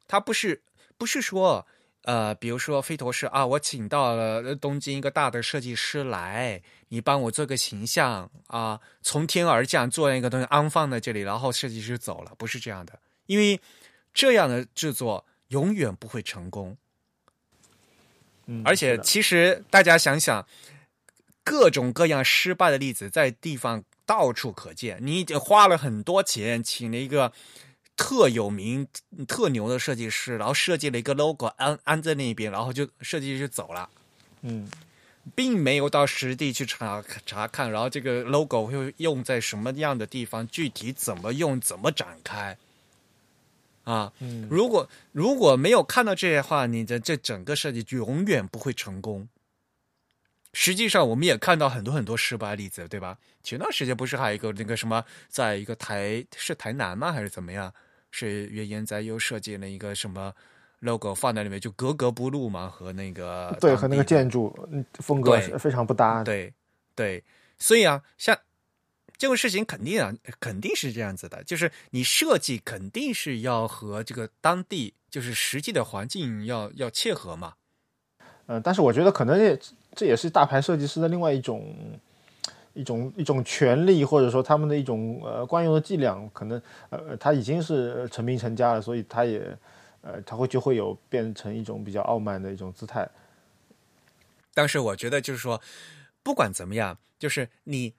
[0.08, 0.62] 他不是
[0.96, 1.66] 不是说，
[2.02, 13.60] 呃，比如说飞陀是啊，我请到了东京一个大的设计师来，你帮我做个形象啊，从天而降做一个东西安放在这里，然后设计师走了，不是这样的，因为
[14.14, 16.76] 这样的制作永远不会成功。
[18.46, 20.46] 嗯，而且其实大家想想，
[21.42, 24.98] 各种各样失败的例子在地方到处可见。
[25.00, 27.32] 你花了很多钱，请了一个
[27.96, 28.86] 特有名、
[29.26, 33.88] 特牛的设计师，然后设计了一个 logo 安安在那边，然后就设计师就走了。
[34.42, 34.68] 嗯。
[35.34, 42.56] 并没有到实地去查查看，然后这个 logo 会用在什么样的地方，具体怎么用，怎么展开，
[43.82, 49.28] 啊，嗯，如果如果没有看到这些话，你的这整个设计就永远不会成功。
[50.52, 53.18] 实际上，我们也看到很多很多失败例子，对吧？
[53.42, 57.10] 前段时间不是还有一个那个什么，在一个台是台南吗？
[57.10, 57.74] 还是怎么样？
[58.18, 60.32] 是原研哉又设计了一个什么
[60.80, 64.54] ？logo 放在里面就格格不入嘛，和那个对和那个建筑
[64.94, 66.24] 风格非常不搭。
[66.24, 66.52] 对
[66.94, 67.22] 对，
[67.58, 68.38] 所以啊，像
[69.18, 77.54] 这个事情肯定啊，肯定是这样子的，就是你设计肯定是要和这个当地就是实际的环境要要切合嘛。
[78.46, 79.58] 嗯，但是我觉得可能也
[79.94, 81.74] 这也是大牌设计师的另外一种
[82.76, 89.58] 一种一种权利，或者说他们的一种呃惯用的伎俩，可能呃他已经是成名成家了，所以他也。
[90.02, 93.10] 呃，他会就会有变成一种比较傲慢的一种姿态。
[94.54, 95.60] 但是我觉得就是说，
[96.22, 97.94] 不管怎么样，就是你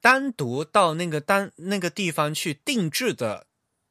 [0.00, 3.46] 单独到那个单那个地方去定制的，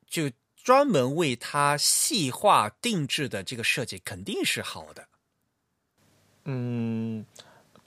[0.08, 5.08] 就专门为他细化定制的这个设计，肯定是好的。
[6.46, 7.24] 嗯，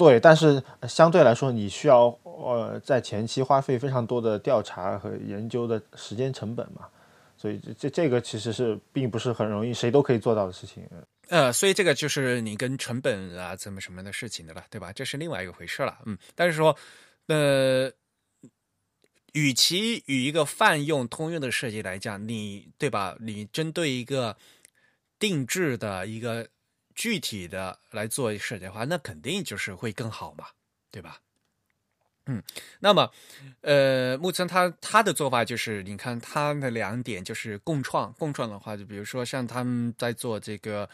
[0.03, 6.89] 对，但是相对来说，你需要呃在前期花费非常多的调查和研究的时间成本嘛。
[7.37, 10.89] 所以这这这个其实是并不是很容易，谁都可以做到的事情。
[11.29, 14.93] 呃，所以这个就是你跟成本啊怎么什么的事情的了，对吧？
[14.93, 15.99] 这是另外一个回事了。
[16.05, 16.77] 嗯，但是说，
[17.29, 17.91] 呃，
[19.33, 23.17] 与其与一个泛用通用的设计来讲，你对吧？
[23.21, 24.37] 你针对一个
[25.19, 26.49] 定制的一个
[26.95, 30.47] 具体的来做设计的话，那肯定就是会更好嘛，
[30.91, 31.21] 对吧？
[32.27, 32.41] 嗯，
[32.79, 33.11] 那么，
[33.63, 40.89] 呃，木村他他的做法就是，你看他的两点就是共创，共创的话，就比如说像他们在做这个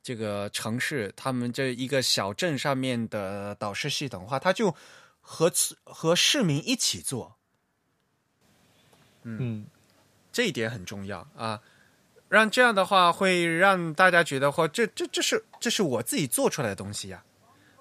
[0.00, 4.72] 这个城市，他们这一个小镇上面的导师系统的话，他就
[5.20, 7.36] 和和市民一起做，
[9.24, 9.66] 嗯，
[10.30, 11.60] 这一点很重要啊，
[12.30, 17.22] 让这样的话会让大家觉得，话这这这是这是我自己做出来的东西呀，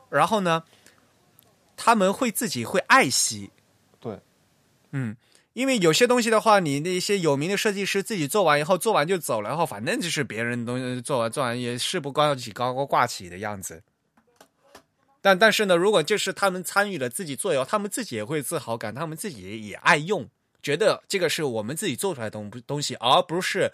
[0.09, 0.61] 然后呢？
[1.81, 3.49] 他们会自己会爱惜，
[4.01, 4.19] 对，
[4.91, 5.15] 嗯，
[5.53, 13.81] 因为有些东西的话，你那些有名的设计师自己做完以后，做完就走了，然后反正就是别人东西做完做完也事不关己高高挂起的样子。
[15.21, 20.27] 但但是呢，如果就是他们参与了自己做以后，他们自己也会自豪感，他们自己也爱用，
[20.61, 23.71] 觉得这个是我们自己做出来的东东西，而不是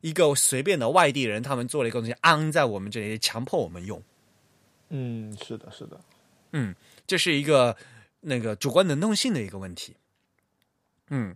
[0.00, 4.02] 一个随便的外地人他们做了一个东西安在我们这里，强迫我们用。
[4.90, 6.00] 嗯，是的，是的，
[6.52, 6.74] 嗯。
[7.06, 7.74] 这是一个
[8.20, 9.96] 那个主观能动性的一个问题，
[11.08, 11.34] 嗯，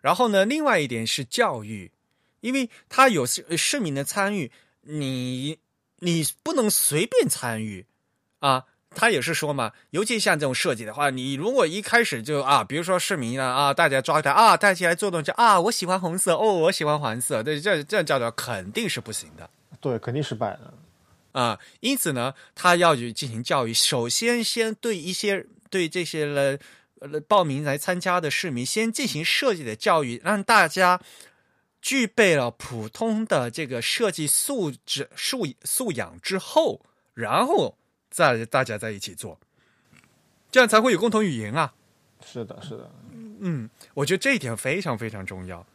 [0.00, 1.92] 然后呢，另外一点是教育，
[2.40, 4.50] 因为他有市市民的参与，
[4.80, 5.60] 你
[6.00, 7.86] 你不能随便参与
[8.40, 8.66] 啊。
[8.94, 19.48] 他也是说嘛，尤其像这种设计的话，你如果一开始就啊，比如说市民啊啊，大家抓他啊，大家起来做东西啊，我喜欢红色哦，我喜欢黄色，对，这这样叫做肯定是不行的，
[19.80, 20.74] 对，肯定失败的。
[21.32, 23.72] 啊，因此呢，他要去进行教育。
[23.72, 26.58] 首先，先对一些对这些了
[27.00, 31.00] 呃报名来参加的市民，先进行设计的教育，让大家
[31.80, 36.82] 具备了普通的这个设计素质素素养之后，
[37.14, 37.78] 然后
[38.12, 39.36] 再大家在一起做，
[40.52, 41.72] 这样才会有共同语言啊。
[42.24, 42.88] 是的，是的。
[43.40, 45.66] 嗯，我觉得这一点非常非常重要。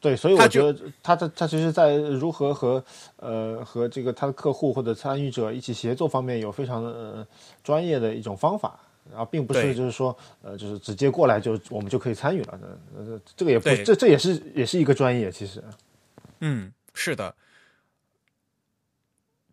[0.00, 2.84] 对，所以我觉得他他他其实，在如何和
[3.16, 7.26] 呃和这个他的客户或者参与者一起协作方面，有非常呃
[7.64, 8.78] 专业的一种方法，
[9.10, 12.60] 然后并不是就是说呃就是直接过来就我们就可以参与了，
[12.96, 15.64] 呃这个也不这这也是也是一个专业，其实，
[16.40, 17.34] 嗯，是的，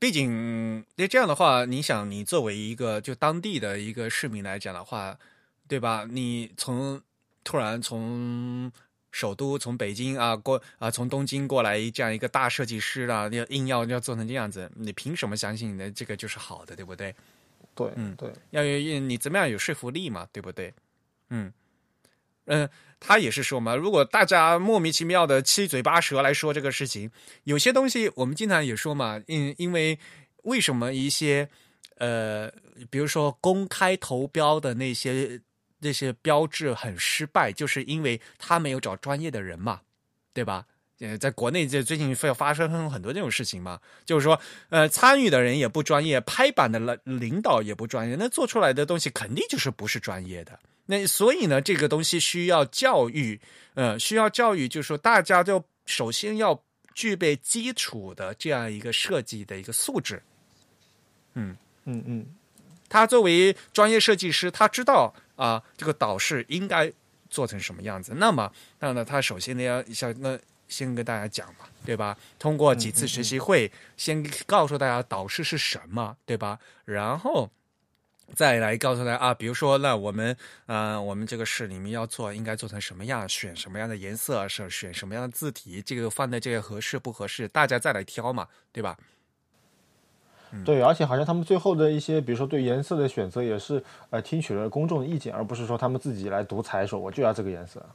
[0.05, 5.17] 毕竟那这样的话，你想，你作为一个就当地的一个市民来讲的话，
[5.67, 6.05] 对吧？
[6.07, 7.01] 你从
[7.43, 8.71] 突然从。
[9.11, 17.15] 首都从北京啊过啊从东京过来这样一个大设计师啊，要硬要要做成这样子，你凭什么相信你的这个就是好的，对不对？
[17.73, 20.73] 对，嗯，对，要有你怎么样有说服力嘛，对不对？
[21.29, 21.51] 嗯
[22.45, 22.69] 嗯，
[22.99, 27.11] 他也是说嘛，如果大家莫名其妙的七嘴八舌来说这个事情，
[27.43, 29.99] 有些东西我们经常也说嘛，因因为
[30.43, 31.49] 为什么一些
[31.97, 32.51] 呃，
[32.89, 35.41] 比如说公开投标的那些。
[35.79, 39.81] 那些标志很失败，就是因为他没有找专业的人嘛，
[40.33, 40.65] 对吧？
[40.99, 44.39] 呃，在国内这最近发发生很多这种事情嘛，就是说，
[44.69, 50.57] 呃，参与的人也不专业，拍板的领领导也不专业，那做出来的东西肯定就是不是专业的。
[50.85, 53.39] 那所以呢，这个东西需要教育，
[53.73, 56.63] 呃，需要教育，就是说，大家就首先要
[56.93, 60.21] 具备基础的这样一个设计的一个素质。
[61.33, 61.55] 嗯
[61.85, 62.25] 嗯嗯，
[62.87, 66.91] 他作为专业设计师，他知道啊，这个导视应该
[67.29, 68.13] 做成什么样子。
[68.15, 70.39] 那么，那呢，他首先呢要像那。
[70.67, 72.17] 先跟大家讲嘛，对吧？
[72.39, 76.57] 通过几次学习会，先告诉大家导师是什么，对吧？
[76.85, 77.47] 然后
[78.33, 83.27] 再来告诉大家啊，比如说，那我们呃，我们这个室里面要做，应该做成什么样？
[83.29, 84.47] 选什么样的颜色？
[84.47, 85.81] 是选什么样的字体？
[85.81, 87.47] 这个放在这个合适不合适？
[87.47, 88.97] 大家再来挑嘛，对吧？
[90.63, 97.85] 对，而且好像他们最后的一些，比如说对颜色的选择，也是呃听取了公众的意见，而不是说他们自己来独裁，说我就要这个颜色。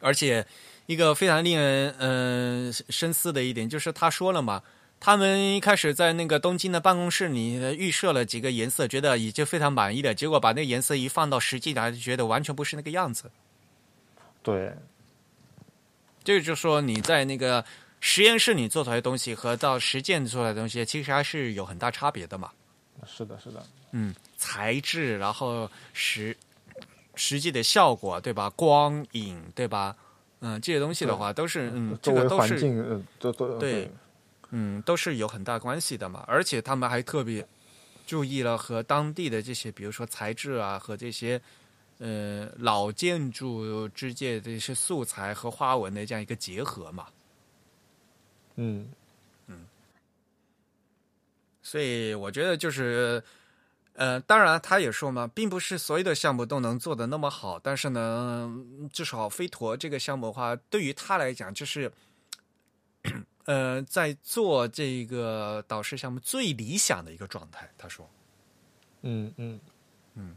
[0.00, 0.46] 而且，
[0.84, 4.62] 一个非常令人嗯深思的一点，就是他说了嘛，
[5.04, 13.30] 他们一开始在那个东京的办公室里预设了几个颜色，觉得已经非常满意了，结果把那个颜色一放到实际来，就觉得完全不是那个样子。
[14.42, 14.72] 对，
[16.24, 17.62] 这就说你在那个
[18.00, 22.50] 实验室里做出来的东西和到实践做出来的东西，其实还是有很大差别的嘛。
[23.06, 26.34] 是的，是的，嗯，材质，然后实。
[27.16, 28.50] 实际的效果，对吧？
[28.56, 29.94] 光影，对吧？
[30.40, 33.88] 嗯，这些东西的话，都是嗯，这个都是嗯，都都对，
[34.56, 36.22] 嗯，都是有很大关系的嘛。
[36.28, 37.44] 而且他们还特别
[38.06, 41.40] 注意了和当地的这些，比如说材质啊，和这些
[41.98, 47.08] 呃老建筑之间的这些素材和花纹的这样一个结合嘛。
[48.56, 48.88] 嗯
[49.48, 49.66] 嗯，
[51.60, 53.22] 所以我觉得就是。
[53.96, 58.52] 呃，当然，他也说嘛，并不是所有的项目都能做的那么好，但是呢，
[58.92, 61.92] 至少飞陀这个项目的话，对于他来讲，就是，
[63.44, 67.70] 呃，在做这个导师项目最理想的一个状态。
[67.76, 68.08] 他说，
[69.02, 69.60] 嗯嗯
[70.14, 70.34] 嗯，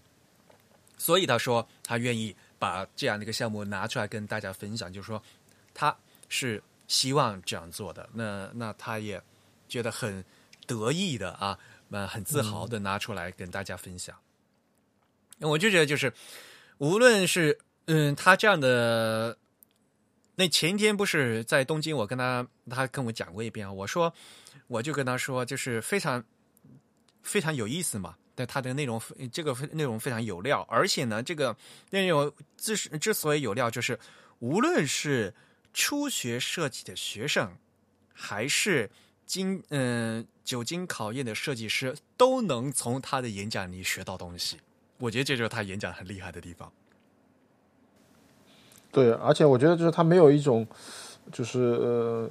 [0.98, 5.22] 所以他说他愿意把这样的一个项目拿出来跟大家分享，就是说
[5.74, 5.96] 他
[6.30, 8.10] 是希望这样做的。
[8.14, 9.22] 那那他也
[9.68, 10.24] 觉得很
[10.66, 11.58] 得意的啊。
[11.90, 14.14] 那很自豪的拿出来跟大家分享。
[15.38, 16.12] 那我就觉得，就是
[16.80, 19.38] 无论是嗯，他这样的，
[20.38, 23.74] 那前天不是在东京，我跟他他跟我讲过一遍啊。
[23.74, 24.14] 我说，
[24.68, 26.24] 我就跟他说，就是非常
[27.24, 28.16] 非常有意思嘛。
[28.36, 29.02] 但他的内容
[29.34, 31.58] 这个内容非常有料，而且呢，这个
[31.90, 34.00] 内容之之所以有料，就是
[34.40, 35.34] 无论是
[35.74, 37.52] 初学设计的学生，
[38.14, 38.90] 还是。
[39.28, 44.58] 经嗯，久经考验的设计师都能从他的演讲里学到东西。
[45.00, 46.72] 我觉得这就是他演讲很厉害的地方。
[48.92, 50.66] 对，而且我觉得就是他没有一种
[51.32, 52.30] 就是呃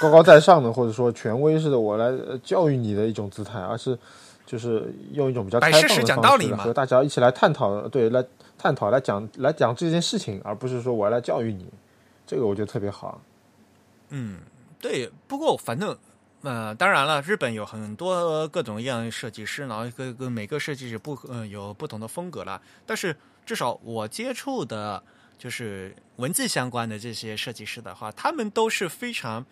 [0.00, 3.98] 高高在上的或者说权威式的我来教育你的一种姿态，而是
[4.46, 8.24] 就是用一种比较开放的方式和大家一起来探讨，对，来
[8.58, 11.66] 探讨来讲来讲这件事情，而不是说我来教育你。
[12.26, 13.20] 这个我觉得特别好。
[14.10, 14.38] 嗯，
[14.80, 15.10] 对。
[15.26, 15.96] 不过反正。
[16.46, 22.60] 呃，当然了，日本有很多各种各样的设计师，然后各个每个设计师不呃有不同的风格了。
[22.84, 23.16] 但是
[23.46, 25.02] 至少我接触的，
[25.38, 29.44] 就是文字相关的这些设计师的话，他们都是非常，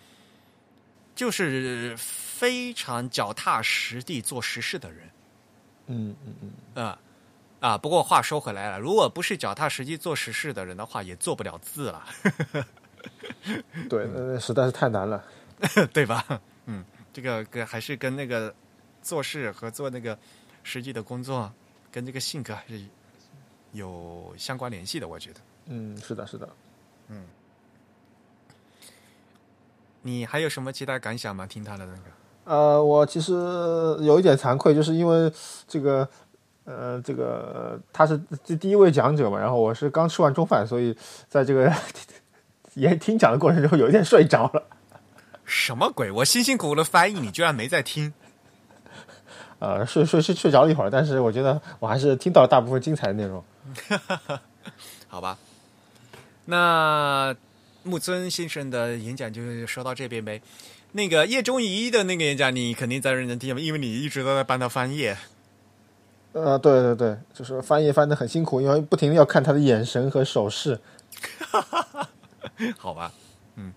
[1.15, 5.11] 就是非常脚踏实地做实事的人。
[5.87, 6.35] 嗯嗯
[6.75, 6.85] 嗯。
[6.85, 6.99] 啊
[7.61, 7.79] 啊！
[7.79, 12.05] 不过话说回来了，如果不是脚踏实地做实事的人的话，也做不了字了。
[13.89, 15.25] 对，那实在是太难了，
[15.95, 16.25] 对吧？
[16.67, 18.53] 嗯，这个跟还是跟那个
[19.01, 20.19] 做事和做那个
[20.65, 21.53] 实际的工作，
[21.93, 22.85] 跟这个性格还是
[23.73, 25.07] 有相关联系的。
[25.07, 26.49] 我觉得，嗯，是的，是的，
[27.09, 27.25] 嗯，
[30.03, 31.47] 你还有什么其他感想吗？
[31.47, 32.03] 听他的那个？
[32.45, 33.33] 呃，我其实
[34.01, 35.33] 有一点惭愧，就是因为
[35.69, 36.09] 这个，
[36.65, 40.97] 呃，这个他是这第一位讲者嘛，然后我是刚吃完中饭，所以
[41.29, 41.73] 在这个
[42.75, 44.65] 也听讲的过程中有一点睡着了。
[45.45, 46.11] 什么鬼？
[46.11, 48.13] 我辛辛苦苦的翻译，你居然没在听？
[49.61, 53.45] 呃，睡睡睡睡着了一会儿，但是我觉得我还是听到了大部分精彩的内容。
[55.07, 55.39] 好吧，
[56.47, 57.35] 那
[57.85, 60.41] 木村先生的演讲就说到这边呗。
[60.93, 65.17] 那个叶中仪的那个演讲，你肯定在认真听因为你一直都在帮他翻页。
[66.33, 70.81] 呃，对对对，就是翻页翻的很辛苦，因为不停的要看他的眼神和手势。
[72.79, 73.13] 好吧。
[73.57, 73.73] 嗯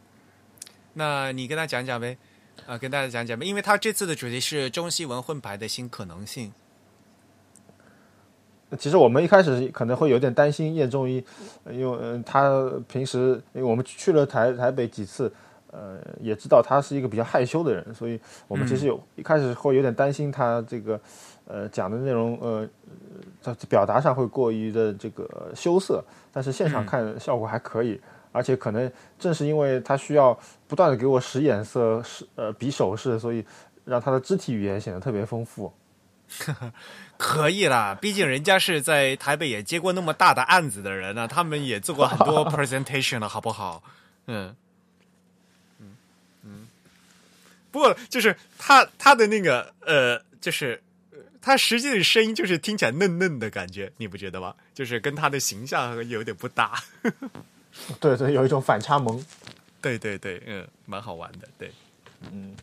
[0.94, 2.18] 那你跟他讲讲呗，
[2.66, 6.54] 啊，跟大家讲讲呗，因为他这次的主题是中西文混排的新可能性。
[8.78, 11.24] 其实我们一开始可能会有点担心叶仲一，
[11.70, 15.32] 因为嗯，他平时因为我们去了台台北几次，
[15.72, 21.00] 呃，也知道他是一个比较害羞的人，所以我们其实有一开始会有点担心他这个
[21.48, 22.68] 呃讲的内容呃
[23.40, 26.04] 在表达上会过于的这个羞涩，
[26.34, 28.02] 但是现场看效果还可以，
[28.32, 30.38] 而且可能正是因为他需要
[30.68, 33.46] 不断的给我使眼色、使呃比手势，所以
[33.86, 35.72] 让他的肢体语言显得特别丰富。
[37.18, 43.82] 可以啦，毕竟人家是在台北也接过那么大的案子的人呢，他们也做过很多 presentation 了，好不好？
[44.28, 44.56] 嗯，
[45.80, 45.96] 嗯
[46.44, 46.68] 嗯。
[47.72, 50.82] 不过就是他他的那个呃，就是
[51.42, 54.54] 他实际的声音就是听起来嫩嫩的感觉，你不觉得吗？
[54.74, 56.82] 就是跟他的形象有点不搭。
[58.00, 59.24] 对对，有一种反差萌。
[59.82, 61.72] 对对对，嗯，蛮好玩的，对，
[62.32, 62.56] 嗯。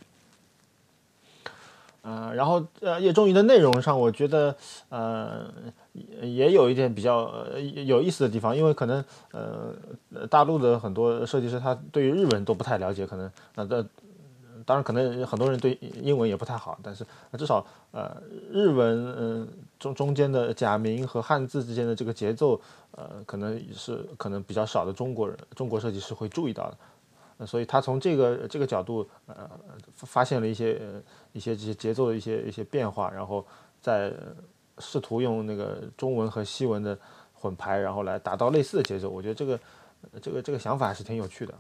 [2.03, 4.55] 呃，然后呃，叶仲仪的内容上，我觉得
[4.89, 5.47] 呃
[6.21, 7.33] 也有一点比较
[7.87, 9.73] 有意思的地方，因为可能呃
[10.29, 13.87] 大陆的很多设计师他对于日文都不太了解，可能呃的
[14.67, 17.07] 当然可能很多人对英文也不太好，但是
[17.39, 19.49] 至少呃日文嗯
[19.79, 22.61] 中中间的假名和汉字之间的这个节奏
[22.93, 26.77] 呃可能是可能比较少的中国人中国设计师会注意到的。
[27.47, 29.51] 所以他从这个这个角度，呃，
[29.97, 30.81] 发现了一些
[31.33, 33.47] 一些这些节奏的一些一些变化，然后
[33.81, 34.13] 再
[34.79, 36.99] 试图用那个中文和西文的
[37.35, 39.09] 混排，然后来达到类似的节奏。
[39.09, 39.59] 我觉得这个
[40.21, 41.55] 这个这个想法还是挺有趣的。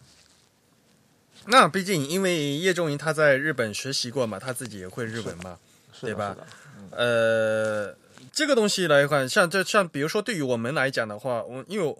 [1.46, 5.58] 那毕竟因为叶仲仪他在日本学习过嘛，他自己也会日文嘛，
[6.00, 6.36] 对吧？
[6.90, 7.94] 呃，
[8.32, 11.96] 这个东西来看，像这像比如说对于我们来讲的话，我因为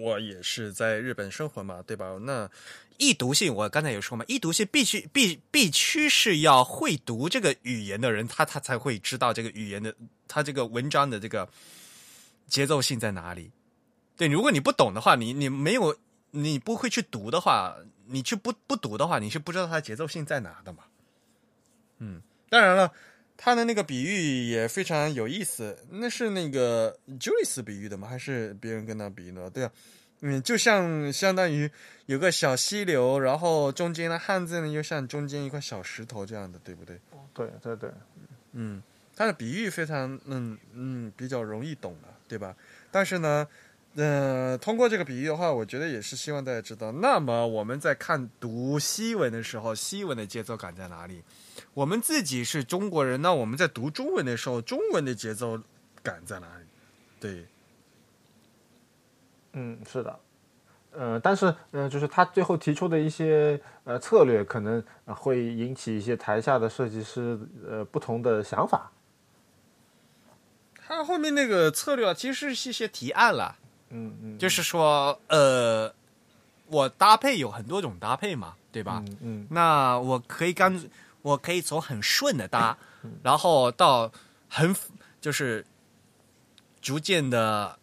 [0.00, 2.18] 我也是在日本生活嘛，对吧？
[2.22, 2.50] 那
[2.98, 9.94] 易读性，我刚才有说嘛，易读性必须必必须是要会读这个语言的人，他他才会知道这个语言的，
[10.28, 11.48] 他这个文章的这个
[12.46, 13.50] 节奏性在哪里。
[14.16, 15.96] 对，如果你不懂的话，你你没有
[16.30, 17.76] 你不会去读的话，
[18.06, 20.84] 你去不不读的话，你是不知道它节奏性在哪的嘛。
[21.98, 22.92] 嗯，当然了，
[23.44, 28.06] 他的那个比喻也非常有意思，那是那个 Julius 比喻的吗？
[28.06, 29.50] 还是别人跟他比喻的？
[29.50, 29.72] 对啊。
[30.20, 31.68] 嗯，就像相当于
[32.06, 36.96] 有个小溪流，然后中间的汉字呢，又像中间一块小石头这样的，对不对？
[37.34, 37.90] 对对对，
[38.52, 38.80] 嗯，
[39.16, 42.54] 他的比喻非常嗯嗯比较容易懂的，对吧？
[42.92, 43.44] 但是呢，
[43.96, 51.20] 呃，通过这个比喻的话，我觉得也是希望大家知道，那么我们在看读西文的时候，西文的节奏感在哪里？
[51.74, 55.60] 我们自己是中国人，那我们在读中文的时候，中文的节奏
[56.02, 56.64] 感在哪里？
[57.20, 57.46] 对。
[59.54, 60.18] 嗯，是的，
[60.92, 68.90] 呃，但是，呃，就是他最后提出的一些呃策略，可能会引起一些台下的设计师呃不同的想法。
[70.74, 73.56] 他后面那个策略其实是一些提案了，
[73.90, 75.94] 嗯嗯，就是说，呃，
[76.66, 79.02] 我搭配有很多种搭配嘛，对吧？
[79.06, 80.82] 嗯嗯，那我可以刚，
[81.22, 82.76] 我可以从很顺的搭，
[83.22, 84.12] 然后到
[84.48, 84.76] 很
[85.20, 85.64] 就是
[86.80, 87.78] 逐渐的。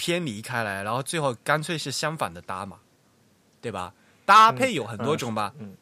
[0.00, 2.78] 偏离开来，然后最后干脆是相反的搭嘛，
[3.60, 3.92] 对吧？
[4.24, 5.74] 搭配有很多种吧，嗯，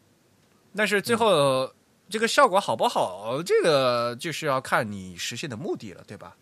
[0.74, 1.70] 但是最后
[2.08, 6.34] 这个效果好不好，这个就是要看你实现的目的了，对吧？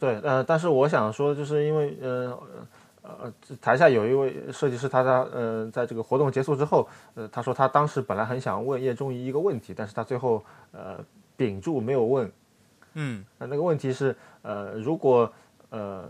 [0.00, 2.36] 对，呃，但是我想说，就是因为呃
[3.02, 11.04] 呃，台下有一位设计师，他他呃，在这个活动结束之后，呃，他说他当时本来很想问叶中仪一个问题，但是他最后呃
[11.36, 12.30] 屏住没有问，
[12.94, 15.30] 嗯，那那个问题是呃，如果
[15.70, 16.08] 呃，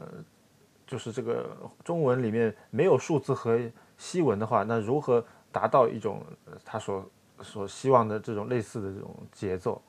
[0.86, 3.58] 就是这个中文里面没有数字和
[3.96, 6.22] 西文的话，那如何达到一种
[6.62, 7.10] 他所
[7.40, 9.80] 所希望的这种类似的这种节奏？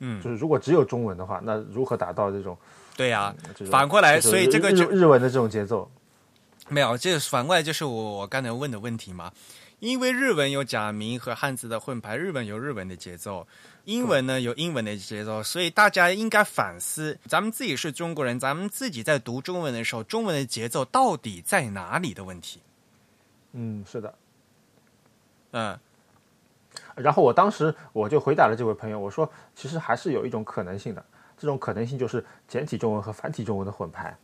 [0.00, 2.58] 嗯，就是如果只有中文的话，那如何达到这种？
[2.96, 3.34] 对呀，
[3.70, 5.90] 反过来，所以这个日日文的这种节奏，
[6.68, 9.32] 没有，这反过来就是我我刚才问的问题嘛。
[9.78, 13.46] 因为日文有假名和汉字的混排，日文有日文的节奏。
[13.84, 22.60] 英文呢有英文的节奏，所以大家应该反思：咱们自己是中国人，咱们自己在读中文的时候，中文的节奏到底在哪里的问题？
[23.52, 24.14] 嗯，是的，
[25.50, 25.78] 嗯。
[26.94, 31.04] 然后我当时我就回答了这位朋友，我说：其实还是有一种可能性的，
[31.38, 34.16] 这种可能性就是简体中文和繁体中文的混排。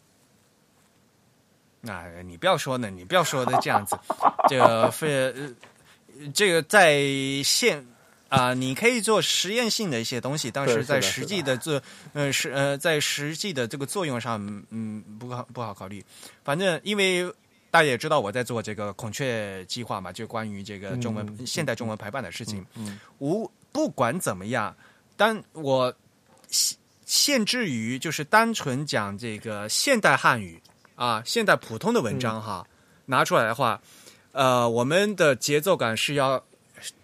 [1.81, 3.99] 那你不要说呢，你不要说的这样子，
[4.49, 5.35] 这个非
[6.33, 7.03] 这个在
[7.45, 7.87] 现。
[8.33, 11.79] 啊，你可以做实验性的一些东西，但是在实际的做，
[12.15, 14.41] 呃，是呃，在实际的这个作用上，
[14.71, 16.03] 嗯，不好不好考虑。
[16.43, 17.31] 反正因为
[17.71, 22.65] 大家也知道我在做这个孔雀计划嘛，就关于这个中文现代中文排版的事情。
[22.75, 24.75] 嗯，无不管怎么样，
[25.15, 25.95] 但我
[27.13, 30.59] 限制于就是单纯讲这个现代汉语
[30.95, 32.67] 啊，现代普通的文章哈，
[33.05, 33.79] 拿出来的话，
[34.33, 36.43] 呃，我们的节奏感是要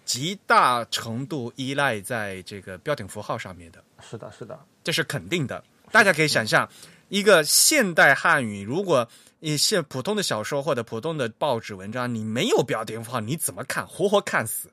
[0.05, 3.83] 极大程度依赖在这个标点符号上面的。
[4.01, 5.63] 是的，是的，这是肯定的。
[5.91, 6.67] 大家可以想象，
[7.09, 9.07] 一个现代汉语，如果
[9.37, 13.85] 你现普通的小说或者普通的报纸文章，你没有标点符号，你怎么看？
[13.85, 14.71] 活活看死。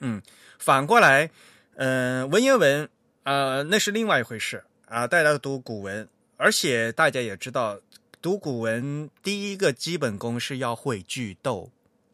[0.00, 0.20] 嗯，
[0.58, 1.30] 反过来，
[1.76, 2.86] 嗯，文言文。
[3.24, 5.06] 呃，那是另外一回事啊！
[5.06, 7.78] 大家读古文，而且大家也知道，
[8.20, 11.70] 读古文第一个基本功是要会句逗，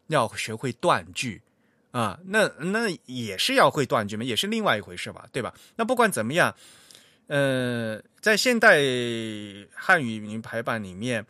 [0.07, 1.41] 要学会断句
[1.91, 2.19] 啊。
[2.27, 5.53] 那那也是要会断句嘛，也是另外一回事吧，对吧？
[5.77, 6.55] 那不管怎么样，
[7.27, 8.79] 呃，在现代
[9.73, 11.25] 汉语名排版里面，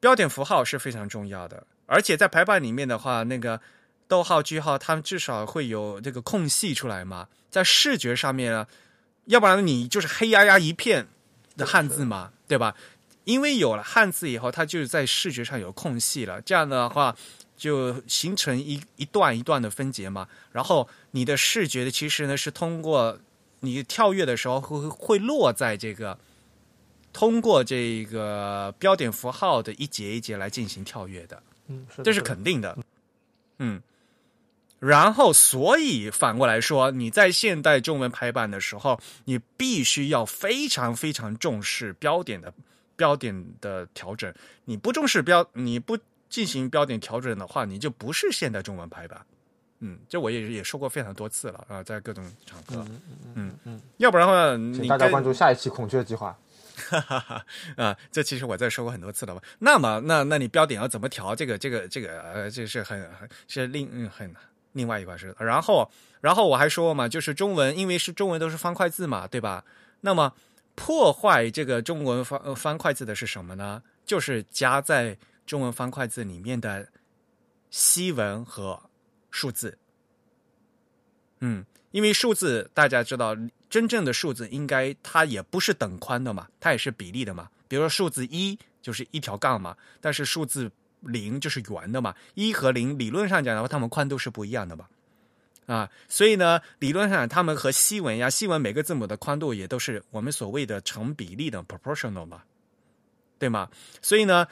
[0.00, 3.60] 标点符号是非常重要的，而且在排版里面的话，那个。
[4.08, 7.26] 逗号、句号，它们至少会有这个空隙出来嘛，
[7.56, 8.66] 在视觉上面呢，
[9.24, 11.06] 要不然你就是黑压压一片
[11.56, 12.76] 的汉字嘛，对吧？
[13.24, 17.16] 因为有了汉字以后，它就是在视觉上有空隙了，这样的话
[17.56, 20.28] 就形成一一段一段的分节嘛。
[20.52, 23.18] 然后你的视觉的其实呢是通过
[23.60, 26.18] 你跳跃的时候会会落在这个
[27.14, 32.76] 通过这个标点符号的一节一节来进行跳跃的，嗯，这是肯定的，
[33.60, 33.80] 嗯。
[34.78, 42.52] 然后，所以反过来说，你在现代中文排版的时候，你必须要非常非常重视标点的
[42.94, 44.32] 标点的调整。
[44.66, 45.98] 你不重视标，你不
[46.28, 49.24] 进行标点调整的话，你就不是现代中文排版。
[49.80, 52.86] 嗯，这我也也说过非常多次了啊，在各种场合。
[53.34, 53.58] 嗯。
[53.64, 53.80] 嗯。
[53.96, 56.36] 要不然的话，请大家关注下一期孔雀计划。
[56.90, 57.46] 哈哈哈
[57.76, 59.40] 啊，这其实我在说过很多次了吧？
[59.58, 61.34] 那么，那那你标点要怎么调？
[61.34, 63.10] 这个这个这个呃，这是很
[63.48, 64.10] 是另嗯。
[64.10, 64.30] 很。
[64.76, 65.90] 另外一块是，然后，
[66.20, 69.64] 然后我还说嘛，就是中文，因为是中文都是方块字嘛，对吧？
[70.02, 70.34] 那么
[70.74, 73.82] 破坏这个中文方方块字的是什么呢？
[74.04, 75.16] 就是夹在
[75.46, 76.86] 中文方块字里面的
[77.70, 78.78] 西文和
[79.30, 79.78] 数字。
[81.40, 83.34] 嗯，因为数字大家知道，
[83.70, 87.48] 真正的数字应该它也不是等宽的嘛，它也是比例的嘛。
[87.66, 90.70] 比如说数字一就是一条杠嘛，但是数字。
[91.06, 94.86] 零就是圆的嘛，一和零理论上讲的话，它们宽度是不一样的嘛，
[95.66, 102.42] 啊，所以呢，理论上它们和西文呀，西文每个字母的宽度也都是我们所谓的成比例的 proportional 嘛，
[103.38, 103.68] 对吗？
[104.02, 104.46] 所以呢，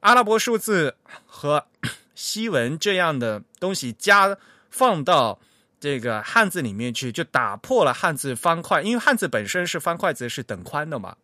[0.00, 1.66] 阿拉伯数字和
[2.14, 4.36] 西文这样的东西加
[4.70, 5.38] 放到
[5.80, 11.16] 这个汉字里面去，就打破了汉字方块，因为汉字本身是方块字是等宽的嘛，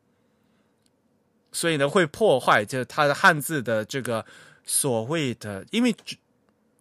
[1.53, 4.25] 所以呢，会破坏就它的汉字的这个。
[4.65, 5.95] 所谓的，因为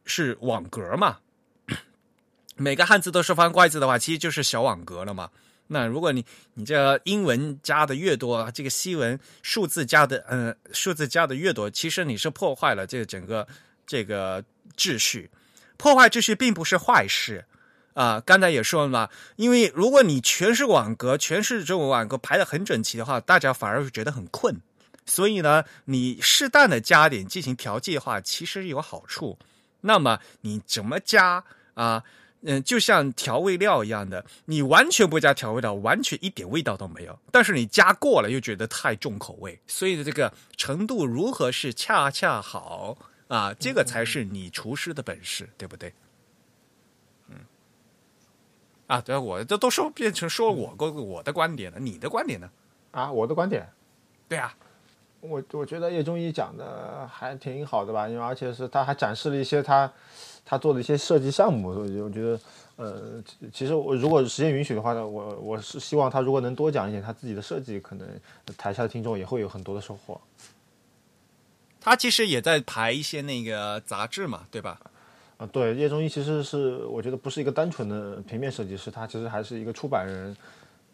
[0.05, 1.19] 是网格嘛，
[2.55, 5.29] 每个汉字都是方块字的话，其实就是小网格了嘛。
[5.67, 13.47] 那如果你你这英文加的越多，这个西文数字加的嗯数字加的越多，其实你是破坏了这个整个
[13.87, 14.43] 这个
[14.77, 15.31] 秩序。
[15.77, 17.45] 破坏秩序并不是坏事
[17.93, 18.21] 啊。
[18.25, 24.61] 刚才也说了嘛，因为如果你全是网格，全是这种网格排的很整齐的话，大家反而会觉得很困。
[25.05, 29.37] 所以呢，你适当的加点进行调剂的话，其实有好处。
[29.81, 31.43] 那么你怎么加
[31.73, 32.03] 啊？
[32.45, 37.17] 嗯，就像调味料一样的，你完全不加调味料，完全一点味道都没有。
[37.31, 39.57] 但是你加过了，又觉得太重口味。
[39.65, 42.97] 所以这个程度如何是恰恰好
[43.29, 43.53] 啊？
[43.53, 45.93] 这个才是你厨师的本事，对不对？
[47.29, 47.37] 嗯。
[48.87, 52.49] 啊，对，我这都说变成说我个我的观点了，你的观点呢？
[52.91, 53.65] 啊，我的观点，
[54.27, 54.53] 对啊。
[55.23, 59.89] 我我觉得叶中医讲的还挺好的吧，因为而且是他还展示了一些他
[60.45, 62.39] 他做的一些设计项目，所以我觉得
[62.75, 63.23] 呃，
[63.53, 68.05] 其实我如果时间允许的话呢，我我是希望他如果能多讲一点他自己的设计，可能
[68.57, 70.19] 台下的听众也会有很多的收获。
[71.79, 74.79] 他其实也在排一些那个杂志嘛，对吧？
[75.37, 80.37] 啊，对，叶中医其实是我觉得不是一个单纯的平面设计师，他其实还是一个出版人，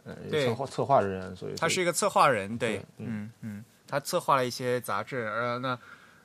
[0.04, 3.66] 呃，策划策划人，所以他是一个策划人，对，嗯嗯。
[3.90, 5.78] 他策划了一些杂志，呃，那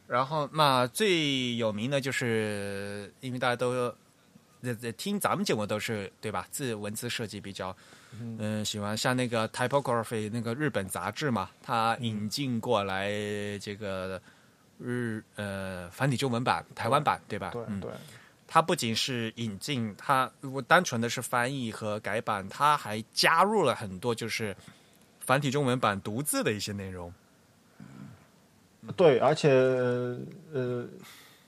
[0.07, 3.89] 然后那最有名的就是，因为大家都
[4.63, 6.47] 在在听咱们节目都是对吧？
[6.51, 7.75] 字文字设计比较
[8.21, 13.11] 嗯喜欢，像那个 Typography 那个日本杂志嘛，他引进过来
[13.61, 14.21] 这个
[14.79, 17.51] 日呃繁体中文版台湾版对吧？
[17.53, 17.91] 对对，
[18.47, 24.55] 它不仅是引进，它如果单纯的是翻译和改版，它还加入了很多就是
[25.21, 27.13] 繁体中文版独自的一些内容。
[28.97, 29.51] 对，而且
[30.53, 30.87] 呃，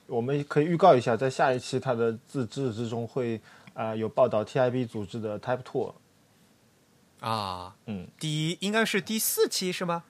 [0.07, 3.41] 我们可以预告一下，在下一期它的自制之中会
[3.75, 5.95] 啊有报道 TIB 组织的 Type Tour。
[7.21, 10.05] 啊，嗯，第一应该是第四期是吗？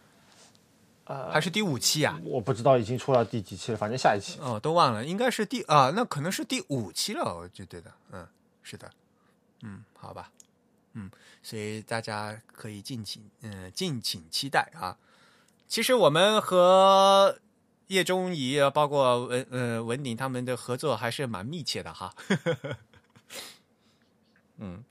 [1.05, 2.21] 呃，还是第五期啊？
[2.25, 8.27] 我不知道已经出到第几期了，反正下一期哦，都忘了，应该是第啊，那可能是第五期了，我觉得的，嗯，
[8.63, 8.91] 是的，
[9.63, 10.33] 嗯，好吧，
[10.95, 11.09] 嗯，
[11.43, 14.99] 所以大家可以敬请嗯敬请期待啊。
[15.69, 17.39] 其实我们和
[17.89, 22.15] 叶中仪包括文呃文鼎他们的合作还是蛮密切的哈，
[24.59, 24.85] 嗯，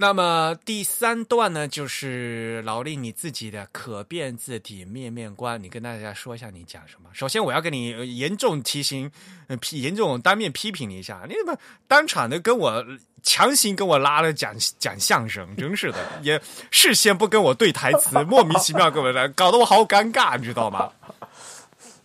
[0.00, 7.10] 那么第三段呢，就是劳力你自己的可变字体面面观，你跟大家说一下你讲什么。
[7.12, 9.10] 首先，我要跟你严重提醒，
[9.60, 11.58] 批严重当面批评你一下，你怎么
[11.88, 12.84] 当场的跟我
[13.24, 20.92] 强行跟我拉了讲讲相声，真是的，也事先不跟我对台词，莫名其妙跟我来，搞得我好尴尬，你知道吗？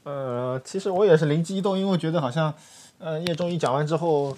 [0.02, 2.52] 呃，其实我也是灵机一动，因为我觉得好像，
[2.98, 4.36] 呃，叶中一讲完之后。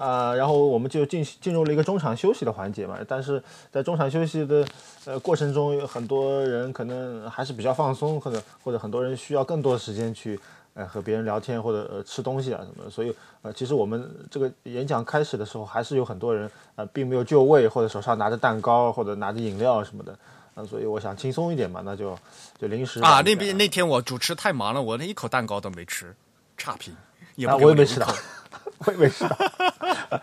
[0.00, 2.96] 啊，然后我们就进进入了一个中场休息的环节嘛。
[3.06, 4.66] 但是在中场休息的
[5.04, 10.40] 呃过程中，有很多人可能还是比较放松，或者或者很多人需要更多的时间去
[10.72, 12.90] 呃和别人聊天或者呃吃东西啊什么的。
[12.90, 20.18] 所以呃，其实我们这个演讲开始的时候，还是有很多人呃并没有就位，或者手上拿着蛋糕或者拿着饮料什么的。
[20.54, 22.18] 嗯，所以我想轻松一点嘛，那就
[22.58, 23.20] 就临时啊。
[23.20, 26.16] 那边那天我主持太忙了，我那一口蛋糕都没吃，
[26.56, 26.94] 差评。
[27.46, 28.06] 啊，我也没吃到。
[28.86, 29.36] 我也没吃到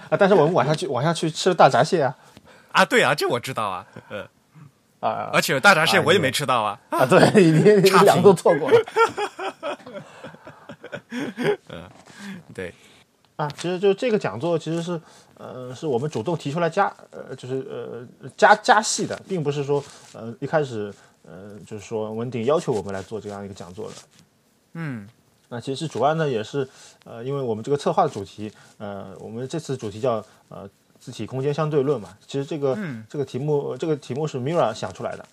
[0.09, 2.17] 啊，但是我们晚上去晚上去吃了大闸蟹啊，
[2.71, 4.27] 啊对啊，这我知道啊，嗯
[4.99, 8.85] 啊，而且大闸蟹我也没吃到啊，啊对，你你两个都错过了，
[11.69, 11.89] 嗯，
[12.55, 12.73] 对
[13.35, 14.99] 啊，其实就这个讲座其实是
[15.35, 20.91] 呃是我们主动提出来加呃就是呃加加戏的，并不是说呃一开始
[21.23, 23.95] 呃就是说文鼎要求我们来做这样一个讲座的，
[24.73, 25.07] 嗯。
[25.49, 26.67] 那其实主要呢也是，
[27.05, 30.69] 呃，因为我们这个策划的主题，呃，我们这次主题叫呃
[30.99, 32.17] 字体空间相对论嘛。
[32.27, 32.77] 其实这个
[33.09, 35.25] 这个题目这个题目是 Mira 想出来的，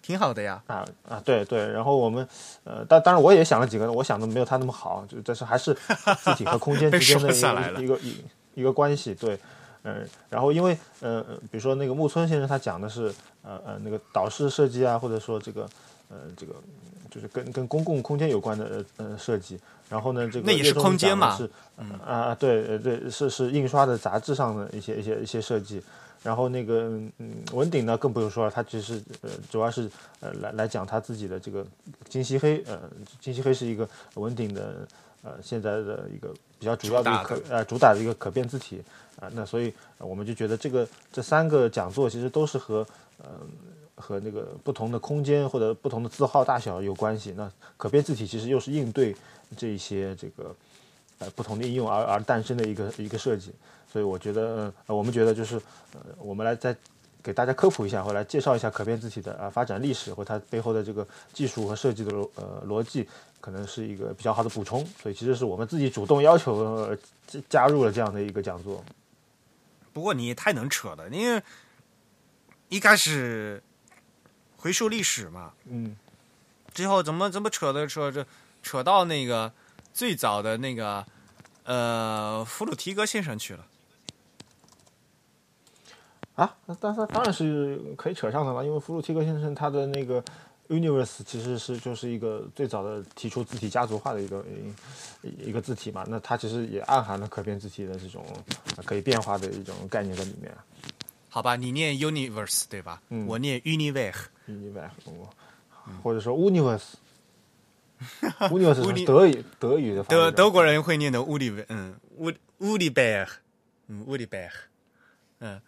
[0.00, 0.62] 挺好的呀。
[0.68, 1.66] 啊啊，对对。
[1.66, 2.28] 然后我们
[2.62, 5.74] 呃，当当然我也想了几个，我想的没有他那么好，就但是还是
[6.22, 8.24] 字体和空间之间的 一个一个一
[8.54, 9.12] 一个关系。
[9.16, 9.36] 对，
[9.82, 10.08] 嗯。
[10.30, 13.12] 然后因为呃，比如说那个木村先生他讲的是
[13.42, 15.68] 呃呃那个导视设计啊，或者说这个
[16.08, 16.54] 呃这个。
[17.14, 19.56] 就是跟跟公共空间有关的呃设计，
[19.88, 21.48] 然后呢，这个那也是空间嘛，是
[22.04, 25.80] 啊对对是是印刷的杂志上的一些一些一些设计，
[26.24, 29.88] 然后那个嗯文鼎呢更不用说了，他其实呃主要是
[30.18, 31.64] 呃来来讲他自己的这个
[32.08, 32.80] 金漆黑，呃
[33.20, 34.84] 金漆黑是一个文鼎的
[35.22, 38.82] 呃现在的一个比较主要的一个可呃主打的一个可变字体
[39.20, 42.84] 啊，那所以我们就觉得这个这三个讲座其实都是和
[43.22, 43.28] 呃。
[43.96, 47.32] 和那个不同的空间或者不同的字号大小有关系。
[47.36, 49.14] 那可变字体其实又是应对
[49.56, 50.54] 这一些这个
[51.18, 53.52] 呃不同的应用而而诞生的一个一个设计。
[53.92, 55.54] 所以我觉得，呃，我们觉得就是，
[55.92, 56.74] 呃，我们来再
[57.22, 63.08] 给大家科普一下，或来介绍一下可变字体的啊发展历史或它背后的这个技术和设计的呃逻辑，
[63.40, 64.84] 可能是一个比较好的补充。
[65.00, 66.98] 所以其实是我们自己主动要求
[67.48, 68.82] 加入了这样的一个讲座。
[69.92, 71.40] 不过你也太能扯了，因为
[72.68, 73.62] 一开始。
[74.64, 75.94] 回溯历史嘛，嗯，
[76.72, 78.26] 最后怎么怎么扯的扯着
[78.62, 79.52] 扯到那个
[79.92, 81.04] 最早的那个
[81.64, 83.66] 呃弗鲁提格先生去了
[86.36, 86.56] 啊？
[86.64, 90.24] 那当然当然是可以扯上的了，因为弗鲁提格先生他的那个
[90.68, 94.42] Universe 其实是就是一个最早的提出字体家族化的一个
[95.20, 98.24] 一个字体嘛，那它其实也暗含了可变字体的这种
[98.86, 100.50] 可以变化的一种概念在里面。
[101.34, 103.02] 好吧，你念 Universe 对吧？
[103.08, 104.26] 嗯，我念 Universe。
[104.46, 104.90] universe，
[106.00, 113.26] 或者说 universe，universe 是德语德语的德德国人会念的物理嗯物物理贝
[113.88, 114.48] 嗯物理贝
[115.40, 115.60] 嗯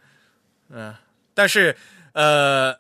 [0.69, 0.95] 嗯，
[1.35, 1.77] 但是
[2.13, 2.79] 呃，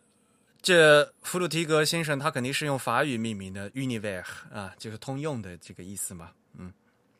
[0.62, 6.72] 这弗鲁提格先生他肯定是用法语命名的 universe 啊，就是通用的这个意思嘛，嗯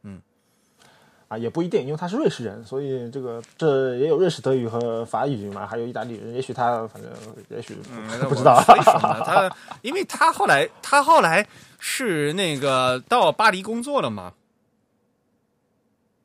[0.03, 0.23] 嗯。
[1.29, 7.11] 啊，也不一定，因为他是瑞士人，所以这个这也有瑞士德语和法语嘛，还有意大利人，也许他反正
[7.49, 7.75] 也许
[8.29, 8.63] 不 知道。
[9.27, 11.45] 他，因为他后来他后来
[11.81, 14.35] 是那个到巴黎工作了嘛，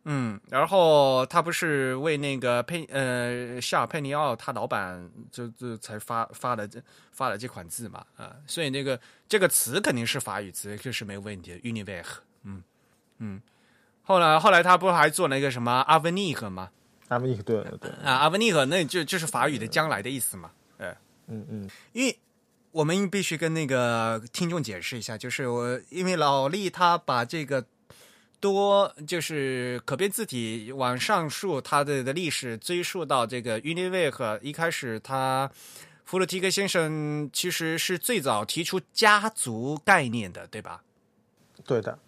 [0.04, 6.80] 嗯，然后他不是为那个佩呃夏尔佩尼奥他老板就就才发发了这
[7.12, 12.06] 发了这款字嘛啊，所以那个这个词肯定是法语词，这是没有问题的，univer，
[12.44, 12.62] 嗯
[13.18, 13.42] 嗯。
[14.12, 16.70] 后来，后来他不还做了一个什么阿文尼克吗？
[17.08, 20.52] 阿文尼克，对对啊，阿文尼克那就就是法语的将来的意思嘛。
[20.78, 20.92] 呃，
[21.28, 22.18] 嗯嗯，因为
[22.72, 27.66] 我们必须跟那个听众解释一下，就是我因为老力他把这个
[28.40, 35.50] 多就是可变字体往上述他的的历史追溯到这个 Univac 一开始，他
[36.06, 40.82] 弗洛提克先生其实是最早提出家族概念的，对吧？
[41.66, 42.00] 对的，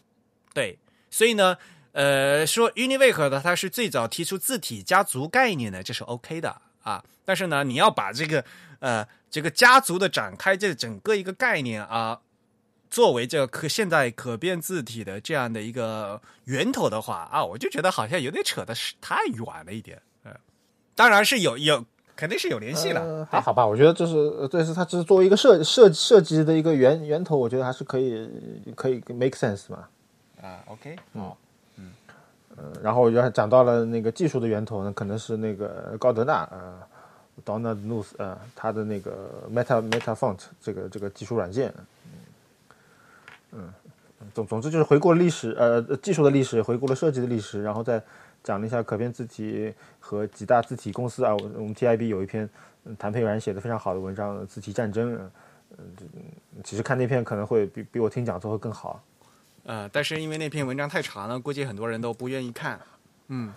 [0.53, 0.79] 对，
[1.11, 1.57] 所以呢，
[1.93, 7.03] 呃，说 Univac 的它是最早提出字体家族概念的，这是 OK 的啊。
[7.25, 8.45] 但是呢，你要把这个
[8.79, 12.19] 呃这个家族的展开这整个一个概念啊。
[12.89, 19.99] 作为这个可现在可变字体的这样的一个源头的话啊，我就觉得好像有点扯的是太远了一点。
[20.25, 20.31] 嗯，
[20.93, 21.83] 当然是有有
[22.15, 23.27] 肯定是有联系了。
[23.31, 28.29] 还好吧，我觉得这是这是它只是作为一个设设设计的一个源源头，我觉得还是可以
[28.75, 29.87] 可以 make sense 嘛。
[30.39, 31.35] 啊，OK，好，嗯
[32.57, 36.87] 嗯，然后我觉得讲到了那个技术的源头呢，可能是那个高德纳啊
[37.43, 39.11] ，Donald n u s 呃，他的那个
[39.51, 41.73] Meta Meta Font 这个这个技术软件。
[43.51, 43.73] 嗯，
[44.33, 48.01] 总总之就是回顾了历史，呃，技术的历史，回顾了设计的历史，然后再
[48.43, 51.35] 讲了一下可变字体和几大字体公司啊。
[51.35, 52.49] 我们 TIB 有一篇
[52.97, 55.15] 谭佩然写的非常好的文章《字体战争》，
[55.77, 55.85] 嗯，
[56.63, 59.01] 其实看那篇可能会比比我听讲座会更好。
[59.63, 62.79] 呃，但是因为那篇文章太长了，估计很多人都不愿意看。
[63.27, 63.53] 嗯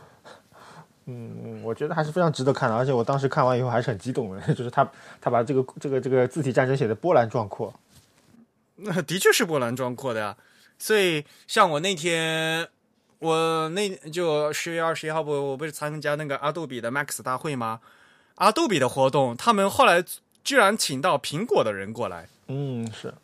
[1.07, 4.89] 嗯，我觉得还是非常值得看的，而且我当时看完以后还是很激动的， 就是他
[5.21, 7.73] 他把这个这个这个字体战争写的波澜壮阔。
[8.77, 10.37] 那的确是波澜壮阔的呀，
[10.79, 12.69] 所以像我那天，
[13.21, 17.81] 我那就十月二十一号不，我不是参加那个阿杜比的 Max 大会吗？
[18.35, 20.05] 阿杜比的活动，他们后来
[20.45, 23.15] 居然请到苹果的人过来，嗯，是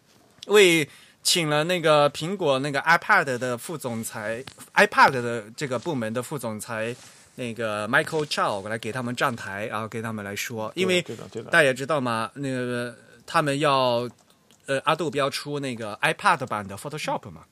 [0.47, 0.89] 为
[1.23, 4.45] 请了那个苹果那个 iPad 的副总裁
[4.75, 6.95] ，iPad 的这个部门的副总裁
[7.35, 11.01] 那个 Michael Chow 来给他们站台，然后给他们来说，因为
[11.51, 12.97] 大家也知道嘛，那个
[13.27, 14.09] 他们要。
[14.65, 17.43] 呃，阿杜比要出那个 iPad 版的 Photoshop 嘛？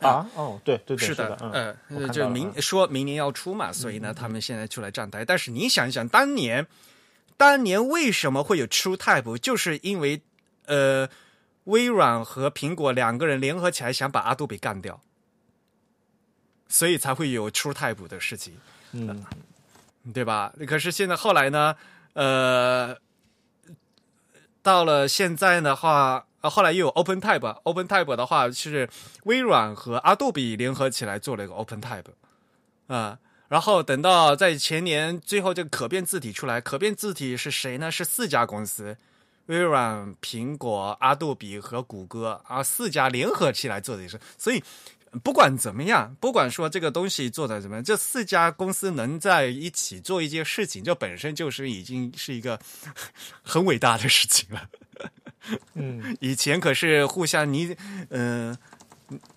[0.00, 5.24] 啊，哦，对对对，是的，呃，就明说明年要出嘛，所以呢，他们现在出来站台。
[5.24, 6.66] 但是你想一想，当年，
[7.36, 9.38] 当年为什么会有 TrueType？
[9.38, 10.20] 就是因为
[10.66, 11.08] 呃，
[11.70, 15.00] 微软和苹果两个人联合起来想把阿杜比干掉，
[16.68, 18.54] 所以才会有 TrueType 的事情，
[18.92, 19.24] 嗯，
[20.12, 20.52] 对吧？
[20.66, 21.76] 可是现在后来呢，
[22.12, 22.96] 呃。
[24.62, 28.90] 到了现在的话，呃，后来又有 OpenType，OpenType 的话是
[29.24, 32.12] 微软和阿杜比联合起来做了一个 OpenType，
[32.88, 33.18] 啊，
[33.48, 37.90] 然后等到在前年最后这个可变字体出来，可变字体是谁呢？
[37.90, 38.98] 是四家公司，
[39.50, 44.62] 微软、苹果、阿杜比和谷歌啊，四家联合起来做的是，所以。
[45.24, 52.56] 不管怎么样，不管说这个东西做的怎么样，这四家公司能在一起做一件事情，这本身就是已经是一个
[53.42, 54.70] 很伟大的事情了。
[55.74, 57.76] 嗯，以前可是互相你
[58.10, 58.56] 嗯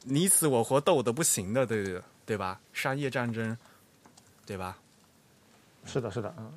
[0.03, 2.60] 你死我活斗的不行的，对对对吧？
[2.72, 3.57] 商业战争，
[4.45, 4.77] 对吧？
[5.85, 6.53] 是的，是的，嗯。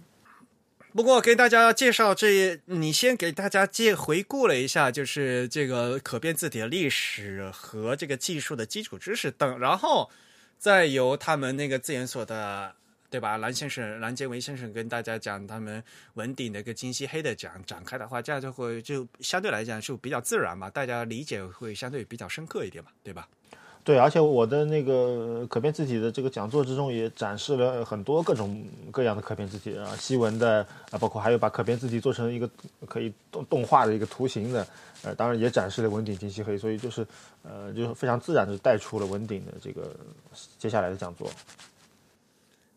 [0.96, 10.10] 不过给大家介绍这，你先给大家介回顾了一下，就是这个可变字体的历史和这个技术的基础知识等，然后
[10.56, 12.74] 再由他们那个字研所的，
[13.10, 13.36] 对吧？
[13.36, 23.28] 蓝先生、蓝杰维先生跟大家讲他们文鼎的一个金漆黑的讲展开的话，这样就会就相对来讲就比较自然嘛，大家理解会相对比较深刻一点嘛，对吧？
[23.86, 28.60] 对，而且我的那个可变字体的这个讲座之中也展示了很多各种
[28.90, 32.50] 各样的可变字体啊，西文的啊，包括还有把可变字体做成一个
[32.88, 34.66] 可以动动画的一个图形的，
[35.04, 37.06] 呃，当然也展示了文鼎金漆黑，所以就是
[37.44, 39.94] 呃，就是非常自然的带出了文鼎的这个
[40.58, 41.30] 接下来的讲座。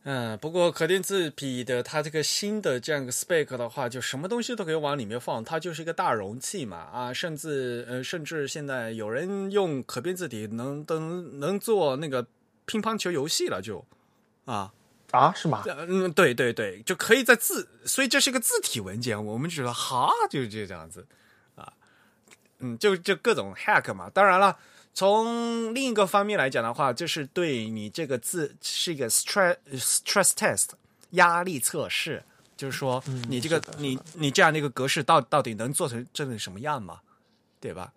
[0.03, 6.77] 嗯，不过可变字体的它这个新的这样一个 spec 的话，就什么东西都可以往里面放，它就是一个大容器嘛。
[6.77, 12.25] 啊，甚至呃，甚至现在有人用可变字体能能能做那个
[12.65, 13.85] 乒乓球游戏了，就。
[14.45, 14.73] 啊。
[15.11, 15.63] 啊是吗？
[15.65, 21.05] 嗯，对对对，就可以在字，所以这是一个字体文件，我们觉得哈，就是这样子。
[21.55, 21.73] 啊，
[22.59, 24.57] 嗯，就就各种 hack 嘛，当然了。
[24.93, 30.69] 从另一个方面来讲的话，就是对你这个字是一个 stress stress test
[31.11, 32.21] 压力测试，
[32.57, 36.99] 就是说你这个你你这样的一个格式到到底能做成真的什么样嘛？
[37.61, 37.93] 对吧？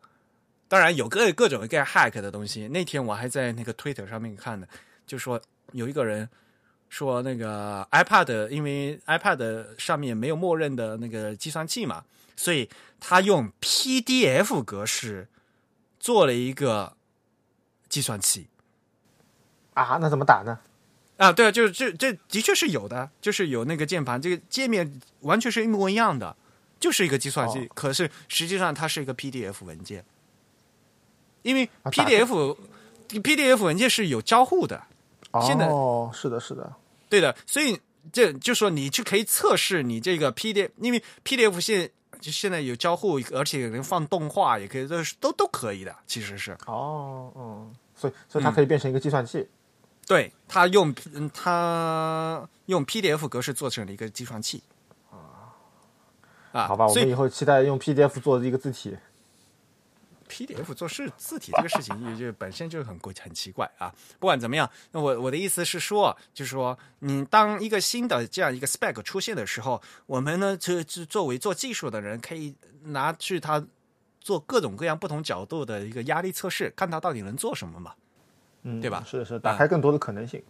[0.68, 2.68] 当然有各各种各样 hack 的东西。
[2.68, 4.68] 那天我还在那个 Twitter 上面看的，
[5.04, 5.40] 就说
[5.72, 6.28] 有一个人
[6.88, 12.04] 说那个 iPad 因为 iPad 上面没有默认的那个计算器嘛，
[12.36, 12.68] 所以
[13.00, 15.26] 他用 PDF 格式。
[16.02, 16.96] 做了一个
[17.88, 18.48] 计算器
[19.74, 20.58] 啊，那怎么打呢？
[21.16, 26.36] 啊，对啊，就是这这的确是有的，就是有那个键盘，这个界面完全是一模一样的，
[26.80, 30.04] 就是一个计算器，可是实际上它是一个 PDF 文件，
[31.42, 32.56] 因为 PDF
[33.08, 34.82] PDF 文件是有交互的。
[35.46, 36.74] 现在哦，是的，是的，
[37.08, 37.80] 对的，所以
[38.12, 41.88] 这就说你就可以测试你这个 PDF，因为 PDF 现
[42.22, 49.48] 就现在有交互，而且能放动画，也可以都都都可以的，其实是哦，嗯，所以所以它可以变成一个计算器。
[50.06, 54.62] 对，它用嗯，它用 PDF 格式做成了一个计算器。
[55.10, 55.50] 啊
[56.52, 58.96] 啊，好吧，我们以后期待用 PDF 做的一个字体。
[60.32, 63.94] PDF 做是字体这个事情，也就本身就很贵很奇怪啊。
[64.18, 72.54] 不管怎么样，那我我的意思是说，就是说，你当一个新的这样一个 spec 出现的时候，我们呢，就就作为做技术的人，可以
[72.84, 73.62] 拿去它
[74.20, 77.92] 做各种各样不同角度的一个压力测试，看它到底能做什么嘛，
[78.62, 79.04] 嗯，对吧？
[79.06, 80.42] 是的，是打开更多的可能性。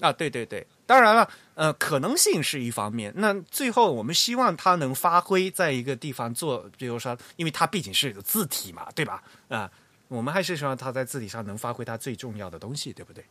[0.00, 3.12] 啊，对对对，当然了，呃，可能性是一方面。
[3.16, 9.22] 那最后我们希望它能发挥在一个地方做，比如说，因为它毕竟是个字体嘛，对吧？
[9.48, 9.70] 啊，
[10.08, 13.24] 我们还是希望它在字体上能发挥它最重要的东西，对不对？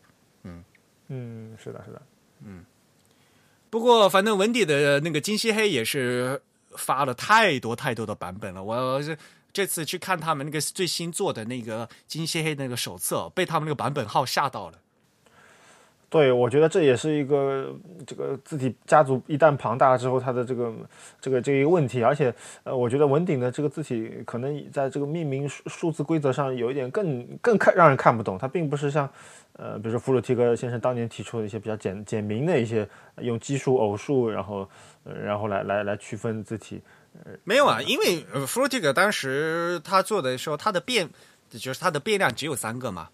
[0.44, 0.64] 嗯
[1.08, 2.02] 嗯，是的，是的，
[2.46, 2.64] 嗯。
[3.72, 6.42] 不过，反正文底的那个金漆黑也是
[6.76, 8.64] 发了太多太多的版本了。
[8.64, 9.18] 我是
[9.54, 14.80] 这次去看他们那个最新做的那个金漆黑那个手册，被他们那个版本号吓到了。
[16.10, 17.72] 对，我觉得这也是一个
[18.08, 20.74] 这个字体家族一旦庞大之后，它的这个
[21.22, 22.02] 这个这一个问题。
[22.02, 22.34] 而且，
[22.64, 28.40] 呃，我觉得文鼎的这个字体可能在这个命名数数字规则上有一点更更看让人看不懂。
[28.40, 29.08] 它并不是像，
[29.54, 34.68] 呃，比如说弗鲁提格先生当年提出的一些比较简简明的一些用奇数、偶数，然后
[35.04, 36.82] 然后来来来区分字体。
[37.44, 41.08] 没有啊，因为弗鲁提格当时他做的时候，他的变
[41.52, 43.10] 就是他的变量只有三个嘛。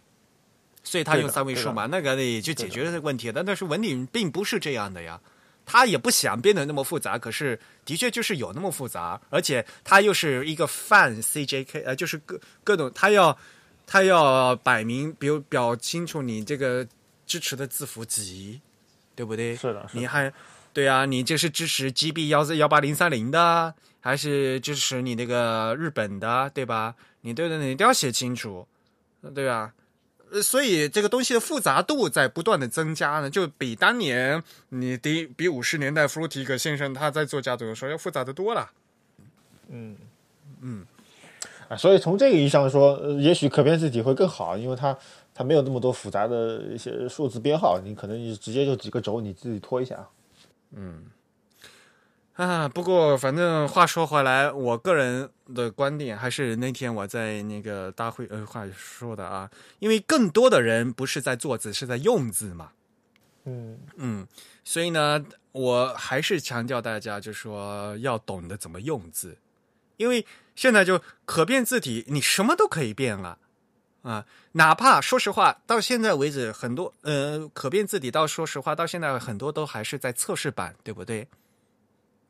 [0.86, 3.30] 所以他用三位数嘛，那个也就解决了这个问题。
[3.34, 5.20] 但但是文鼎并不是这样的呀，
[5.66, 13.36] 他也不想变得那么复杂，可是的确就是有那么复杂，而且他又是一个泛 CJK，呃，就是各各种，他要
[13.88, 16.88] 他要摆明，比如表清楚你这个
[17.26, 18.62] 支持的字符集，
[19.16, 19.56] 对不对？
[19.56, 20.32] 是的，你还
[20.72, 26.94] 对啊，你这是支持 GB 幺四幺八零三零的，还是支持你那个日本的，对吧？
[27.22, 28.68] 你对的，你都要写清楚，
[29.34, 29.74] 对吧？
[30.42, 38.70] 所以这个东西的复杂度在不断的增加呢，就比当年你比比五十年代弗鲁提格先生他在做家族的时候要复杂的多了。
[39.70, 39.96] 嗯
[40.62, 40.86] 嗯，
[41.70, 44.98] 啊，所以从这个意义上说，也许可变字体会更好，因为它
[45.34, 50.08] 它没有那么多复杂的一些数字编号，你可能你直接就几个轴你自己拖一下。
[50.72, 51.06] 嗯。
[52.36, 59.50] 啊，不过反正话说回来，我个人的观点还是那天我在那个大会呃话说的啊，
[59.80, 62.72] 因为更多的人不是在做字，是在用字嘛。
[63.46, 64.28] 嗯嗯，
[64.66, 69.38] 所以呢，我还是强调大家，就说要懂得怎么用字，
[69.96, 70.26] 因为
[70.56, 73.38] 现在就可变字体，你什么都可以变了
[74.02, 81.26] 啊，哪怕说实话，到现在为止，很多呃可变字体，到说实话，到现在很多都还是在测试版，对不对？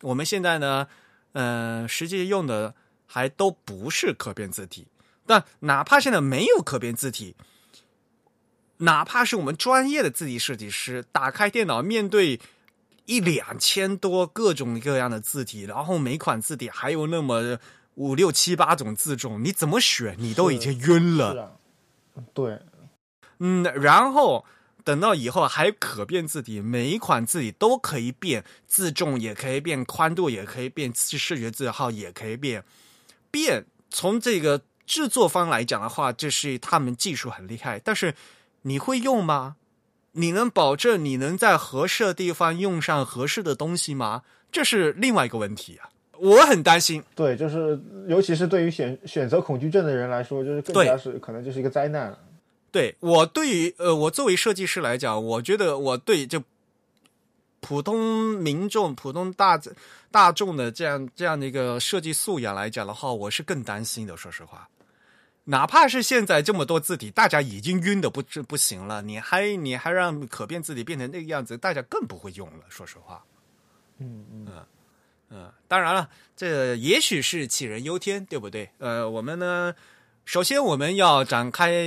[0.01, 0.87] 我们现在呢，
[1.33, 4.87] 嗯，实际用的还都不是可变字体。
[5.25, 7.35] 但哪怕现在没有可变字体，
[8.77, 12.39] 哪怕是我们专业的字体设计师打开电脑，面对
[13.05, 17.57] 一两千多各种各样的字体，然后每款字体还有那么
[17.95, 20.15] 五六七八种字种，你怎么选？
[20.19, 21.57] 你都已经晕了。
[22.33, 22.59] 对，
[23.39, 24.45] 嗯，然后。
[24.85, 32.63] 等到以后还可变字体，每一款字体都可以变，字重也可以变，宽度也可以变，视觉字号也可以变。
[33.31, 38.13] 变从这个制作方来讲的话，这是他们技术很厉害，但是
[38.61, 39.55] 你会用吗？
[40.11, 44.21] 你能保证你能在合适的地方用上合适的东西吗？
[44.51, 45.89] 这是另外一个问题啊，
[46.19, 47.03] 我很担心。
[47.15, 52.15] 对，就是尤其是对于选选择恐惧症的人来说，就是更加是可能就是一个灾难。
[52.75, 56.43] 对我对于呃，我作为设计师来讲，我觉得我对就
[57.61, 59.57] 普通民众、普通大
[60.11, 64.17] 大众的这样这样的一个设计素养来讲的话，我是更担心的。
[64.17, 64.67] 说实话，
[65.45, 72.65] 哪怕是现在这么多字体，大家已经晕的不不行了，你还你还让可变字体变成那个样子，大家更不会用了。
[72.67, 73.23] 说实话，
[73.99, 74.47] 嗯嗯
[75.29, 78.69] 嗯，当然了，这也许是杞人忧天，对不对？
[78.79, 79.73] 呃，我们呢？
[80.25, 81.85] 首先，我们要展开，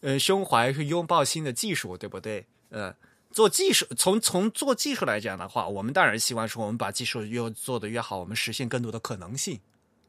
[0.00, 2.46] 呃，胸怀去拥抱新的技术，对不对？
[2.70, 2.92] 呃，
[3.30, 9.60] 做技术，从从做技术来讲的话，我们当然希望说，我们把技术越做的越好，我们实现更多的可能性，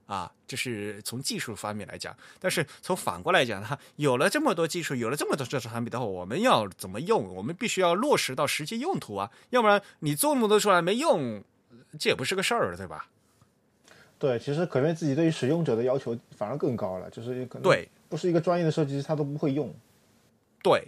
[0.05, 2.15] 啊，这是从技术方面来讲。
[2.39, 7.35] 但是从反过来讲，它有了这么多技术，有了这么多这产品的话，我们要怎么用？
[7.35, 11.43] 我们必须要落实到实际用途啊，要不然你做那么多出来没用，
[11.99, 13.07] 这也不是个事儿，对吧？
[14.17, 19.73] 对，其实可变自己对于使用者的要求反而更高了，就是可能对不是一个专业的设计师他都不会用。
[20.63, 20.87] 对，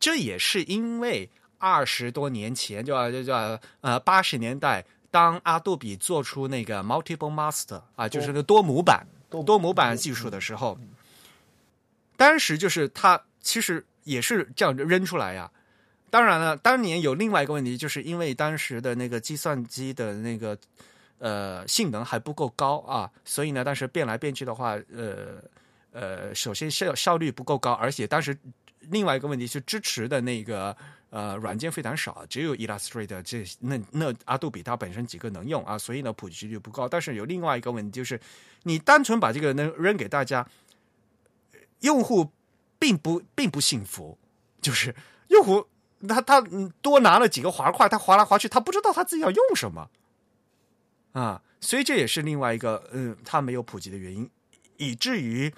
[0.00, 1.28] 这也是因为
[1.58, 3.32] 二十多年前，就就就
[3.80, 10.78] 呃八十年代，当阿杜比做出那个 Multiple Master 啊，就是那多模板多模板技术的时候，
[12.16, 15.50] 当时就是它其实也是这样扔出来呀。
[16.10, 20.56] 当然了，当年有另外一个问题，就是因为当时的那个计算机的那个
[21.18, 25.42] 呃性能还不够高啊，所以呢，当时变来变去的话，呃
[25.92, 28.36] 呃，首先效效率不够高，而且当时
[28.80, 30.76] 另外一个问题是支持的那个
[31.10, 36.88] 呃软件非常少，只有 Illustrator 这那那阿杜比它本身几个能用啊，所以呢普及率不高。
[36.88, 38.20] 但是有另外一个问题就是，
[38.62, 40.46] 你单纯把这个扔扔给大家，
[41.80, 42.30] 用户
[42.78, 44.16] 并不并不幸福，
[44.60, 44.94] 就是
[45.28, 45.66] 用户。
[46.08, 46.40] 他他
[46.80, 49.90] 多拿了几个滑块，他滑来滑去，他不知道他自己要用什么
[51.12, 54.28] 啊，所以这也是另外一个嗯，它没有普及的原因，
[54.76, 55.52] 以至于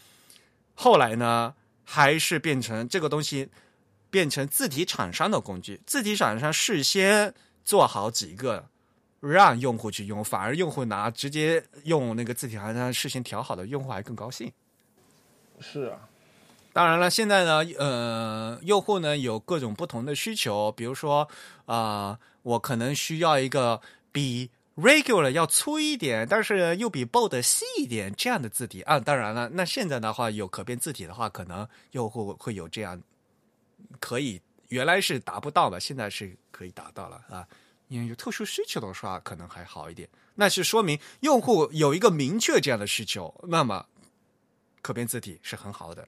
[0.74, 1.54] 后来呢，
[1.84, 3.48] 还是变成这个东西
[4.10, 8.68] 变成字体厂商的工具，字体厂商事先做好几个
[9.20, 14.50] 让用户去用，反而用户拿直接用那个字体厂商事先调好的，用户还更高兴。
[15.60, 16.08] 是啊。
[16.72, 21.28] 当然了，现在呢，呃，用户呢有各种不同的需求，比如说
[21.66, 23.80] 啊，我可能需要一个
[24.12, 24.48] 比
[24.80, 28.98] regular 要粗一点，但是又比 bold 细一点这样的字体啊。
[28.98, 33.00] 当然了，那现在的话有可变字体的话，可能用户会有这样
[33.98, 37.46] 可以，原来是达不到的，现在是可以达到了啊。
[37.88, 43.86] 因为有特殊需求的话，可能还好一点，那是说明用户有一个明确这样的需求，那么
[44.80, 46.06] 可变字体是很好的。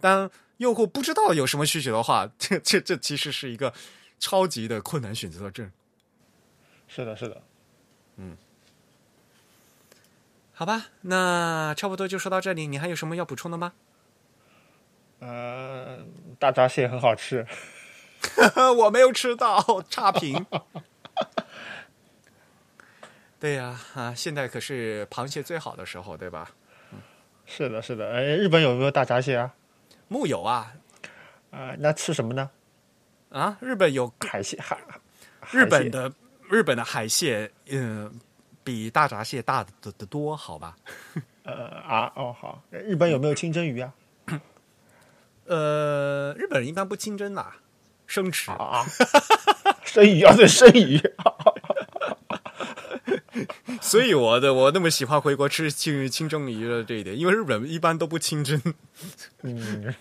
[0.00, 3.72] 当用户不知道有什么需求的话，这这这其实是一个
[4.18, 5.72] 超级的困难选择症。
[6.86, 7.42] 是的，是的，
[8.16, 8.36] 嗯，
[10.52, 12.66] 好吧，那差不多就说到这里。
[12.66, 13.72] 你还有什么要补充的吗？
[15.20, 15.98] 呃，
[16.38, 17.46] 大闸蟹很好吃，
[18.76, 20.44] 我没有吃到，差评。
[23.40, 26.50] 对呀，啊，现在可是螃蟹最好的时候，对吧？
[27.46, 28.10] 是的，是的。
[28.10, 29.54] 哎，日本有没有大闸蟹啊？
[30.08, 30.72] 木有啊，
[31.50, 32.50] 啊，那吃什么呢？
[33.30, 34.78] 啊，日本有海蟹，海
[35.50, 36.12] 日本的
[36.54, 38.10] 日本的海蟹，嗯，
[38.62, 40.76] 比大闸蟹大的的多，好吧？
[41.42, 43.92] 呃啊，哦好，日本有没有清蒸鱼啊？
[45.46, 47.56] 呃，日本人一般不清蒸啦，
[48.06, 48.86] 生吃啊，
[49.84, 51.00] 生鱼啊，对，生鱼。
[53.82, 58.60] 所以我的我那么喜欢回国吃清清蒸鱼的这一点，因为日本一般都不清蒸。
[59.42, 59.92] 嗯，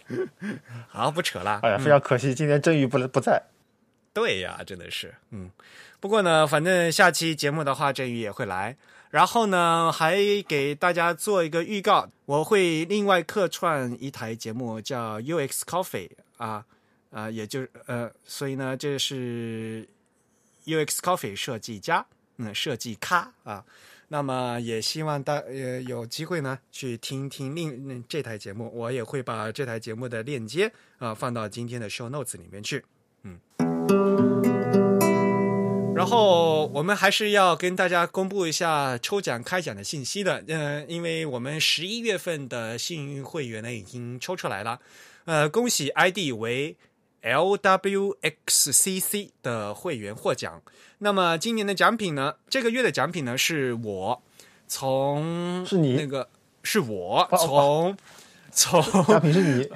[0.88, 1.60] 好，不扯了。
[1.64, 3.42] 哎呀，非常可惜，今天蒸鱼不不在。
[4.14, 5.14] 对呀，真的是。
[5.31, 5.49] 嗯，
[5.99, 8.77] 不过呢，反正下期节目的话，振宇也会来。
[9.10, 10.18] 然后呢，还
[10.48, 16.65] 给大家做一个预告，我会另外客串一台节目，叫 UX Coffee 啊
[17.11, 19.88] 啊，也就是呃，所以呢，这是
[20.65, 22.06] UX Coffee 设计家。
[22.38, 23.64] 嗯，设计咖啊，
[24.07, 32.84] 那么也希望大呃有机会呢去听听另这台节目，我也会把这台节目的链接啊放到今天的 show notes 里面去。
[33.22, 33.40] 嗯，
[35.96, 44.80] 然后我们还是要跟大家公布一下抽奖开奖的信息的，嗯，因为我们十一月份的幸运会员呢已经抽出来了，
[45.26, 46.76] 呃，恭喜 ID 为。
[47.24, 50.62] LWXCC 的会员获奖。
[50.98, 52.36] 那么今年的奖品呢？
[52.50, 53.38] 这个月的奖品呢？
[53.38, 54.22] 是我
[54.68, 56.28] 从是你那个
[56.64, 57.96] 是我从
[58.54, 59.70] 从奖品是你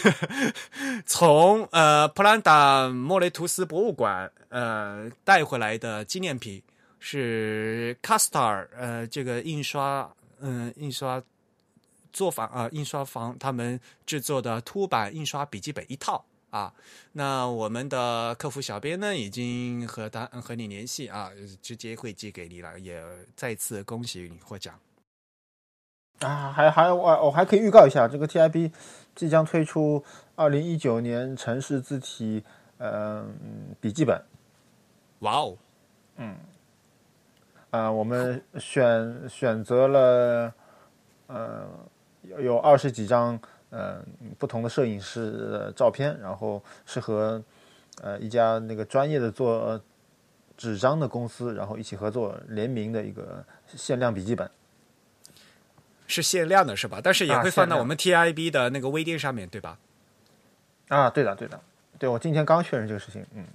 [1.06, 6.62] 从呃普兰达莫雷图斯博物馆呃带回来的纪念品
[6.98, 10.10] 是 Castar 呃这个印刷
[10.40, 11.22] 嗯印刷
[12.12, 16.24] 作坊啊印刷房他们制作的凸版印刷笔记本一套。
[16.50, 16.72] 啊，
[17.10, 21.28] 那我们的客服小编呢，已经和他和你联系啊，
[21.60, 22.78] 直接会寄给你了。
[22.78, 23.02] 也
[23.34, 24.78] 再次恭喜你获奖
[26.20, 26.52] 啊！
[26.54, 28.72] 还还我我还可以预告一下，这个 TIB
[29.14, 30.02] 即将推出
[30.36, 32.42] 二零一九年城市字体
[32.78, 33.34] 嗯
[33.80, 34.22] 笔记本。
[35.20, 35.56] 哇哦，
[36.16, 36.36] 嗯，
[37.70, 40.54] 啊，我们选选择了
[41.26, 41.66] 呃
[42.22, 43.40] 有有二十几张。
[43.70, 44.00] 呃，
[44.38, 47.42] 不同的摄影师的照片，然后是和
[48.00, 49.80] 呃一家那个专业的做
[50.56, 54.48] 纸张的公司，然后一起合作联名的一个限量笔记本，
[56.06, 57.00] 是限量的，是吧？
[57.02, 59.78] 但是也会放到我们 TIB 的那个微店上面对吧？
[60.88, 61.60] 啊，对的，对的，
[61.98, 63.46] 对我今天刚确认这个事情，嗯，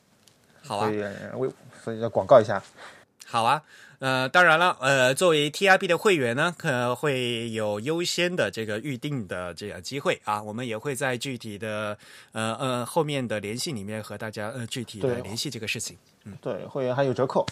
[0.64, 1.02] 好啊，所以
[1.42, 1.52] 为
[1.84, 2.62] 所以要广告一下。
[3.26, 3.62] 好啊，
[4.00, 10.42] 呃，当然了，呃，作为 T I B 的会员呢，可能会有优先的这个预定的这个机会啊。
[10.42, 11.96] 我们也会在具体的
[12.32, 15.96] 呃呃后面的联系里面和大家呃具体的联系这个事情。
[16.24, 17.46] 嗯，对，会员还有折扣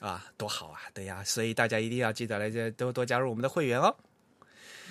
[0.00, 3.96] 啊，多好啊，对呀，所以大家一定要记得来这多多加入我们的会员哦。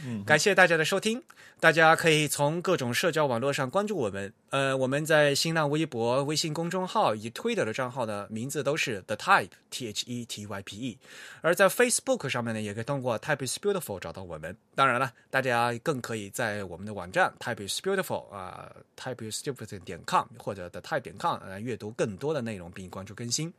[0.04, 1.22] 嗯，感谢大家的收听。
[1.58, 4.32] 大家可以从各种社交网络上关注我们。
[4.50, 10.98] 呃，我们在新浪微博、微信公众号以及 Twitter 的账号呢，名字都是 The Type T H E T Y P E。
[11.42, 14.56] 而在 Facebook 上面呢，也可以通过 Type is Beautiful 找到我们。
[14.76, 23.52] 当然了，大家更可以在我们的网站 Type is Beautiful 啊，Type is Beautiful 点 com 或者 The Type 点 com 来阅读更多的内容并关注更新。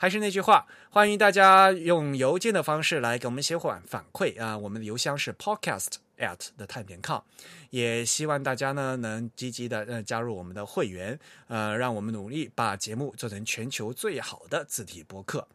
[0.00, 4.56] 还是那句话，欢迎大家用邮件的方式来给我们写反反馈啊！
[4.56, 7.20] 我们的邮箱是 podcast at the time 点 com，
[7.68, 15.46] 也希望大家呢能积极的呃加入我们的会员，呃，让我们努力把节目做成全球最好的字体播客。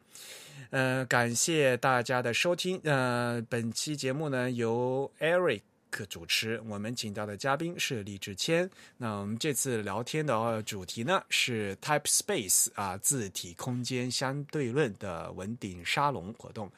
[0.70, 5.62] 呃，感谢大家的收听，呃，本期节目呢由 Eric。
[6.04, 8.68] 主持，我们请到的嘉宾是李志谦。
[8.98, 16.72] 那我们这次聊天的主题呢是 Type Space 啊，字体空间相对论的文顶沙龙活动。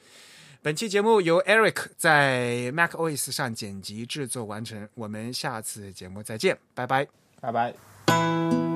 [0.62, 4.90] 本期节目由 Eric 在 Mac OS 上剪辑制作完成。
[4.96, 7.08] 我们下次节目再见，拜拜，
[7.40, 8.67] 拜拜。